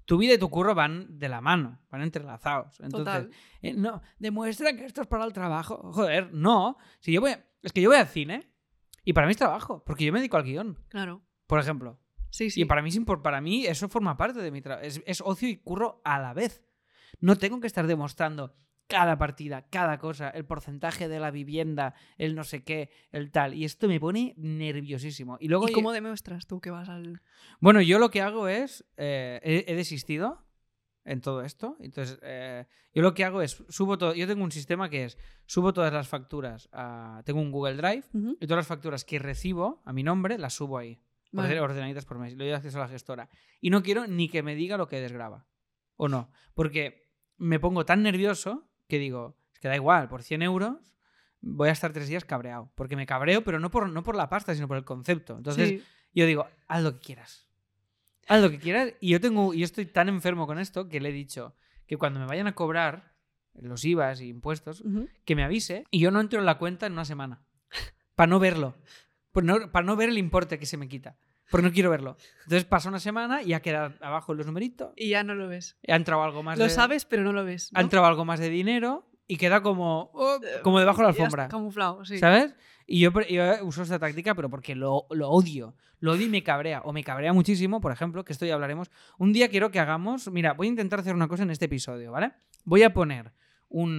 tu 0.06 0.18
vida 0.18 0.34
y 0.34 0.38
tu 0.38 0.50
curro 0.50 0.76
van 0.76 1.18
de 1.18 1.30
la 1.30 1.42
mano, 1.42 1.80
van 1.90 2.02
entrelazados. 2.02 2.80
Entonces, 2.82 3.30
eh, 3.62 3.74
no, 3.74 4.02
demuestran 4.20 4.76
que 4.76 4.86
esto 4.86 5.02
es 5.02 5.08
para 5.08 5.24
el 5.26 5.34
trabajo. 5.34 5.92
Joder, 5.94 6.34
no. 6.34 6.78
Si 7.00 7.14
yo 7.14 7.22
voy, 7.22 7.36
es 7.62 7.72
que 7.72 7.82
yo 7.82 7.90
voy 7.90 7.98
al 7.98 8.08
cine 8.08 8.52
y 9.06 9.14
para 9.14 9.28
mí 9.28 9.32
es 9.32 9.38
trabajo, 9.38 9.84
porque 9.86 10.06
yo 10.06 10.12
me 10.12 10.20
dedico 10.20 10.38
al 10.38 10.44
guion. 10.44 10.78
Claro. 10.90 11.22
Por 11.48 11.60
ejemplo. 11.60 12.00
Sí, 12.34 12.50
sí. 12.50 12.62
Y 12.62 12.66
para 12.66 12.82
mí, 12.82 12.90
para 13.22 13.42
mí 13.42 13.68
eso 13.68 13.88
forma 13.90 14.18
parte 14.18 14.42
de 14.42 14.50
mi 14.50 14.60
trabajo. 14.60 14.84
Es, 14.84 15.04
es 15.06 15.22
ocio 15.22 15.48
y 15.48 15.58
curro 15.58 16.02
a 16.04 16.20
la 16.20 16.34
vez. 16.34 16.64
No 17.20 17.38
tengo 17.38 17.60
que 17.60 17.68
estar 17.68 17.86
demostrando 17.86 18.56
cada 18.88 19.20
partida, 19.20 19.68
cada 19.70 20.00
cosa, 20.00 20.30
el 20.32 20.44
porcentaje 20.44 21.08
de 21.08 21.20
la 21.20 21.30
vivienda, 21.30 21.94
el 22.18 22.34
no 22.34 22.44
sé 22.44 22.64
qué, 22.64 22.90
el 23.12 23.30
tal. 23.30 23.54
Y 23.54 23.66
esto 23.66 23.88
me 23.88 24.00
pone 24.00 24.34
nerviosísimo. 24.36 25.38
¿Y, 25.40 25.48
luego 25.48 25.68
cómo 25.72 25.92
demuestras 25.92 26.48
tú 26.48 26.60
que 26.60 26.72
vas 26.72 26.90
al...? 26.90 27.22
Bueno, 27.60 27.82
yo 27.82 28.00
lo 28.00 28.10
que 28.10 28.22
hago 28.22 28.48
es, 28.48 28.84
eh, 28.98 29.64
he, 29.68 29.76
desistido 29.76 30.44
en 31.06 31.22
todo 31.22 31.44
esto. 31.44 31.78
Entonces, 31.82 32.18
eh, 32.24 32.66
yo 32.96 33.04
lo 33.04 33.14
que 33.14 33.26
hago 33.26 33.44
es, 33.44 33.64
subo 33.70 34.00
todo, 34.00 34.16
yo 34.16 34.26
tengo 34.26 34.44
un 34.44 34.52
sistema 34.52 34.90
que 34.90 35.06
es, 35.06 35.20
subo 35.46 35.72
todas 35.72 35.94
las 35.94 36.08
facturas, 36.08 36.68
tengo 37.26 37.42
un 37.42 37.52
Google 37.52 37.76
Drive, 37.76 38.06
y 38.40 38.48
todas 38.48 38.58
las 38.58 38.68
facturas 38.68 39.06
que 39.06 39.20
recibo 39.20 39.84
a 39.86 39.94
mi 39.94 40.02
nombre 40.02 40.40
las 40.40 40.56
subo 40.56 40.80
ahí. 40.80 41.00
Ordenaditas 41.34 42.06
por 42.06 42.20
mes. 42.20 42.36
Le 42.36 42.46
doy 42.46 42.54
acceso 42.54 42.78
a 42.78 42.82
la 42.82 42.88
gestora. 42.88 43.30
Y 43.60 43.70
no 43.70 43.84
quiero 43.84 44.08
ni 44.08 44.30
que 44.30 44.44
me 44.44 44.56
diga 44.56 44.78
lo 44.78 44.88
que 44.88 45.02
desgraba. 45.02 45.48
¿O 45.96 46.08
no? 46.08 46.32
Porque 46.54 47.10
me 47.38 47.60
pongo 47.60 47.86
tan 47.86 48.04
nervioso 48.04 48.70
que 48.88 49.00
digo, 49.00 49.38
es 49.54 49.60
que 49.60 49.68
da 49.68 49.76
igual, 49.76 50.08
por 50.10 50.24
100 50.24 50.42
euros 50.42 50.94
voy 51.42 51.70
a 51.70 51.74
estar 51.74 51.92
tres 51.92 52.08
días 52.08 52.26
cabreado. 52.26 52.72
Porque 52.76 52.96
me 52.96 53.06
cabreo, 53.06 53.44
pero 53.44 53.60
no 53.60 53.70
por, 53.70 53.90
no 53.90 54.04
por 54.04 54.16
la 54.16 54.30
pasta, 54.30 54.56
sino 54.56 54.68
por 54.68 54.78
el 54.78 54.86
concepto. 54.86 55.38
Entonces 55.38 55.84
yo 56.14 56.26
digo, 56.26 56.48
haz 56.68 56.84
lo 56.84 56.94
que 56.94 57.00
quieras. 57.00 57.48
Haz 58.28 58.42
lo 58.42 58.50
que 58.50 58.60
quieras. 58.60 58.94
Y 59.02 59.10
yo 59.10 59.20
tengo, 59.20 59.54
y 59.54 59.64
estoy 59.64 59.86
tan 59.86 60.10
enfermo 60.10 60.48
con 60.48 60.60
esto 60.60 60.88
que 60.88 61.02
le 61.02 61.10
he 61.10 61.14
dicho 61.14 61.56
que 61.86 61.98
cuando 61.98 62.20
me 62.20 62.26
vayan 62.26 62.48
a 62.48 62.56
cobrar 62.56 63.14
los 63.54 63.84
IVAs 63.86 64.22
y 64.22 64.30
impuestos, 64.30 64.84
que 65.26 65.36
me 65.36 65.44
avise 65.44 65.86
y 65.92 66.00
yo 66.00 66.12
no 66.12 66.22
entro 66.22 66.40
en 66.40 66.46
la 66.46 66.58
cuenta 66.58 66.86
en 66.86 66.94
una 66.94 67.06
semana. 67.06 67.44
Para 68.16 68.30
no 68.30 68.40
verlo. 68.40 68.76
Para 69.34 69.86
no 69.86 69.96
ver 69.96 70.10
el 70.10 70.18
importe 70.18 70.60
que 70.60 70.66
se 70.66 70.78
me 70.78 70.88
quita. 70.88 71.18
Porque 71.50 71.68
no 71.68 71.74
quiero 71.74 71.90
verlo. 71.90 72.18
Entonces 72.44 72.66
pasa 72.66 72.90
una 72.90 73.00
semana 73.00 73.42
y 73.42 73.50
ya 73.50 73.62
queda 73.62 73.94
abajo 74.02 74.34
los 74.34 74.46
numeritos. 74.46 74.94
Y 74.96 75.10
ya 75.10 75.24
no 75.24 75.36
lo 75.36 75.48
ves. 75.48 75.78
Ha 75.88 75.96
entrado 75.96 76.24
algo 76.24 76.42
más 76.42 76.58
Lo 76.58 76.70
sabes, 76.70 77.06
pero 77.06 77.24
no 77.24 77.32
lo 77.32 77.44
ves. 77.44 77.70
Ha 77.74 77.82
entrado 77.82 78.06
algo 78.06 78.26
más 78.26 78.40
de 78.40 78.50
dinero 78.50 79.08
y 79.28 79.38
queda 79.38 79.62
como, 79.62 80.10
oh, 80.14 80.40
eh, 80.44 80.62
como 80.64 80.80
debajo 80.80 80.98
de 81.00 81.04
la 81.04 81.10
alfombra. 81.10 81.48
Camuflado, 81.50 82.06
sí. 82.06 82.18
¿Sabes? 82.18 82.56
Y 82.86 83.00
yo, 83.00 83.12
uso 83.62 83.84
esta 83.84 84.00
táctica, 84.00 84.36
pero 84.36 84.50
porque 84.50 84.76
lo, 84.76 85.06
lo, 85.12 85.30
odio. 85.30 85.76
Lo 86.00 86.14
odio 86.14 86.26
y 86.26 86.30
me 86.30 86.44
cabrea. 86.44 86.82
O 86.86 86.92
me 86.92 87.04
cabrea 87.04 87.34
muchísimo, 87.34 87.80
por 87.82 87.92
ejemplo, 87.92 88.26
que 88.26 88.34
esto 88.34 88.46
ya 88.46 88.56
hablaremos. 88.56 88.90
Un 89.18 89.32
día 89.32 89.48
quiero 89.50 89.72
que 89.72 89.80
hagamos. 89.80 90.30
Mira, 90.32 90.54
voy 90.54 90.68
a 90.68 90.70
intentar 90.72 91.00
hacer 91.00 91.14
una 91.14 91.28
cosa 91.28 91.44
en 91.44 91.52
este 91.52 91.66
episodio, 91.66 92.12
¿vale? 92.12 92.34
Voy 92.66 92.84
a 92.84 92.94
poner 92.94 93.32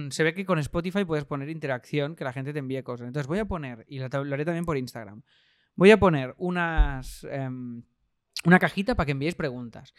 Se 0.09 0.23
ve 0.23 0.33
que 0.33 0.45
con 0.45 0.57
Spotify 0.59 1.03
puedes 1.03 1.25
poner 1.25 1.49
interacción, 1.49 2.15
que 2.15 2.23
la 2.23 2.31
gente 2.31 2.53
te 2.53 2.59
envíe 2.59 2.81
cosas. 2.83 3.07
Entonces 3.07 3.27
voy 3.27 3.39
a 3.39 3.45
poner, 3.45 3.85
y 3.89 3.99
lo, 3.99 4.05
haré 4.05 4.45
también 4.45 4.65
por 4.65 4.77
Instagram. 4.77 5.21
Voy 5.75 5.91
a 5.91 5.99
poner 5.99 6.33
unas. 6.37 7.25
Em, 7.29 7.83
una 8.45 8.59
cajita 8.59 8.95
para 8.95 9.05
que 9.05 9.11
enviéis 9.11 9.35
preguntas 9.35 9.93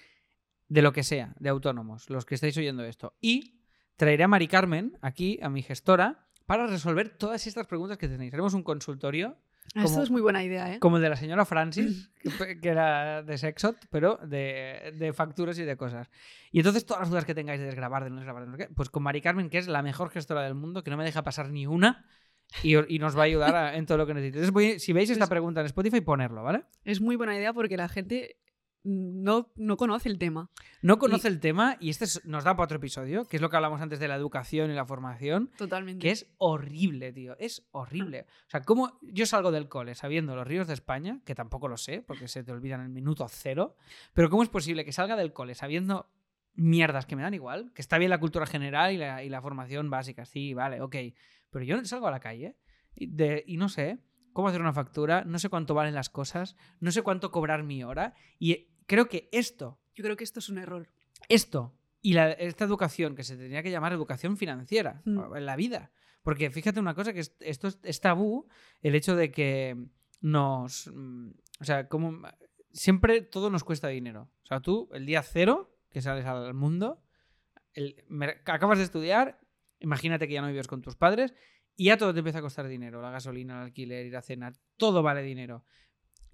de 0.68 0.82
lo 0.82 0.92
que 0.92 1.02
sea, 1.02 1.34
de 1.38 1.48
autónomos, 1.48 2.08
los 2.10 2.24
que 2.24 2.34
estáis 2.34 2.56
oyendo 2.56 2.84
esto. 2.84 3.16
Y 3.20 3.60
traeré 3.96 4.24
a 4.24 4.28
Mari 4.28 4.48
Carmen 4.48 4.96
aquí, 5.02 5.38
a 5.42 5.48
mi 5.48 5.62
gestora, 5.62 6.26
para 6.46 6.66
resolver 6.66 7.10
todas 7.10 7.46
estas 7.46 7.66
preguntas 7.66 7.98
que 7.98 8.08
tenéis. 8.08 8.32
Haremos 8.32 8.54
un 8.54 8.62
consultorio. 8.62 9.36
Ah, 9.76 9.84
esto 9.84 10.02
es 10.02 10.10
muy 10.10 10.22
buena 10.22 10.42
idea, 10.42 10.72
¿eh? 10.72 10.78
Como 10.78 10.96
el 10.96 11.02
de 11.02 11.10
la 11.10 11.16
señora 11.16 11.44
Francis, 11.44 12.10
que, 12.62 12.68
era 12.68 13.22
de 13.22 13.36
Sexot, 13.36 13.76
pero 13.90 14.18
de, 14.22 15.12
facturas 15.14 15.58
y 15.58 15.64
de 15.64 15.76
cosas. 15.76 16.08
Y 16.50 16.60
entonces 16.60 16.86
todas 16.86 17.02
las 17.02 17.10
dudas 17.10 17.24
que 17.26 17.34
tengáis 17.34 17.60
de 17.60 17.66
desgrabar, 17.66 18.02
de 18.02 18.10
no 18.10 18.16
desgrabar, 18.16 18.70
pues 18.74 18.88
con 18.88 19.02
Mari 19.02 19.20
Carmen, 19.20 19.50
que 19.50 19.58
es 19.58 19.68
la 19.68 19.82
mejor 19.82 20.08
gestora 20.08 20.42
del 20.42 20.54
mundo, 20.54 20.82
que 20.82 20.90
no 20.90 20.96
me 20.96 21.04
deja 21.04 21.22
pasar 21.22 21.50
ni 21.50 21.66
una, 21.66 22.06
y, 22.62 22.98
nos 22.98 23.16
va 23.16 23.22
a 23.22 23.24
ayudar 23.26 23.74
en 23.74 23.84
todo 23.84 23.98
lo 23.98 24.06
que 24.06 24.14
necesites. 24.14 24.82
si 24.82 24.92
veis 24.92 25.10
esta 25.10 25.26
pregunta 25.26 25.60
en 25.60 25.66
Spotify, 25.66 26.00
ponerlo, 26.00 26.42
¿vale? 26.42 26.64
Es 26.84 27.00
muy 27.00 27.16
buena 27.16 27.36
idea 27.36 27.52
porque 27.52 27.76
la 27.76 27.88
gente 27.88 28.38
no, 28.86 29.52
no 29.56 29.76
conoce 29.76 30.08
el 30.08 30.18
tema. 30.18 30.50
No 30.82 30.98
conoce 30.98 31.28
el 31.28 31.40
tema 31.40 31.76
y 31.80 31.90
este 31.90 32.06
nos 32.24 32.44
da 32.44 32.54
para 32.56 32.64
otro 32.64 32.78
episodio, 32.78 33.26
que 33.26 33.36
es 33.36 33.42
lo 33.42 33.50
que 33.50 33.56
hablamos 33.56 33.80
antes 33.80 33.98
de 33.98 34.08
la 34.08 34.14
educación 34.14 34.70
y 34.70 34.74
la 34.74 34.86
formación. 34.86 35.50
Totalmente. 35.58 36.00
Que 36.00 36.12
es 36.12 36.32
horrible, 36.38 37.12
tío. 37.12 37.36
Es 37.38 37.66
horrible. 37.72 38.26
O 38.46 38.50
sea, 38.50 38.62
como 38.62 38.98
yo 39.02 39.26
salgo 39.26 39.50
del 39.50 39.68
cole 39.68 39.94
sabiendo 39.94 40.36
los 40.36 40.46
ríos 40.46 40.66
de 40.66 40.74
España, 40.74 41.20
que 41.24 41.34
tampoco 41.34 41.68
lo 41.68 41.76
sé, 41.76 42.02
porque 42.02 42.28
se 42.28 42.44
te 42.44 42.52
olvidan 42.52 42.80
en 42.80 42.86
el 42.86 42.92
minuto 42.92 43.26
cero, 43.28 43.76
pero 44.14 44.30
¿cómo 44.30 44.42
es 44.42 44.48
posible 44.48 44.84
que 44.84 44.92
salga 44.92 45.16
del 45.16 45.32
cole 45.32 45.54
sabiendo 45.54 46.10
mierdas 46.54 47.06
que 47.06 47.16
me 47.16 47.22
dan 47.22 47.34
igual? 47.34 47.72
Que 47.74 47.82
está 47.82 47.98
bien 47.98 48.10
la 48.10 48.20
cultura 48.20 48.46
general 48.46 48.92
y 48.92 48.96
la, 48.96 49.22
y 49.22 49.28
la 49.28 49.42
formación 49.42 49.90
básica, 49.90 50.24
sí, 50.24 50.54
vale, 50.54 50.80
ok 50.80 50.96
pero 51.50 51.64
yo 51.64 51.84
salgo 51.84 52.06
a 52.06 52.10
la 52.10 52.20
calle 52.20 52.56
y, 52.94 53.10
y 53.46 53.56
no 53.56 53.68
sé 53.68 53.98
cómo 54.32 54.48
hacer 54.48 54.60
una 54.60 54.72
factura, 54.72 55.24
no 55.24 55.38
sé 55.38 55.48
cuánto 55.48 55.72
valen 55.72 55.94
las 55.94 56.10
cosas, 56.10 56.56
no 56.80 56.90
sé 56.92 57.00
cuánto 57.00 57.30
cobrar 57.30 57.62
mi 57.62 57.82
hora. 57.82 58.12
Y 58.38 58.68
creo 58.86 59.08
que 59.08 59.28
esto. 59.32 59.78
Yo 59.94 60.04
creo 60.04 60.16
que 60.16 60.24
esto 60.24 60.40
es 60.40 60.48
un 60.48 60.58
error. 60.58 60.88
Esto 61.28 61.74
y 62.02 62.16
esta 62.16 62.64
educación 62.64 63.16
que 63.16 63.24
se 63.24 63.36
tendría 63.36 63.62
que 63.64 63.70
llamar 63.70 63.92
educación 63.92 64.36
financiera 64.36 65.02
mm. 65.04 65.36
en 65.36 65.46
la 65.46 65.56
vida. 65.56 65.90
Porque 66.22 66.50
fíjate 66.50 66.78
una 66.78 66.94
cosa, 66.94 67.12
que 67.12 67.20
esto 67.40 67.68
es, 67.82 68.00
tabú, 68.00 68.48
el 68.80 68.94
hecho 68.94 69.16
de 69.16 69.30
que 69.30 69.76
nos, 70.20 70.90
mm, 70.94 71.30
O 71.60 71.64
sea, 71.64 71.88
como 71.88 72.20
siempre 72.72 73.22
todo 73.22 73.50
nos 73.50 73.64
cuesta 73.64 73.88
dinero. 73.88 74.30
O 74.44 74.46
sea, 74.46 74.60
tú, 74.60 74.88
el 74.92 75.06
día 75.06 75.22
cero 75.22 75.76
que 75.90 76.02
sales 76.02 76.26
al 76.26 76.54
mundo, 76.54 77.02
el- 77.74 78.04
acabas 78.44 78.78
de 78.78 78.84
estudiar, 78.84 79.40
imagínate 79.80 80.28
que 80.28 80.34
ya 80.34 80.42
no 80.42 80.48
vives 80.48 80.68
con 80.68 80.82
tus 80.82 80.94
padres 80.94 81.34
y 81.74 81.86
ya 81.86 81.96
todo 81.96 82.12
te 82.12 82.20
empieza 82.20 82.38
a 82.38 82.42
costar 82.42 82.68
dinero. 82.68 83.02
La 83.02 83.10
gasolina, 83.10 83.56
el 83.56 83.64
alquiler, 83.64 84.06
ir 84.06 84.16
a 84.16 84.22
cenar, 84.22 84.54
todo 84.76 85.02
vale 85.02 85.22
dinero. 85.22 85.64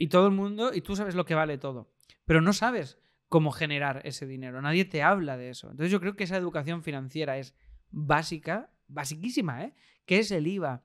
Y 0.03 0.09
todo 0.09 0.27
el 0.27 0.33
mundo, 0.33 0.75
y 0.75 0.81
tú 0.81 0.97
sabes 0.97 1.15
lo 1.15 1.25
que 1.25 1.37
vale 1.37 1.59
todo. 1.59 1.89
Pero 2.25 2.41
no 2.41 2.53
sabes 2.53 2.99
cómo 3.29 3.53
generar 3.53 4.01
ese 4.05 4.27
dinero. 4.27 4.61
Nadie 4.61 4.85
te 4.85 5.01
habla 5.01 5.37
de 5.37 5.51
eso. 5.51 5.71
Entonces 5.71 5.93
yo 5.93 6.01
creo 6.01 6.17
que 6.17 6.25
esa 6.25 6.37
educación 6.37 6.83
financiera 6.83 7.39
es 7.39 7.55
básica, 7.89 8.73
basiquísima, 8.89 9.63
¿eh? 9.63 9.75
¿Qué 10.05 10.19
es 10.19 10.33
el 10.33 10.49
IVA? 10.49 10.83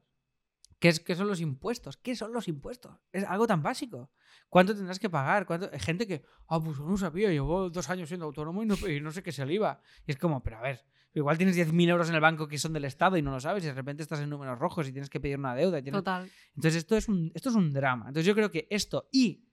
¿Qué, 0.79 0.89
es, 0.89 0.99
¿Qué 0.99 1.15
son 1.15 1.27
los 1.27 1.41
impuestos? 1.41 1.97
¿Qué 1.97 2.15
son 2.15 2.31
los 2.33 2.47
impuestos? 2.47 2.95
Es 3.11 3.23
algo 3.23 3.47
tan 3.47 3.63
básico. 3.63 4.11
¿Cuánto 4.49 4.75
tendrás 4.75 4.99
que 4.99 5.09
pagar? 5.09 5.45
¿Cuánto? 5.45 5.69
Hay 5.73 5.79
gente 5.79 6.05
que, 6.07 6.23
ah, 6.47 6.59
pues 6.63 6.79
no 6.79 6.95
sabía, 6.97 7.29
llevo 7.31 7.69
dos 7.69 7.89
años 7.89 8.07
siendo 8.09 8.25
autónomo 8.27 8.61
y 8.63 8.65
no, 8.67 8.75
y 8.87 9.01
no 9.01 9.11
sé 9.11 9.23
qué 9.23 9.31
es 9.31 9.39
el 9.39 9.51
IVA. 9.51 9.81
Y 10.05 10.11
es 10.11 10.17
como, 10.17 10.43
pero 10.43 10.57
a 10.57 10.61
ver, 10.61 10.85
igual 11.13 11.37
tienes 11.37 11.55
10.000 11.55 11.89
euros 11.89 12.09
en 12.09 12.15
el 12.15 12.21
banco 12.21 12.47
que 12.47 12.57
son 12.59 12.73
del 12.73 12.85
Estado 12.85 13.17
y 13.17 13.21
no 13.23 13.31
lo 13.31 13.39
sabes 13.39 13.63
y 13.63 13.67
de 13.67 13.73
repente 13.73 14.03
estás 14.03 14.19
en 14.19 14.29
números 14.29 14.59
rojos 14.59 14.87
y 14.87 14.91
tienes 14.91 15.09
que 15.09 15.19
pedir 15.19 15.39
una 15.39 15.55
deuda. 15.55 15.79
y 15.79 15.83
tienes- 15.83 15.99
Total. 15.99 16.29
Entonces 16.55 16.75
esto 16.75 16.95
es, 16.95 17.09
un, 17.09 17.31
esto 17.33 17.49
es 17.49 17.55
un 17.55 17.73
drama. 17.73 18.05
Entonces 18.09 18.25
yo 18.27 18.35
creo 18.35 18.51
que 18.51 18.67
esto 18.69 19.09
y, 19.11 19.49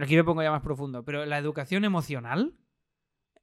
aquí 0.00 0.16
me 0.16 0.24
pongo 0.24 0.42
ya 0.42 0.50
más 0.50 0.62
profundo, 0.62 1.04
pero 1.04 1.26
la 1.26 1.36
educación 1.38 1.84
emocional, 1.84 2.56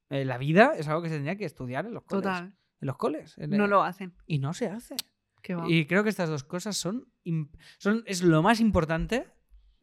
eh, 0.10 0.26
la 0.26 0.38
vida, 0.40 0.74
es 0.76 0.88
algo 0.88 1.02
que 1.04 1.10
se 1.10 1.16
tendría 1.16 1.36
que 1.38 1.46
estudiar 1.46 1.86
en 1.86 1.94
los 1.94 2.04
coles. 2.04 2.24
Total. 2.24 2.58
En 2.82 2.88
los 2.88 2.98
coles. 2.98 3.38
en- 3.38 3.52
No 3.52 3.68
lo 3.68 3.84
hacen. 3.84 4.16
Y 4.26 4.40
no 4.40 4.54
se 4.54 4.66
hace. 4.68 4.96
Y 5.68 5.86
creo 5.86 6.04
que 6.04 6.10
estas 6.10 6.30
dos 6.30 6.44
cosas 6.44 6.78
son, 6.78 7.08
son 7.78 8.04
es 8.06 8.22
lo 8.24 8.42
más 8.42 8.60
importante, 8.60 9.28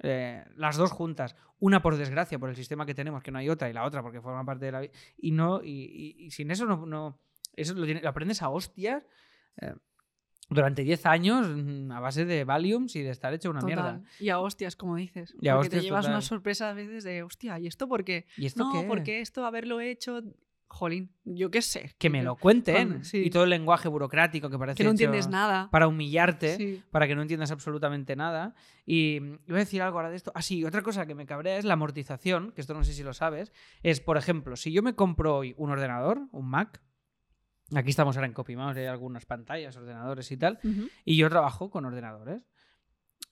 eh, 0.01 0.45
las 0.57 0.77
dos 0.77 0.91
juntas. 0.93 1.35
Una 1.61 1.83
por 1.83 1.97
desgracia, 1.97 2.39
por 2.39 2.51
el 2.51 2.57
sistema 2.57 2.87
que 2.87 2.95
tenemos, 2.95 3.23
que 3.23 3.31
no 3.33 3.39
hay 3.39 3.49
otra, 3.49 3.69
y 3.69 3.73
la 3.73 3.85
otra 3.85 4.03
porque 4.03 4.21
forma 4.21 4.45
parte 4.45 4.67
de 4.67 4.73
la 4.73 4.81
vida. 4.81 4.93
Y 5.17 5.33
no, 5.33 5.61
y, 5.63 5.71
y- 5.71 6.27
y 6.27 6.31
sin 6.31 6.51
eso 6.53 6.67
no, 6.67 6.87
no- 6.87 7.21
eso 7.55 7.75
lo, 7.75 7.85
tiene- 7.85 8.01
lo 8.01 8.09
aprendes 8.09 8.41
a 8.43 8.49
hostias 8.51 9.03
eh, 9.61 9.75
durante 10.51 10.83
10 10.85 11.05
años 11.07 11.49
mm, 11.49 11.91
a 11.91 11.99
base 12.01 12.25
de 12.25 12.45
Valiums 12.45 12.95
y 12.95 13.03
de 13.03 13.11
estar 13.11 13.35
hecho 13.35 13.51
una 13.51 13.59
Total. 13.61 13.75
mierda. 13.75 14.03
Y 14.21 14.29
a 14.29 14.39
hostias, 14.39 14.77
como 14.77 14.95
dices. 14.97 15.35
Y 15.41 15.49
a 15.49 15.55
porque 15.57 15.67
hostias, 15.67 15.83
te 15.83 15.87
llevas 15.87 16.03
total. 16.05 16.15
una 16.15 16.23
sorpresa 16.23 16.71
a 16.71 16.75
veces 16.75 17.03
de, 17.03 17.25
hostia, 17.25 17.59
¿y 17.59 17.67
esto 17.67 17.89
por 17.89 18.05
qué? 18.05 18.27
¿Y 18.37 18.47
esto 18.47 18.65
No, 18.65 18.73
qué? 18.81 18.87
porque 18.87 19.21
esto 19.21 19.45
haberlo 19.45 19.81
hecho, 19.81 20.23
jolín, 20.69 21.11
yo 21.25 21.51
qué 21.51 21.63
sé. 21.63 21.95
Que 21.99 22.11
me 22.11 22.23
lo 22.23 22.37
cuenten. 22.37 23.05
Sí. 23.05 23.19
Y 23.25 23.31
todo 23.31 23.45
el 23.45 23.51
lenguaje 23.51 23.89
burocrático 23.89 24.49
que 24.51 24.59
parece 24.59 24.77
Que 24.77 24.85
no 24.85 24.91
hecho 24.91 25.05
entiendes 25.05 25.29
nada. 25.29 25.69
para 25.71 25.89
humillarte. 25.89 26.57
Sí. 26.57 26.83
para 26.91 27.07
que 27.07 27.15
no 27.17 27.23
entiendas 27.23 27.51
absolutamente 27.51 28.15
nada. 28.17 28.55
Y 28.87 29.17
iba 29.47 29.57
a 29.57 29.59
decir 29.59 29.83
algo 29.83 29.99
ahora 29.99 30.11
de 30.11 30.17
esto. 30.17 30.31
Ah, 30.35 30.43
sí, 30.43 30.65
otra 30.65 30.83
cosa 30.83 31.07
que 31.07 31.15
me 31.15 31.27
cabrea 31.27 31.59
es 31.59 31.65
la 31.65 31.75
amortización, 31.75 32.53
que 32.53 32.61
esto 32.61 32.75
no 32.75 32.85
sé 32.85 32.93
si 32.93 33.03
lo 33.03 33.13
sabes. 33.15 33.53
Es, 33.83 34.01
por 34.01 34.17
ejemplo, 34.17 34.57
si 34.57 34.73
yo 34.73 34.83
me 34.83 34.95
compro 34.95 35.37
hoy 35.37 35.55
un 35.57 35.71
ordenador, 35.71 36.21
un 36.33 36.49
Mac, 36.49 36.81
aquí 37.75 37.91
estamos 37.91 38.17
ahora 38.17 38.27
en 38.27 38.33
CopyMouse, 38.33 38.77
hay 38.79 38.87
algunas 38.87 39.27
pantallas, 39.27 39.77
ordenadores 39.77 40.31
y 40.33 40.37
tal, 40.37 40.59
y 41.05 41.17
yo 41.17 41.29
trabajo 41.29 41.71
con 41.71 41.85
ordenadores. 41.85 42.49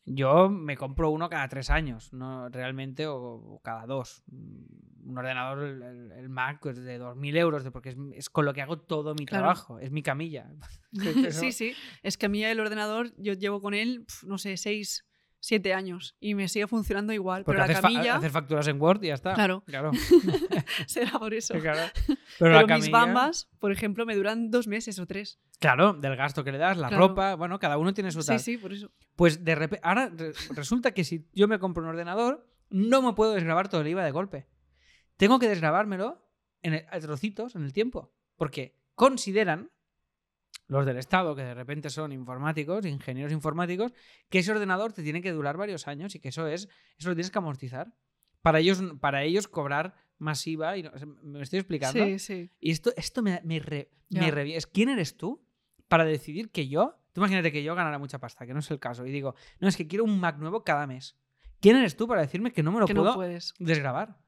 Yo 0.07 0.49
me 0.49 0.77
compro 0.77 1.11
uno 1.11 1.29
cada 1.29 1.49
tres 1.49 1.69
años, 1.69 2.13
no 2.13 2.49
realmente, 2.49 3.07
o, 3.09 3.17
o 3.17 3.61
cada 3.63 3.87
dos. 3.87 4.23
Mm, 4.29 4.87
Un 5.09 5.19
ordenador, 5.19 5.63
el, 5.63 6.29
Mac, 6.29 6.65
es 6.67 6.83
de 6.83 6.99
2.000 6.99 7.37
euros, 7.37 7.63
de- 7.63 7.71
porque 7.71 7.91
es, 7.91 7.97
es 8.15 8.29
con 8.31 8.45
lo 8.45 8.53
que 8.55 8.61
hago 8.63 8.79
todo 8.79 9.15
mi 9.15 9.25
Claro. 9.25 9.43
trabajo, 9.45 9.79
es 9.79 9.91
mi 9.93 10.03
camilla. 10.03 10.51
Sí, 11.31 11.53
sí. 11.53 11.75
Es 12.03 12.17
que 12.19 12.27
a 12.27 12.29
mí 12.29 12.43
el 12.45 12.59
ordenador, 12.59 13.13
yo 13.17 13.35
llevo 13.35 13.61
con 13.61 13.75
él, 13.75 14.05
no 14.25 14.39
sé, 14.39 14.57
seis, 14.57 15.05
siete 15.47 15.73
años 15.75 16.17
y 16.21 16.35
me 16.35 16.49
sigue 16.49 16.67
funcionando 16.67 17.13
igual. 17.13 17.45
Porque 17.45 17.61
pero 17.63 17.73
la 17.73 17.81
fa- 17.81 17.89
camilla, 17.89 18.17
haces 18.17 18.33
facturas 18.33 18.67
en 18.69 18.81
Word 18.81 19.03
y 19.05 19.09
ya 19.09 19.15
está. 19.15 19.35
Claro. 19.35 19.63
Claro. 19.67 19.93
será 20.87 21.13
por 21.19 21.33
eso. 21.35 21.55
claro. 21.59 21.81
Pero, 22.07 22.19
Pero, 22.39 22.67
la 22.67 22.77
mis 22.77 22.91
bambas, 22.91 23.49
por 23.59 23.73
ejemplo, 23.73 24.05
me 24.05 24.15
duran 24.15 24.51
dos 24.51 24.67
meses 24.67 24.99
o 24.99 25.07
tres. 25.07 25.39
Claro, 25.59 25.95
del 25.95 26.17
gasto 26.17 26.45
que 26.45 26.53
le 26.53 26.59
das, 26.59 26.77
la 26.77 26.89
Claro. 26.89 27.09
ropa, 27.09 27.35
bueno, 27.35 27.59
cada 27.59 27.79
uno 27.79 27.95
tiene 27.95 28.11
su 28.11 28.21
Sí, 28.21 28.27
tal. 28.29 28.41
sí, 28.41 28.59
por 28.59 28.73
eso. 28.73 28.91
Pues 29.15 29.43
de 29.45 29.55
repente, 29.55 29.81
ahora 29.83 30.11
re- 30.15 30.33
resulta 30.51 30.91
que 30.93 31.03
si 31.05 31.27
yo 31.33 31.49
me 31.49 31.59
compro 31.59 31.83
un 31.83 31.89
ordenador, 31.89 32.47
no 32.69 33.01
me 33.01 33.15
puedo 33.15 33.33
desgrabar 33.33 33.69
todo 33.69 33.81
el 33.81 33.87
IVA 33.89 34.05
de 34.05 34.11
golpe. 34.11 34.47
Tengo 35.17 35.39
que 35.39 35.49
desgrabármelo 35.49 36.29
en 36.63 36.75
el- 36.75 36.87
a 36.91 36.99
trocitos 37.01 37.55
en 37.55 37.63
el 37.65 37.73
tiempo. 37.73 38.13
Porque 38.37 38.77
consideran 38.95 39.71
los 40.69 40.85
del 40.87 40.97
Estado, 40.97 41.35
que 41.37 41.43
de 41.43 41.55
repente 41.55 41.91
son 41.91 42.13
informáticos, 42.13 42.85
ingenieros 42.87 43.33
informáticos, 43.33 43.93
que 44.29 44.41
ese 44.41 44.51
ordenador 44.53 44.93
te 44.93 45.03
tiene 45.03 45.23
que 45.23 45.33
durar 45.33 45.57
varios 45.57 45.87
años 45.89 46.15
y 46.15 46.21
que 46.21 46.29
eso 46.31 46.47
es, 46.49 46.69
eso 46.99 47.09
lo 47.09 47.15
tienes 47.15 47.31
que 47.31 47.39
amortizar. 47.39 47.95
Para 48.43 48.59
ellos, 48.61 48.83
para 49.01 49.23
ellos 49.25 49.49
cobrar 49.49 49.95
más 50.19 50.47
IVA. 50.47 50.77
Y 50.79 50.83
no- 50.85 50.93
¿Me 51.23 51.43
estoy 51.43 51.59
explicando? 51.61 52.05
Sí, 52.05 52.19
sí. 52.19 52.51
Y 52.61 52.71
esto, 52.71 52.93
esto 52.97 53.23
me, 53.23 53.41
me, 53.45 53.59
re- 53.59 53.91
¿Quién 54.67 54.89
eres 54.89 55.17
tú 55.17 55.45
para 55.89 56.05
decidir 56.05 56.51
que 56.51 56.69
yo? 56.69 56.99
Tú 57.13 57.21
imagínate 57.21 57.51
que 57.51 57.63
yo 57.63 57.75
ganara 57.75 57.99
mucha 57.99 58.19
pasta, 58.19 58.47
que 58.47 58.53
no 58.53 58.61
es 58.61 58.71
el 58.71 58.79
caso, 58.79 59.07
y 59.07 59.11
digo, 59.11 59.35
no, 59.61 59.69
es 59.69 59.77
que 59.77 59.87
quiero 59.87 60.05
un 60.05 60.21
Mac 60.21 60.37
nuevo 60.39 60.65
cada 60.65 60.87
mes. 60.87 61.17
¿Quién 61.61 61.77
eres 61.77 61.97
tú 61.97 62.07
para 62.07 62.21
decirme 62.21 62.53
que 62.53 62.63
no 62.63 62.71
me 62.73 62.81
lo 62.81 62.87
que 62.87 62.95
puedo 62.95 63.13
no 63.13 63.17
desgrabar? 63.59 64.19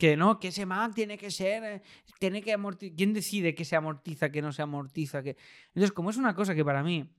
Que 0.00 0.16
no, 0.16 0.40
que 0.40 0.48
ese 0.48 0.64
Mac 0.66 0.94
tiene 0.94 1.16
que 1.18 1.30
ser. 1.30 1.62
eh, 1.62 1.82
Tiene 2.18 2.42
que 2.42 2.52
amortizar. 2.52 2.96
¿Quién 2.96 3.12
decide 3.12 3.54
que 3.54 3.64
se 3.64 3.76
amortiza, 3.76 4.30
que 4.30 4.40
no 4.42 4.50
se 4.52 4.62
amortiza? 4.62 5.22
Que... 5.22 5.36
Entonces, 5.68 5.92
como 5.92 6.10
es 6.10 6.16
una 6.16 6.34
cosa 6.34 6.54
que 6.54 6.64
para 6.64 6.82
mí 6.82 7.14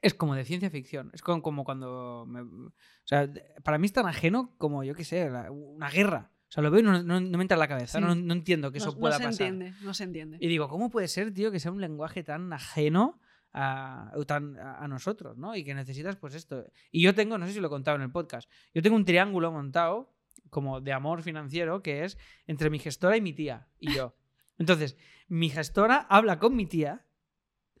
es 0.00 0.14
como 0.14 0.34
de 0.34 0.44
ciencia 0.44 0.70
ficción, 0.70 1.10
es 1.12 1.22
como, 1.22 1.42
como 1.42 1.64
cuando. 1.64 2.24
me- 2.26 2.40
O 2.42 2.72
sea, 3.04 3.28
para 3.64 3.78
mí 3.78 3.86
es 3.86 3.92
tan 3.92 4.06
ajeno 4.06 4.54
como, 4.58 4.84
yo 4.84 4.94
qué 4.94 5.04
sé, 5.04 5.28
la- 5.30 5.50
una 5.50 5.90
guerra. 5.90 6.32
O 6.48 6.50
sea, 6.50 6.62
lo 6.62 6.70
veo 6.70 6.80
y 6.80 6.82
no, 6.82 7.02
no- 7.02 7.20
no 7.20 7.36
me 7.38 7.44
entra 7.44 7.56
en 7.56 7.60
la 7.60 7.68
cabeza. 7.68 7.98
Sí. 7.98 8.04
No, 8.04 8.14
no 8.14 8.32
entiendo 8.32 8.72
que 8.72 8.78
eso 8.78 8.86
no, 8.88 8.92
no 8.94 8.98
pueda 9.00 9.16
se 9.18 9.24
pasar. 9.24 9.46
entiende, 9.46 9.74
no 9.82 9.92
se 9.92 10.04
entiende. 10.04 10.38
Y 10.40 10.48
digo, 10.48 10.68
¿cómo 10.68 10.88
puede 10.88 11.08
ser, 11.08 11.34
tío, 11.34 11.50
que 11.52 11.60
sea 11.60 11.72
un 11.72 11.80
lenguaje 11.82 12.22
tan 12.22 12.50
ajeno 12.54 13.20
a, 13.52 14.12
o 14.14 14.24
tan, 14.24 14.56
a, 14.58 14.78
a 14.78 14.88
nosotros, 14.88 15.36
¿no? 15.36 15.54
Y 15.56 15.62
que 15.64 15.74
necesitas, 15.74 16.16
pues 16.16 16.34
esto. 16.34 16.64
Y 16.90 17.02
yo 17.02 17.14
tengo, 17.14 17.36
no 17.36 17.46
sé 17.46 17.52
si 17.52 17.60
lo 17.60 17.66
he 17.66 17.70
contado 17.70 17.96
en 17.96 18.02
el 18.02 18.10
podcast, 18.12 18.50
yo 18.72 18.80
tengo 18.82 18.96
un 18.96 19.04
triángulo 19.04 19.52
montado 19.52 20.14
como 20.50 20.80
de 20.80 20.92
amor 20.92 21.22
financiero 21.22 21.82
que 21.82 22.04
es 22.04 22.18
entre 22.46 22.70
mi 22.70 22.78
gestora 22.78 23.16
y 23.16 23.20
mi 23.20 23.32
tía 23.32 23.68
y 23.78 23.92
yo. 23.92 24.16
Entonces, 24.58 24.96
mi 25.28 25.50
gestora 25.50 26.06
habla 26.10 26.38
con 26.38 26.56
mi 26.56 26.66
tía 26.66 27.06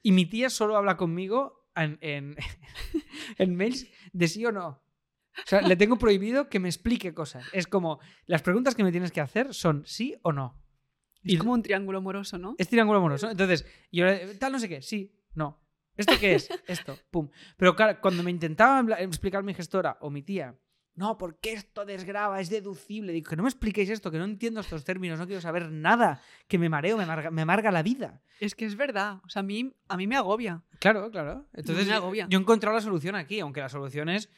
y 0.02 0.12
mi 0.12 0.26
tía 0.26 0.50
solo 0.50 0.76
habla 0.76 0.96
conmigo 0.96 1.68
en, 1.74 1.98
en, 2.00 2.36
en 3.38 3.56
mails 3.56 3.86
de 4.12 4.28
sí 4.28 4.44
o 4.46 4.52
no. 4.52 4.68
O 4.68 5.46
sea, 5.46 5.60
le 5.60 5.76
tengo 5.76 5.96
prohibido 5.98 6.48
que 6.48 6.58
me 6.58 6.68
explique 6.68 7.14
cosas. 7.14 7.46
Es 7.52 7.66
como, 7.66 8.00
las 8.26 8.42
preguntas 8.42 8.74
que 8.74 8.82
me 8.82 8.90
tienes 8.90 9.12
que 9.12 9.20
hacer 9.20 9.54
son 9.54 9.84
sí 9.86 10.16
o 10.22 10.32
no. 10.32 10.60
Es 11.22 11.34
y- 11.34 11.38
como 11.38 11.52
un 11.52 11.62
triángulo 11.62 11.98
amoroso, 11.98 12.38
¿no? 12.38 12.54
es 12.58 12.68
triángulo 12.68 12.98
amoroso. 12.98 13.30
Entonces, 13.30 13.64
yo 13.92 14.04
tal 14.38 14.52
no 14.52 14.58
sé 14.58 14.68
qué, 14.68 14.82
sí, 14.82 15.16
no. 15.34 15.60
¿Esto 15.96 16.14
qué 16.18 16.34
es? 16.34 16.48
Esto, 16.66 16.98
pum. 17.10 17.28
Pero 17.56 17.74
claro, 17.76 18.00
cuando 18.00 18.22
me 18.22 18.30
intentaba 18.30 18.80
explicar 19.00 19.42
mi 19.42 19.54
gestora 19.54 19.98
o 20.00 20.10
mi 20.10 20.22
tía, 20.22 20.56
no, 20.98 21.16
¿por 21.16 21.38
qué 21.38 21.52
esto 21.52 21.84
desgraba? 21.84 22.40
Es 22.40 22.50
deducible. 22.50 23.12
Digo, 23.12 23.30
que 23.30 23.36
no 23.36 23.44
me 23.44 23.48
expliquéis 23.48 23.88
esto, 23.88 24.10
que 24.10 24.18
no 24.18 24.24
entiendo 24.24 24.60
estos 24.60 24.82
términos, 24.82 25.16
no 25.16 25.26
quiero 25.26 25.40
saber 25.40 25.70
nada, 25.70 26.20
que 26.48 26.58
me 26.58 26.68
mareo, 26.68 26.96
me 26.96 27.04
amarga, 27.04 27.30
me 27.30 27.42
amarga 27.42 27.70
la 27.70 27.84
vida. 27.84 28.20
Es 28.40 28.56
que 28.56 28.64
es 28.64 28.76
verdad. 28.76 29.20
O 29.24 29.28
sea, 29.28 29.40
a 29.40 29.42
mí, 29.44 29.72
a 29.86 29.96
mí 29.96 30.08
me 30.08 30.16
agobia. 30.16 30.64
Claro, 30.80 31.08
claro. 31.12 31.46
Entonces, 31.52 31.86
me 31.86 31.94
agobia. 31.94 32.26
yo 32.28 32.36
he 32.38 32.42
encontrado 32.42 32.76
la 32.76 32.82
solución 32.82 33.14
aquí, 33.14 33.38
aunque 33.38 33.60
la 33.60 33.68
solución 33.68 34.08
es 34.08 34.28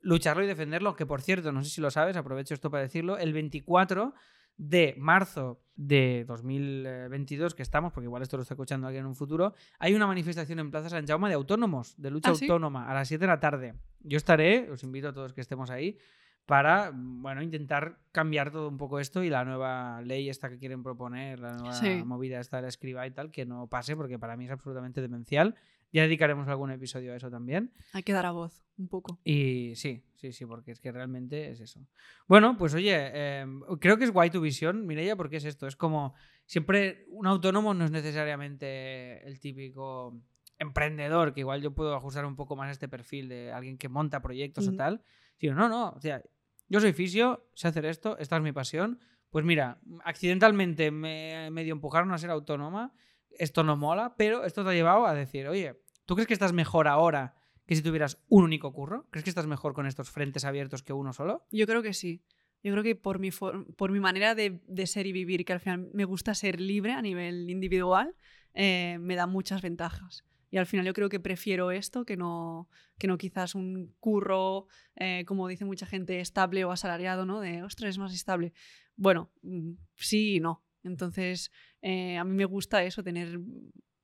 lucharlo 0.00 0.42
y 0.42 0.48
defenderlo, 0.48 0.96
que 0.96 1.06
por 1.06 1.22
cierto, 1.22 1.52
no 1.52 1.62
sé 1.62 1.70
si 1.70 1.80
lo 1.80 1.92
sabes, 1.92 2.16
aprovecho 2.16 2.54
esto 2.54 2.70
para 2.70 2.82
decirlo, 2.82 3.16
el 3.16 3.32
24 3.32 4.14
de 4.56 4.94
marzo 4.98 5.60
de 5.76 6.24
2022 6.28 7.54
que 7.54 7.62
estamos, 7.62 7.92
porque 7.92 8.04
igual 8.06 8.22
esto 8.22 8.36
lo 8.36 8.42
está 8.42 8.54
escuchando 8.54 8.86
alguien 8.86 9.02
en 9.02 9.08
un 9.08 9.16
futuro, 9.16 9.54
hay 9.78 9.94
una 9.94 10.06
manifestación 10.06 10.58
en 10.60 10.70
Plaza 10.70 10.88
San 10.88 11.06
Jaume 11.06 11.28
de 11.28 11.34
autónomos, 11.34 11.94
de 12.00 12.10
lucha 12.10 12.30
¿Ah, 12.30 12.34
sí? 12.34 12.44
autónoma, 12.44 12.88
a 12.88 12.94
las 12.94 13.08
7 13.08 13.20
de 13.22 13.26
la 13.26 13.40
tarde. 13.40 13.74
Yo 14.00 14.16
estaré, 14.16 14.70
os 14.70 14.82
invito 14.84 15.08
a 15.08 15.12
todos 15.12 15.32
que 15.32 15.40
estemos 15.40 15.70
ahí, 15.70 15.98
para 16.46 16.92
bueno, 16.94 17.42
intentar 17.42 17.98
cambiar 18.12 18.50
todo 18.50 18.68
un 18.68 18.76
poco 18.76 19.00
esto 19.00 19.24
y 19.24 19.30
la 19.30 19.44
nueva 19.44 20.02
ley 20.02 20.28
esta 20.28 20.50
que 20.50 20.58
quieren 20.58 20.82
proponer, 20.82 21.40
la 21.40 21.54
nueva 21.56 21.72
Sí. 21.74 22.02
movida 22.04 22.38
esta 22.38 22.58
de 22.58 22.62
la 22.62 22.68
escriba 22.68 23.06
y 23.06 23.10
tal, 23.12 23.30
que 23.30 23.46
no 23.46 23.66
pase 23.66 23.96
porque 23.96 24.18
para 24.18 24.36
mí 24.36 24.44
es 24.44 24.50
absolutamente 24.50 25.00
demencial. 25.00 25.54
Ya 25.94 26.02
dedicaremos 26.02 26.48
algún 26.48 26.72
episodio 26.72 27.12
a 27.12 27.16
eso 27.16 27.30
también. 27.30 27.72
Hay 27.92 28.02
que 28.02 28.12
dar 28.12 28.26
a 28.26 28.32
voz 28.32 28.66
un 28.76 28.88
poco. 28.88 29.20
Y 29.22 29.76
sí, 29.76 30.02
sí, 30.16 30.32
sí, 30.32 30.44
porque 30.44 30.72
es 30.72 30.80
que 30.80 30.90
realmente 30.90 31.52
es 31.52 31.60
eso. 31.60 31.86
Bueno, 32.26 32.58
pues 32.58 32.74
oye, 32.74 32.96
eh, 32.96 33.46
creo 33.80 33.96
que 33.96 34.02
es 34.02 34.10
guay 34.10 34.28
tu 34.28 34.40
visión, 34.40 34.88
Mireia, 34.88 35.14
porque 35.14 35.36
es 35.36 35.44
esto. 35.44 35.68
Es 35.68 35.76
como 35.76 36.14
siempre 36.46 37.06
un 37.10 37.28
autónomo 37.28 37.74
no 37.74 37.84
es 37.84 37.92
necesariamente 37.92 39.24
el 39.24 39.38
típico 39.38 40.20
emprendedor, 40.58 41.32
que 41.32 41.40
igual 41.40 41.62
yo 41.62 41.72
puedo 41.72 41.94
ajustar 41.94 42.26
un 42.26 42.34
poco 42.34 42.56
más 42.56 42.72
este 42.72 42.88
perfil 42.88 43.28
de 43.28 43.52
alguien 43.52 43.78
que 43.78 43.88
monta 43.88 44.20
proyectos 44.20 44.66
o 44.66 44.74
tal. 44.74 45.00
Sino, 45.36 45.54
no, 45.54 45.68
no. 45.68 45.90
O 45.90 46.00
sea, 46.00 46.20
yo 46.68 46.80
soy 46.80 46.92
fisio, 46.92 47.48
sé 47.54 47.68
hacer 47.68 47.84
esto, 47.84 48.18
esta 48.18 48.34
es 48.34 48.42
mi 48.42 48.50
pasión. 48.50 48.98
Pues 49.30 49.44
mira, 49.44 49.78
accidentalmente 50.02 50.90
me 50.90 51.52
medio 51.52 51.72
empujaron 51.72 52.10
a 52.10 52.18
ser 52.18 52.30
autónoma. 52.30 52.92
Esto 53.30 53.62
no 53.62 53.76
mola, 53.76 54.16
pero 54.16 54.44
esto 54.44 54.64
te 54.64 54.70
ha 54.70 54.74
llevado 54.74 55.06
a 55.06 55.14
decir, 55.14 55.46
oye, 55.46 55.83
¿tú 56.06 56.14
crees 56.14 56.26
que 56.26 56.34
estás 56.34 56.52
mejor 56.52 56.88
ahora 56.88 57.34
que 57.66 57.76
si 57.76 57.82
tuvieras 57.82 58.22
un 58.28 58.44
único 58.44 58.72
curro? 58.72 59.06
¿Crees 59.10 59.24
que 59.24 59.30
estás 59.30 59.46
mejor 59.46 59.74
con 59.74 59.86
estos 59.86 60.10
frentes 60.10 60.44
abiertos 60.44 60.82
que 60.82 60.92
uno 60.92 61.12
solo? 61.12 61.46
Yo 61.50 61.66
creo 61.66 61.82
que 61.82 61.94
sí. 61.94 62.22
Yo 62.62 62.72
creo 62.72 62.82
que 62.82 62.96
por 62.96 63.18
mi, 63.18 63.30
por 63.30 63.92
mi 63.92 64.00
manera 64.00 64.34
de, 64.34 64.60
ser 64.86 65.06
y 65.06 65.12
vivir, 65.12 65.44
que 65.44 65.52
al 65.52 65.60
final 65.60 65.90
me 65.92 66.06
gusta 66.06 66.34
ser 66.34 66.60
libre 66.60 66.92
a 66.92 67.02
nivel 67.02 67.50
individual, 67.50 68.16
eh, 68.54 68.96
me 69.00 69.16
da 69.16 69.26
muchas 69.26 69.60
ventajas. 69.60 70.24
Y 70.50 70.56
al 70.56 70.66
final 70.66 70.86
yo 70.86 70.94
creo 70.94 71.08
que 71.08 71.20
prefiero 71.20 71.72
esto 71.72 72.06
que 72.06 72.16
no, 72.16 72.68
que 72.96 73.06
no 73.06 73.18
quizás 73.18 73.54
un 73.54 73.92
curro, 74.00 74.66
eh, 74.96 75.24
como 75.26 75.48
dice 75.48 75.64
mucha 75.64 75.84
gente, 75.84 76.20
estable 76.20 76.64
o 76.64 76.70
asalariado, 76.70 77.26
¿no? 77.26 77.40
De, 77.40 77.62
ostras, 77.62 77.90
es 77.90 77.98
más 77.98 78.14
estable. 78.14 78.54
Bueno, 78.96 79.30
mm, 79.42 79.72
sí 79.96 80.36
y 80.36 80.40
no. 80.40 80.64
Entonces, 80.84 81.50
eh, 81.82 82.16
a 82.16 82.24
mí 82.24 82.34
me 82.34 82.44
gusta 82.44 82.84
eso, 82.84 83.02
tener 83.02 83.40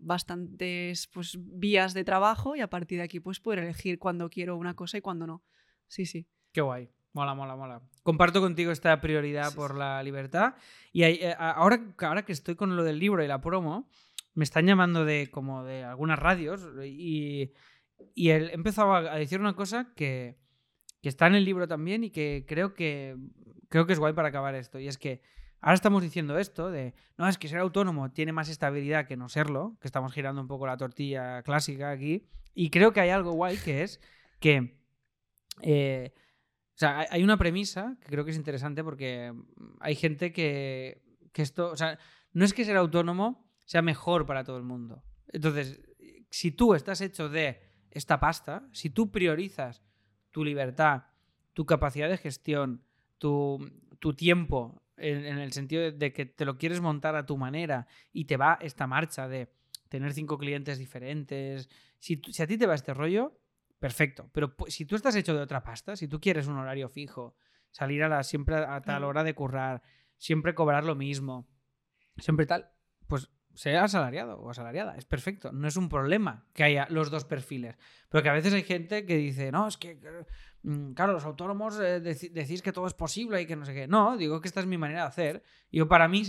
bastantes 0.00 1.06
pues, 1.08 1.38
vías 1.38 1.94
de 1.94 2.04
trabajo 2.04 2.56
y 2.56 2.60
a 2.60 2.70
partir 2.70 2.98
de 2.98 3.04
aquí 3.04 3.20
pues 3.20 3.40
poder 3.40 3.60
elegir 3.60 3.98
cuando 3.98 4.30
quiero 4.30 4.56
una 4.56 4.74
cosa 4.74 4.98
y 4.98 5.00
cuando 5.00 5.26
no. 5.26 5.42
Sí, 5.86 6.06
sí. 6.06 6.26
Qué 6.52 6.60
guay. 6.60 6.90
Mola, 7.12 7.34
mola, 7.34 7.56
mola. 7.56 7.82
Comparto 8.02 8.40
contigo 8.40 8.70
esta 8.70 9.00
prioridad 9.00 9.52
por 9.54 9.76
la 9.76 10.02
libertad. 10.02 10.54
Y 10.92 11.02
eh, 11.02 11.34
ahora, 11.38 11.94
ahora 11.98 12.24
que 12.24 12.32
estoy 12.32 12.54
con 12.54 12.76
lo 12.76 12.84
del 12.84 12.98
libro 12.98 13.22
y 13.22 13.26
la 13.26 13.40
promo, 13.40 13.88
me 14.34 14.44
están 14.44 14.66
llamando 14.66 15.04
de 15.04 15.28
como 15.30 15.64
de 15.64 15.82
algunas 15.82 16.18
radios 16.18 16.68
y, 16.84 17.52
y 18.14 18.30
él 18.30 18.50
empezó 18.52 18.94
a 18.94 19.16
decir 19.16 19.40
una 19.40 19.54
cosa 19.54 19.92
que, 19.96 20.38
que, 21.02 21.08
está 21.08 21.26
en 21.26 21.34
el 21.34 21.44
libro 21.44 21.66
también 21.66 22.04
y 22.04 22.10
que 22.10 22.44
creo 22.46 22.74
que 22.74 23.16
creo 23.68 23.86
que 23.86 23.92
es 23.92 23.98
guay 23.98 24.12
para 24.12 24.28
acabar 24.28 24.54
esto. 24.54 24.78
Y 24.78 24.86
es 24.86 24.98
que 24.98 25.20
ahora 25.60 25.74
estamos 25.74 26.02
diciendo 26.02 26.38
esto 26.38 26.70
de, 26.70 26.94
no, 27.16 27.28
es 27.28 27.38
que 27.38 27.48
ser 27.48 27.58
autónomo 27.58 28.10
tiene 28.10 28.32
más 28.32 28.48
estabilidad 28.48 29.06
que 29.06 29.16
no 29.16 29.28
serlo, 29.28 29.76
que 29.80 29.88
estamos 29.88 30.12
girando 30.12 30.40
un 30.40 30.48
poco 30.48 30.66
la 30.66 30.76
tortilla 30.76 31.42
clásica 31.42 31.90
aquí. 31.90 32.26
Y 32.54 32.70
creo 32.70 32.92
que 32.92 33.00
hay 33.00 33.10
algo 33.10 33.32
guay 33.32 33.56
que 33.58 33.82
es 33.82 34.00
que... 34.38 34.78
Eh, 35.62 36.12
o 36.74 36.78
sea, 36.80 37.06
hay 37.10 37.22
una 37.22 37.36
premisa 37.36 37.98
que 38.00 38.06
creo 38.06 38.24
que 38.24 38.30
es 38.30 38.38
interesante 38.38 38.82
porque 38.82 39.34
hay 39.80 39.94
gente 39.94 40.32
que, 40.32 41.02
que 41.32 41.42
esto, 41.42 41.70
o 41.70 41.76
sea, 41.76 41.98
no 42.32 42.44
es 42.44 42.54
que 42.54 42.64
ser 42.64 42.78
autónomo 42.78 43.46
sea 43.66 43.82
mejor 43.82 44.24
para 44.24 44.44
todo 44.44 44.56
el 44.56 44.62
mundo. 44.62 45.02
Entonces, 45.28 45.80
si 46.30 46.52
tú 46.52 46.74
estás 46.74 47.00
hecho 47.00 47.28
de 47.28 47.60
esta 47.90 48.20
pasta, 48.20 48.66
si 48.72 48.90
tú 48.90 49.10
priorizas 49.10 49.82
tu 50.30 50.44
libertad, 50.44 51.04
tu 51.52 51.66
capacidad 51.66 52.08
de 52.08 52.16
gestión, 52.16 52.84
tu, 53.18 53.58
tiempo, 54.16 54.82
en, 55.00 55.38
el 55.38 55.52
sentido 55.52 55.90
de, 55.90 56.12
que 56.12 56.26
te 56.26 56.44
lo 56.44 56.58
quieres 56.58 56.80
montar 56.80 57.16
a 57.16 57.26
tu 57.26 57.36
manera 57.36 57.86
y 58.12 58.26
te 58.26 58.36
va 58.36 58.58
esta 58.60 58.86
marcha 58.86 59.28
de 59.28 59.52
tener 59.88 60.12
cinco 60.12 60.38
clientes 60.38 60.78
diferentes, 60.78 61.68
si, 61.98 62.22
si 62.30 62.42
a 62.42 62.46
ti 62.46 62.56
te 62.56 62.66
va 62.66 62.74
este 62.74 62.94
rollo, 62.94 63.40
perfecto. 63.78 64.30
Pero 64.32 64.54
si 64.68 64.84
tú 64.84 64.96
estás 64.96 65.16
hecho 65.16 65.34
de 65.34 65.40
otra 65.40 65.62
pasta, 65.62 65.96
si 65.96 66.06
tú 66.06 66.20
quieres 66.20 66.46
un 66.46 66.56
horario 66.56 66.88
fijo, 66.88 67.34
salir 67.70 68.02
a 68.02 68.08
la, 68.08 68.22
siempre 68.22 68.56
a 68.56 68.80
tal 68.82 69.04
hora 69.04 69.24
de 69.24 69.34
currar, 69.34 69.82
siempre 70.16 70.54
cobrar 70.54 70.84
lo 70.84 70.94
mismo, 70.94 71.48
siempre 72.16 72.46
tal, 72.46 72.70
pues 73.06 73.30
sea 73.54 73.84
asalariado 73.84 74.38
o 74.38 74.50
asalariada, 74.50 74.96
es 74.96 75.04
perfecto, 75.04 75.50
no 75.52 75.66
es 75.66 75.76
un 75.76 75.88
problema 75.88 76.46
que 76.54 76.62
haya 76.62 76.86
los 76.90 77.10
dos 77.10 77.24
perfiles, 77.24 77.76
pero 78.08 78.22
que 78.22 78.28
a 78.28 78.34
veces 78.34 78.52
hay 78.52 78.62
gente 78.62 79.04
que 79.04 79.16
dice, 79.16 79.50
no, 79.50 79.66
es 79.66 79.76
que, 79.76 79.98
claro, 80.94 81.12
los 81.12 81.24
autónomos 81.24 81.78
eh, 81.80 82.00
decís 82.00 82.62
que 82.62 82.72
todo 82.72 82.86
es 82.86 82.94
posible 82.94 83.40
y 83.40 83.46
que 83.46 83.56
no 83.56 83.64
sé 83.64 83.74
qué, 83.74 83.88
no, 83.88 84.16
digo 84.16 84.40
que 84.40 84.48
esta 84.48 84.60
es 84.60 84.66
mi 84.66 84.78
manera 84.78 85.02
de 85.02 85.08
hacer, 85.08 85.42
yo 85.72 85.88
para 85.88 86.08
mí, 86.08 86.22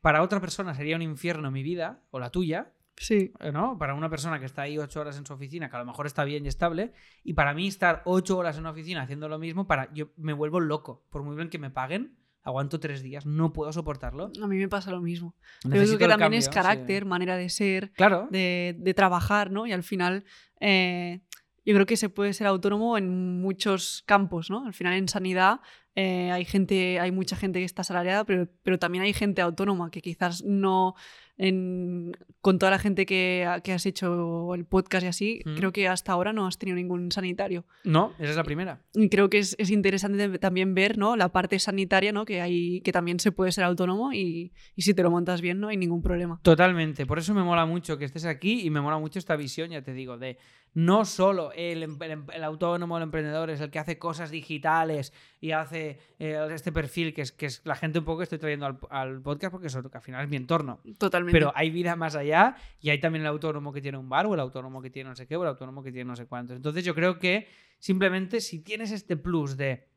para 0.00 0.22
otra 0.22 0.40
persona 0.40 0.74
sería 0.74 0.96
un 0.96 1.02
infierno 1.02 1.50
mi 1.50 1.62
vida, 1.62 2.00
o 2.10 2.18
la 2.18 2.30
tuya, 2.30 2.72
Sí. 2.98 3.32
Eh, 3.40 3.52
¿No? 3.52 3.76
Para 3.78 3.94
una 3.94 4.08
persona 4.08 4.38
que 4.38 4.46
está 4.46 4.62
ahí 4.62 4.78
ocho 4.78 5.00
horas 5.00 5.18
en 5.18 5.26
su 5.26 5.34
oficina, 5.34 5.68
que 5.68 5.76
a 5.76 5.80
lo 5.80 5.84
mejor 5.84 6.06
está 6.06 6.24
bien 6.24 6.44
y 6.44 6.48
estable, 6.48 6.92
y 7.22 7.34
para 7.34 7.52
mí 7.54 7.68
estar 7.68 8.02
ocho 8.06 8.38
horas 8.38 8.56
en 8.56 8.62
una 8.62 8.70
oficina 8.70 9.02
haciendo 9.02 9.28
lo 9.28 9.38
mismo, 9.38 9.66
para 9.66 9.92
yo 9.92 10.08
me 10.16 10.32
vuelvo 10.32 10.60
loco. 10.60 11.04
Por 11.10 11.22
muy 11.22 11.36
bien 11.36 11.50
que 11.50 11.58
me 11.58 11.70
paguen, 11.70 12.16
aguanto 12.42 12.80
tres 12.80 13.02
días, 13.02 13.26
no 13.26 13.52
puedo 13.52 13.72
soportarlo. 13.72 14.30
A 14.42 14.46
mí 14.46 14.56
me 14.56 14.68
pasa 14.68 14.90
lo 14.90 15.00
mismo. 15.00 15.34
Necesito 15.64 15.98
que 15.98 16.08
también 16.08 16.34
es 16.34 16.48
carácter, 16.48 17.04
manera 17.04 17.36
de 17.36 17.50
ser, 17.50 17.92
claro. 17.92 18.28
de, 18.30 18.94
trabajar, 18.96 19.50
¿no? 19.50 19.66
Y 19.66 19.72
al 19.72 19.82
final 19.82 20.24
eh, 20.60 21.20
yo 21.66 21.74
creo 21.74 21.84
que 21.84 21.96
se 21.96 22.08
puede 22.08 22.32
ser 22.32 22.46
autónomo 22.46 22.96
en 22.96 23.40
muchos 23.40 24.04
campos, 24.06 24.50
¿no? 24.50 24.64
Al 24.64 24.72
final 24.72 24.94
en 24.94 25.08
sanidad 25.08 25.60
eh, 25.96 26.30
hay 26.30 26.44
gente, 26.44 27.00
hay 27.00 27.10
mucha 27.10 27.36
gente 27.36 27.58
que 27.58 27.64
está 27.64 27.82
asalariada, 27.82 28.24
pero, 28.24 28.48
pero 28.62 28.78
también 28.78 29.02
hay 29.02 29.12
gente 29.12 29.42
autónoma 29.42 29.90
que 29.90 30.00
quizás 30.00 30.44
no 30.44 30.94
con 31.38 32.58
toda 32.58 32.70
la 32.70 32.78
gente 32.78 33.04
que, 33.04 33.44
has 33.46 33.86
hecho 33.86 34.54
el 34.54 34.64
podcast 34.64 35.04
y 35.04 35.08
así, 35.08 35.42
mm. 35.44 35.54
creo 35.56 35.72
que 35.72 35.86
hasta 35.86 36.12
ahora 36.12 36.32
no 36.32 36.46
has 36.46 36.56
tenido 36.58 36.76
ningún 36.76 37.12
sanitario. 37.12 37.66
No, 37.84 38.14
esa 38.18 38.30
es 38.30 38.36
la 38.36 38.44
primera. 38.44 38.80
Y 38.94 39.08
creo 39.10 39.28
que 39.28 39.38
es, 39.38 39.70
interesante 39.70 40.38
también 40.38 40.74
ver 40.74 40.96
¿no? 40.96 41.16
la 41.16 41.30
parte 41.30 41.58
sanitaria, 41.58 42.12
¿no? 42.12 42.24
que, 42.24 42.40
hay, 42.40 42.80
que 42.80 42.92
también 42.92 43.20
se 43.20 43.32
puede 43.32 43.52
ser 43.52 43.64
autónomo 43.64 44.12
y, 44.12 44.52
si 44.78 44.94
te 44.94 45.02
lo 45.02 45.10
montas 45.10 45.40
bien 45.40 45.60
no 45.60 45.68
hay 45.68 45.76
ningún 45.76 46.02
problema. 46.02 46.40
Totalmente, 46.42 47.04
por 47.04 47.18
eso 47.18 47.34
me 47.34 47.42
mola 47.42 47.66
mucho 47.66 47.98
que 47.98 48.06
estés 48.06 48.24
aquí 48.24 48.62
y 48.64 48.70
me 48.70 48.80
mola 48.80 48.98
mucho 48.98 49.18
esta 49.18 49.36
visión, 49.36 49.70
ya 49.70 49.82
te 49.82 49.92
digo, 49.92 50.16
de 50.16 50.38
no 50.72 51.06
solo 51.06 51.52
el, 51.52 51.82
em, 51.82 51.96
el, 52.00 52.10
em, 52.10 52.26
el 52.32 52.44
autónomo, 52.44 52.98
el 52.98 53.04
emprendedor 53.04 53.50
es 53.50 53.60
el 53.60 53.70
que 53.70 53.78
hace 53.78 53.98
cosas 53.98 54.30
digitales 54.30 55.12
y 55.40 55.52
hace 55.52 55.98
eh, 56.18 56.48
este 56.50 56.70
perfil 56.70 57.14
que 57.14 57.22
es, 57.22 57.32
que 57.32 57.46
es 57.46 57.62
la 57.64 57.76
gente 57.76 57.98
un 57.98 58.04
poco 58.04 58.18
que 58.18 58.24
estoy 58.24 58.38
trayendo 58.38 58.66
al, 58.66 58.78
al 58.90 59.22
podcast 59.22 59.52
porque 59.52 59.68
eso, 59.68 59.82
que 59.82 59.96
al 59.96 60.02
final 60.02 60.22
es 60.22 60.28
mi 60.28 60.36
entorno. 60.36 60.80
Totalmente. 60.98 61.25
Pero 61.32 61.52
hay 61.54 61.70
vida 61.70 61.96
más 61.96 62.14
allá 62.16 62.56
y 62.80 62.90
hay 62.90 63.00
también 63.00 63.22
el 63.22 63.28
autónomo 63.28 63.72
que 63.72 63.80
tiene 63.80 63.98
un 63.98 64.08
bar 64.08 64.26
o 64.26 64.34
el 64.34 64.40
autónomo 64.40 64.82
que 64.82 64.90
tiene 64.90 65.10
no 65.10 65.16
sé 65.16 65.26
qué 65.26 65.36
o 65.36 65.42
el 65.42 65.48
autónomo 65.48 65.82
que 65.82 65.92
tiene 65.92 66.08
no 66.08 66.16
sé 66.16 66.26
cuántos. 66.26 66.56
Entonces 66.56 66.84
yo 66.84 66.94
creo 66.94 67.18
que 67.18 67.48
simplemente 67.78 68.40
si 68.40 68.60
tienes 68.60 68.90
este 68.92 69.16
plus 69.16 69.56
de, 69.56 69.88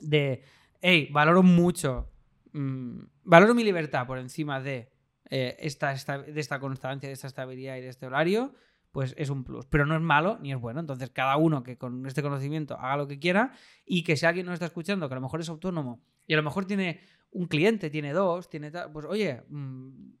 de 0.00 0.42
hey, 0.80 1.08
valoro 1.12 1.42
mucho, 1.42 2.10
mm, 2.52 2.98
valoro 3.24 3.54
mi 3.54 3.64
libertad 3.64 4.06
por 4.06 4.18
encima 4.18 4.60
de, 4.60 4.90
eh, 5.30 5.56
esta, 5.58 5.94
de 6.22 6.40
esta 6.40 6.60
constancia, 6.60 7.08
de 7.08 7.12
esta 7.12 7.26
estabilidad 7.26 7.76
y 7.76 7.80
de 7.80 7.88
este 7.88 8.06
horario, 8.06 8.54
pues 8.92 9.14
es 9.18 9.28
un 9.28 9.44
plus. 9.44 9.66
Pero 9.66 9.84
no 9.84 9.94
es 9.94 10.00
malo 10.00 10.38
ni 10.40 10.52
es 10.52 10.60
bueno. 10.60 10.80
Entonces, 10.80 11.10
cada 11.10 11.36
uno 11.36 11.62
que 11.62 11.76
con 11.76 12.06
este 12.06 12.22
conocimiento 12.22 12.74
haga 12.78 12.96
lo 12.96 13.08
que 13.08 13.18
quiera 13.18 13.52
y 13.84 14.04
que 14.04 14.16
si 14.16 14.24
alguien 14.24 14.46
nos 14.46 14.54
está 14.54 14.66
escuchando, 14.66 15.08
que 15.08 15.14
a 15.14 15.16
lo 15.16 15.22
mejor 15.22 15.40
es 15.40 15.48
autónomo 15.48 16.00
y 16.26 16.34
a 16.34 16.36
lo 16.36 16.42
mejor 16.42 16.64
tiene 16.64 17.00
un 17.30 17.46
cliente, 17.46 17.90
tiene 17.90 18.12
dos, 18.12 18.48
tiene 18.48 18.70
tal, 18.70 18.92
pues 18.92 19.04
oye, 19.06 19.42
mm, 19.48 20.12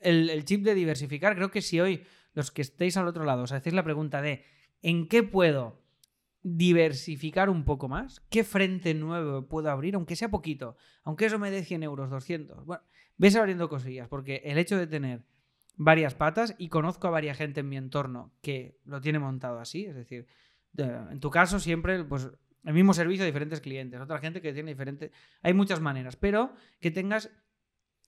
el, 0.00 0.44
chip 0.44 0.64
de 0.64 0.74
diversificar. 0.74 1.36
Creo 1.36 1.50
que 1.50 1.62
si 1.62 1.80
hoy 1.80 2.04
los 2.34 2.50
que 2.50 2.62
estéis 2.62 2.96
al 2.96 3.08
otro 3.08 3.24
lado 3.24 3.42
os 3.42 3.52
hacéis 3.52 3.74
la 3.74 3.84
pregunta 3.84 4.22
de 4.22 4.44
¿en 4.82 5.08
qué 5.08 5.22
puedo 5.22 5.82
diversificar 6.42 7.50
un 7.50 7.64
poco 7.64 7.88
más? 7.88 8.20
¿Qué 8.30 8.44
frente 8.44 8.94
nuevo 8.94 9.46
puedo 9.46 9.70
abrir? 9.70 9.94
Aunque 9.94 10.16
sea 10.16 10.30
poquito, 10.30 10.76
aunque 11.04 11.26
eso 11.26 11.38
me 11.38 11.50
dé 11.50 11.64
100 11.64 11.82
euros, 11.82 12.10
200. 12.10 12.64
Bueno, 12.64 12.82
ves 13.16 13.36
abriendo 13.36 13.68
cosillas, 13.68 14.08
porque 14.08 14.42
el 14.44 14.58
hecho 14.58 14.76
de 14.78 14.86
tener 14.86 15.22
varias 15.76 16.14
patas, 16.14 16.54
y 16.58 16.68
conozco 16.68 17.08
a 17.08 17.10
varias 17.10 17.38
gente 17.38 17.60
en 17.60 17.68
mi 17.68 17.76
entorno 17.76 18.32
que 18.42 18.78
lo 18.84 19.00
tiene 19.00 19.18
montado 19.18 19.58
así, 19.58 19.86
es 19.86 19.94
decir, 19.94 20.26
en 20.76 21.20
tu 21.20 21.30
caso 21.30 21.58
siempre, 21.58 22.04
pues 22.04 22.30
el 22.64 22.74
mismo 22.74 22.92
servicio 22.92 23.24
a 23.24 23.26
diferentes 23.26 23.60
clientes, 23.60 24.00
otra 24.00 24.18
gente 24.18 24.42
que 24.42 24.52
tiene 24.52 24.70
diferentes... 24.70 25.10
Hay 25.42 25.54
muchas 25.54 25.80
maneras, 25.80 26.16
pero 26.16 26.52
que 26.80 26.90
tengas 26.90 27.30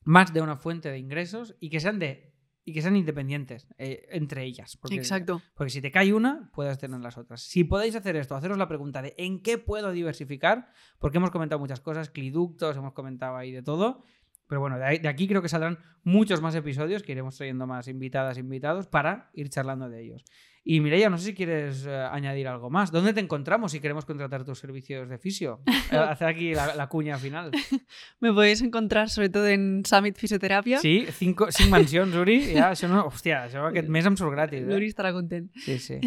más 0.04 0.32
de 0.32 0.40
una 0.40 0.56
fuente 0.56 0.90
de 0.90 0.98
ingresos 0.98 1.54
y 1.60 1.70
que 1.70 1.80
sean 1.80 1.98
de 1.98 2.32
y 2.64 2.72
que 2.72 2.82
sean 2.82 2.96
independientes 2.96 3.66
eh, 3.78 4.06
entre 4.10 4.44
ellas. 4.44 4.76
Porque, 4.76 4.96
Exacto. 4.96 5.42
Porque 5.54 5.70
si 5.70 5.80
te 5.80 5.90
cae 5.90 6.12
una, 6.14 6.50
puedes 6.54 6.78
tener 6.78 7.00
las 7.00 7.18
otras. 7.18 7.42
Si 7.42 7.64
podéis 7.64 7.96
hacer 7.96 8.14
esto, 8.16 8.36
haceros 8.36 8.56
la 8.56 8.68
pregunta 8.68 9.02
de 9.02 9.14
¿en 9.18 9.42
qué 9.42 9.58
puedo 9.58 9.90
diversificar? 9.90 10.68
Porque 10.98 11.18
hemos 11.18 11.30
comentado 11.30 11.58
muchas 11.58 11.80
cosas, 11.80 12.10
cliductos, 12.10 12.76
hemos 12.76 12.92
comentado 12.92 13.36
ahí 13.36 13.50
de 13.50 13.62
todo. 13.62 14.04
Pero 14.46 14.60
bueno, 14.60 14.78
de, 14.78 14.98
de 14.98 15.08
aquí 15.08 15.26
creo 15.26 15.42
que 15.42 15.48
saldrán 15.48 15.78
muchos 16.04 16.40
más 16.40 16.54
episodios 16.54 17.02
que 17.02 17.12
iremos 17.12 17.36
trayendo 17.36 17.66
más 17.66 17.88
invitadas, 17.88 18.38
invitados 18.38 18.86
para 18.86 19.30
ir 19.32 19.48
charlando 19.48 19.88
de 19.88 20.02
ellos. 20.02 20.24
Y 20.64 20.80
Mireia, 20.80 21.10
no 21.10 21.18
sé 21.18 21.26
si 21.26 21.34
quieres 21.34 21.86
eh, 21.86 21.90
añadir 21.90 22.46
algo 22.46 22.70
más. 22.70 22.92
¿Dónde 22.92 23.12
te 23.12 23.18
encontramos 23.18 23.72
si 23.72 23.80
queremos 23.80 24.04
contratar 24.04 24.44
tus 24.44 24.60
servicios 24.60 25.08
de 25.08 25.18
fisio? 25.18 25.60
Eh, 25.66 25.96
hacer 25.96 26.28
aquí 26.28 26.54
la, 26.54 26.88
cuña 26.88 27.18
final. 27.18 27.50
Me 28.20 28.32
podéis 28.32 28.62
encontrar 28.62 29.10
sobre 29.10 29.28
todo 29.28 29.48
en 29.48 29.82
Summit 29.84 30.16
Fisioterapia. 30.16 30.78
Sí, 30.78 31.06
cinco, 31.10 31.50
cinc 31.50 31.70
mencions, 31.70 32.14
Uri. 32.14 32.54
Ja, 32.54 32.70
això 32.70 32.86
no, 32.92 33.08
hòstia, 33.08 33.48
això 33.48 33.66
aquest 33.72 33.90
mes 33.90 34.06
em 34.06 34.16
surt 34.16 34.36
gratis. 34.36 34.62
Eh? 34.62 34.76
Uri 34.76 34.92
estará 34.92 35.12
content. 35.12 35.50
Sí, 35.58 35.80
sí. 35.82 35.98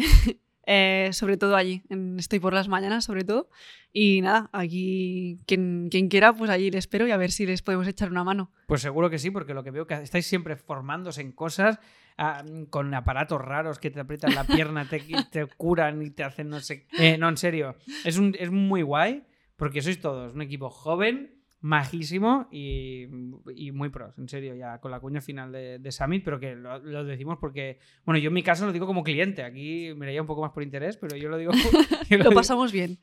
Eh, 0.66 1.10
sobre 1.12 1.36
todo 1.36 1.56
allí, 1.56 1.82
Estoy 2.18 2.40
por 2.40 2.52
las 2.52 2.68
mañanas, 2.68 3.04
sobre 3.04 3.24
todo. 3.24 3.48
Y 3.92 4.20
nada, 4.20 4.50
aquí 4.52 5.38
quien, 5.46 5.88
quien, 5.90 6.08
quiera, 6.08 6.32
pues 6.34 6.50
allí 6.50 6.70
les 6.70 6.80
espero 6.80 7.06
y 7.06 7.12
a 7.12 7.16
ver 7.16 7.30
si 7.30 7.46
les 7.46 7.62
podemos 7.62 7.86
echar 7.86 8.10
una 8.10 8.24
mano. 8.24 8.50
Pues 8.66 8.82
seguro 8.82 9.08
que 9.08 9.18
sí, 9.18 9.30
porque 9.30 9.54
lo 9.54 9.62
que 9.62 9.70
veo 9.70 9.86
que 9.86 9.94
estáis 9.94 10.26
siempre 10.26 10.56
formándose 10.56 11.22
en 11.22 11.32
cosas 11.32 11.78
Ah, 12.18 12.42
con 12.70 12.94
aparatos 12.94 13.42
raros 13.42 13.78
que 13.78 13.90
te 13.90 14.00
aprietan 14.00 14.34
la 14.34 14.44
pierna, 14.44 14.88
te, 14.88 15.00
te 15.30 15.46
curan 15.46 16.00
y 16.00 16.10
te 16.10 16.24
hacen 16.24 16.48
no 16.48 16.60
sé. 16.60 16.86
Eh, 16.98 17.18
no, 17.18 17.28
en 17.28 17.36
serio. 17.36 17.76
Es, 18.04 18.16
un, 18.16 18.34
es 18.38 18.50
muy 18.50 18.80
guay 18.80 19.22
porque 19.56 19.82
sois 19.82 20.00
todos 20.00 20.32
un 20.32 20.40
equipo 20.40 20.70
joven, 20.70 21.35
majísimo 21.60 22.48
y, 22.50 23.06
y 23.54 23.72
muy 23.72 23.88
pros, 23.88 24.16
en 24.18 24.28
serio, 24.28 24.54
ya 24.54 24.78
con 24.78 24.90
la 24.90 25.00
cuña 25.00 25.20
final 25.20 25.50
de, 25.52 25.78
de 25.78 25.92
Summit, 25.92 26.22
pero 26.24 26.38
que 26.38 26.54
lo, 26.54 26.78
lo 26.78 27.04
decimos 27.04 27.38
porque, 27.40 27.78
bueno, 28.04 28.18
yo 28.18 28.28
en 28.28 28.34
mi 28.34 28.42
caso 28.42 28.66
lo 28.66 28.72
digo 28.72 28.86
como 28.86 29.02
cliente, 29.02 29.42
aquí 29.42 29.92
me 29.96 30.06
leía 30.06 30.20
un 30.20 30.26
poco 30.26 30.42
más 30.42 30.52
por 30.52 30.62
interés, 30.62 30.96
pero 30.96 31.16
yo 31.16 31.28
lo 31.28 31.38
digo... 31.38 31.52
yo 32.08 32.18
Lo 32.18 32.24
digo- 32.24 32.34
pasamos 32.34 32.72
bien. 32.72 32.98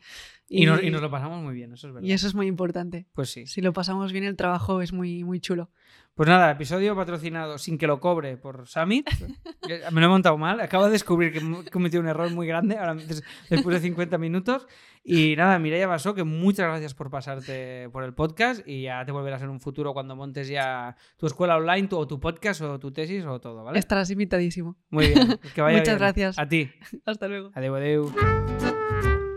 y, 0.47 0.66
nos, 0.66 0.82
y 0.84 0.89
nos 0.91 1.01
lo 1.01 1.10
pasamos 1.12 1.41
muy 1.43 1.54
bien, 1.56 1.74
eso 1.74 1.88
es 1.88 1.93
verdad. 1.93 2.08
y 2.08 2.14
eso 2.14 2.28
es 2.28 2.36
muy 2.36 2.47
importante. 2.47 3.08
Pues 3.14 3.30
sí. 3.32 3.45
Si 3.47 3.62
lo 3.62 3.74
pasamos 3.74 4.12
bien, 4.12 4.24
el 4.24 4.36
trabajo 4.38 4.82
es 4.82 4.93
muy, 4.93 5.24
muy 5.24 5.39
chulo. 5.39 5.70
Pues 6.16 6.30
nada, 6.30 6.51
episodio 6.51 6.95
patrocinado 6.95 7.58
sin 7.58 7.80
que 7.80 7.88
lo 7.88 7.99
cobre 7.99 8.38
por 8.38 8.68
Summit. 8.68 9.10
Me 9.91 9.99
lo 9.99 10.06
he 10.06 10.10
montado 10.10 10.38
mal. 10.38 10.60
Acabo 10.62 10.86
de 10.86 10.91
descubrir 10.91 11.32
que 11.34 11.39
he 11.39 11.72
cometido 11.72 12.01
un 12.04 12.08
error 12.08 12.30
muy 12.32 12.45
grande 12.45 12.78
ahora, 12.78 12.93
des- 12.93 13.24
después 13.49 13.76
de 13.78 13.82
50 13.82 14.20
minutos. 14.20 14.68
Y 15.06 15.36
nada, 15.36 15.60
Mireia 15.60 15.86
Basó, 15.86 16.14
que 16.16 16.24
muchas 16.24 16.66
gracias 16.68 16.93
por 16.93 17.10
pasarte 17.10 17.89
por 17.89 18.06
el 18.06 18.14
podcast 18.14 18.66
y 18.66 18.84
ya 18.84 19.04
te 19.06 19.12
volverás 19.12 19.41
en 19.41 19.49
un 19.49 19.60
futuro 19.60 19.93
cuando 19.93 20.16
montes 20.16 20.47
ya 20.47 20.95
tu 21.18 21.28
escuela 21.28 21.58
online, 21.58 21.89
tu, 21.89 21.97
o 21.97 22.08
tu 22.08 22.22
podcast 22.22 22.62
o 22.62 22.80
tu 22.80 22.91
tesis 22.93 23.26
o 23.26 23.41
todo, 23.41 23.66
¿vale? 23.66 23.80
Estarás 23.80 24.10
invitadísimo. 24.12 24.78
Muy 24.89 25.08
bien. 25.08 25.38
Que 25.54 25.62
vaya 25.62 25.78
Muchas 25.80 25.95
bien. 25.95 25.99
gracias. 25.99 26.39
A 26.39 26.47
ti. 26.47 26.72
Hasta 27.06 27.28
luego. 27.28 27.51
Adeu, 27.54 27.76
adeu. 27.76 29.32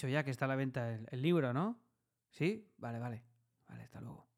Dicho 0.00 0.08
ya, 0.08 0.24
que 0.24 0.30
está 0.30 0.46
a 0.46 0.48
la 0.48 0.56
venta 0.56 0.94
el, 0.94 1.06
el 1.10 1.20
libro, 1.20 1.52
¿no? 1.52 1.78
¿Sí? 2.30 2.66
Vale, 2.78 2.98
vale. 2.98 3.22
Vale, 3.68 3.82
hasta 3.82 4.00
luego. 4.00 4.29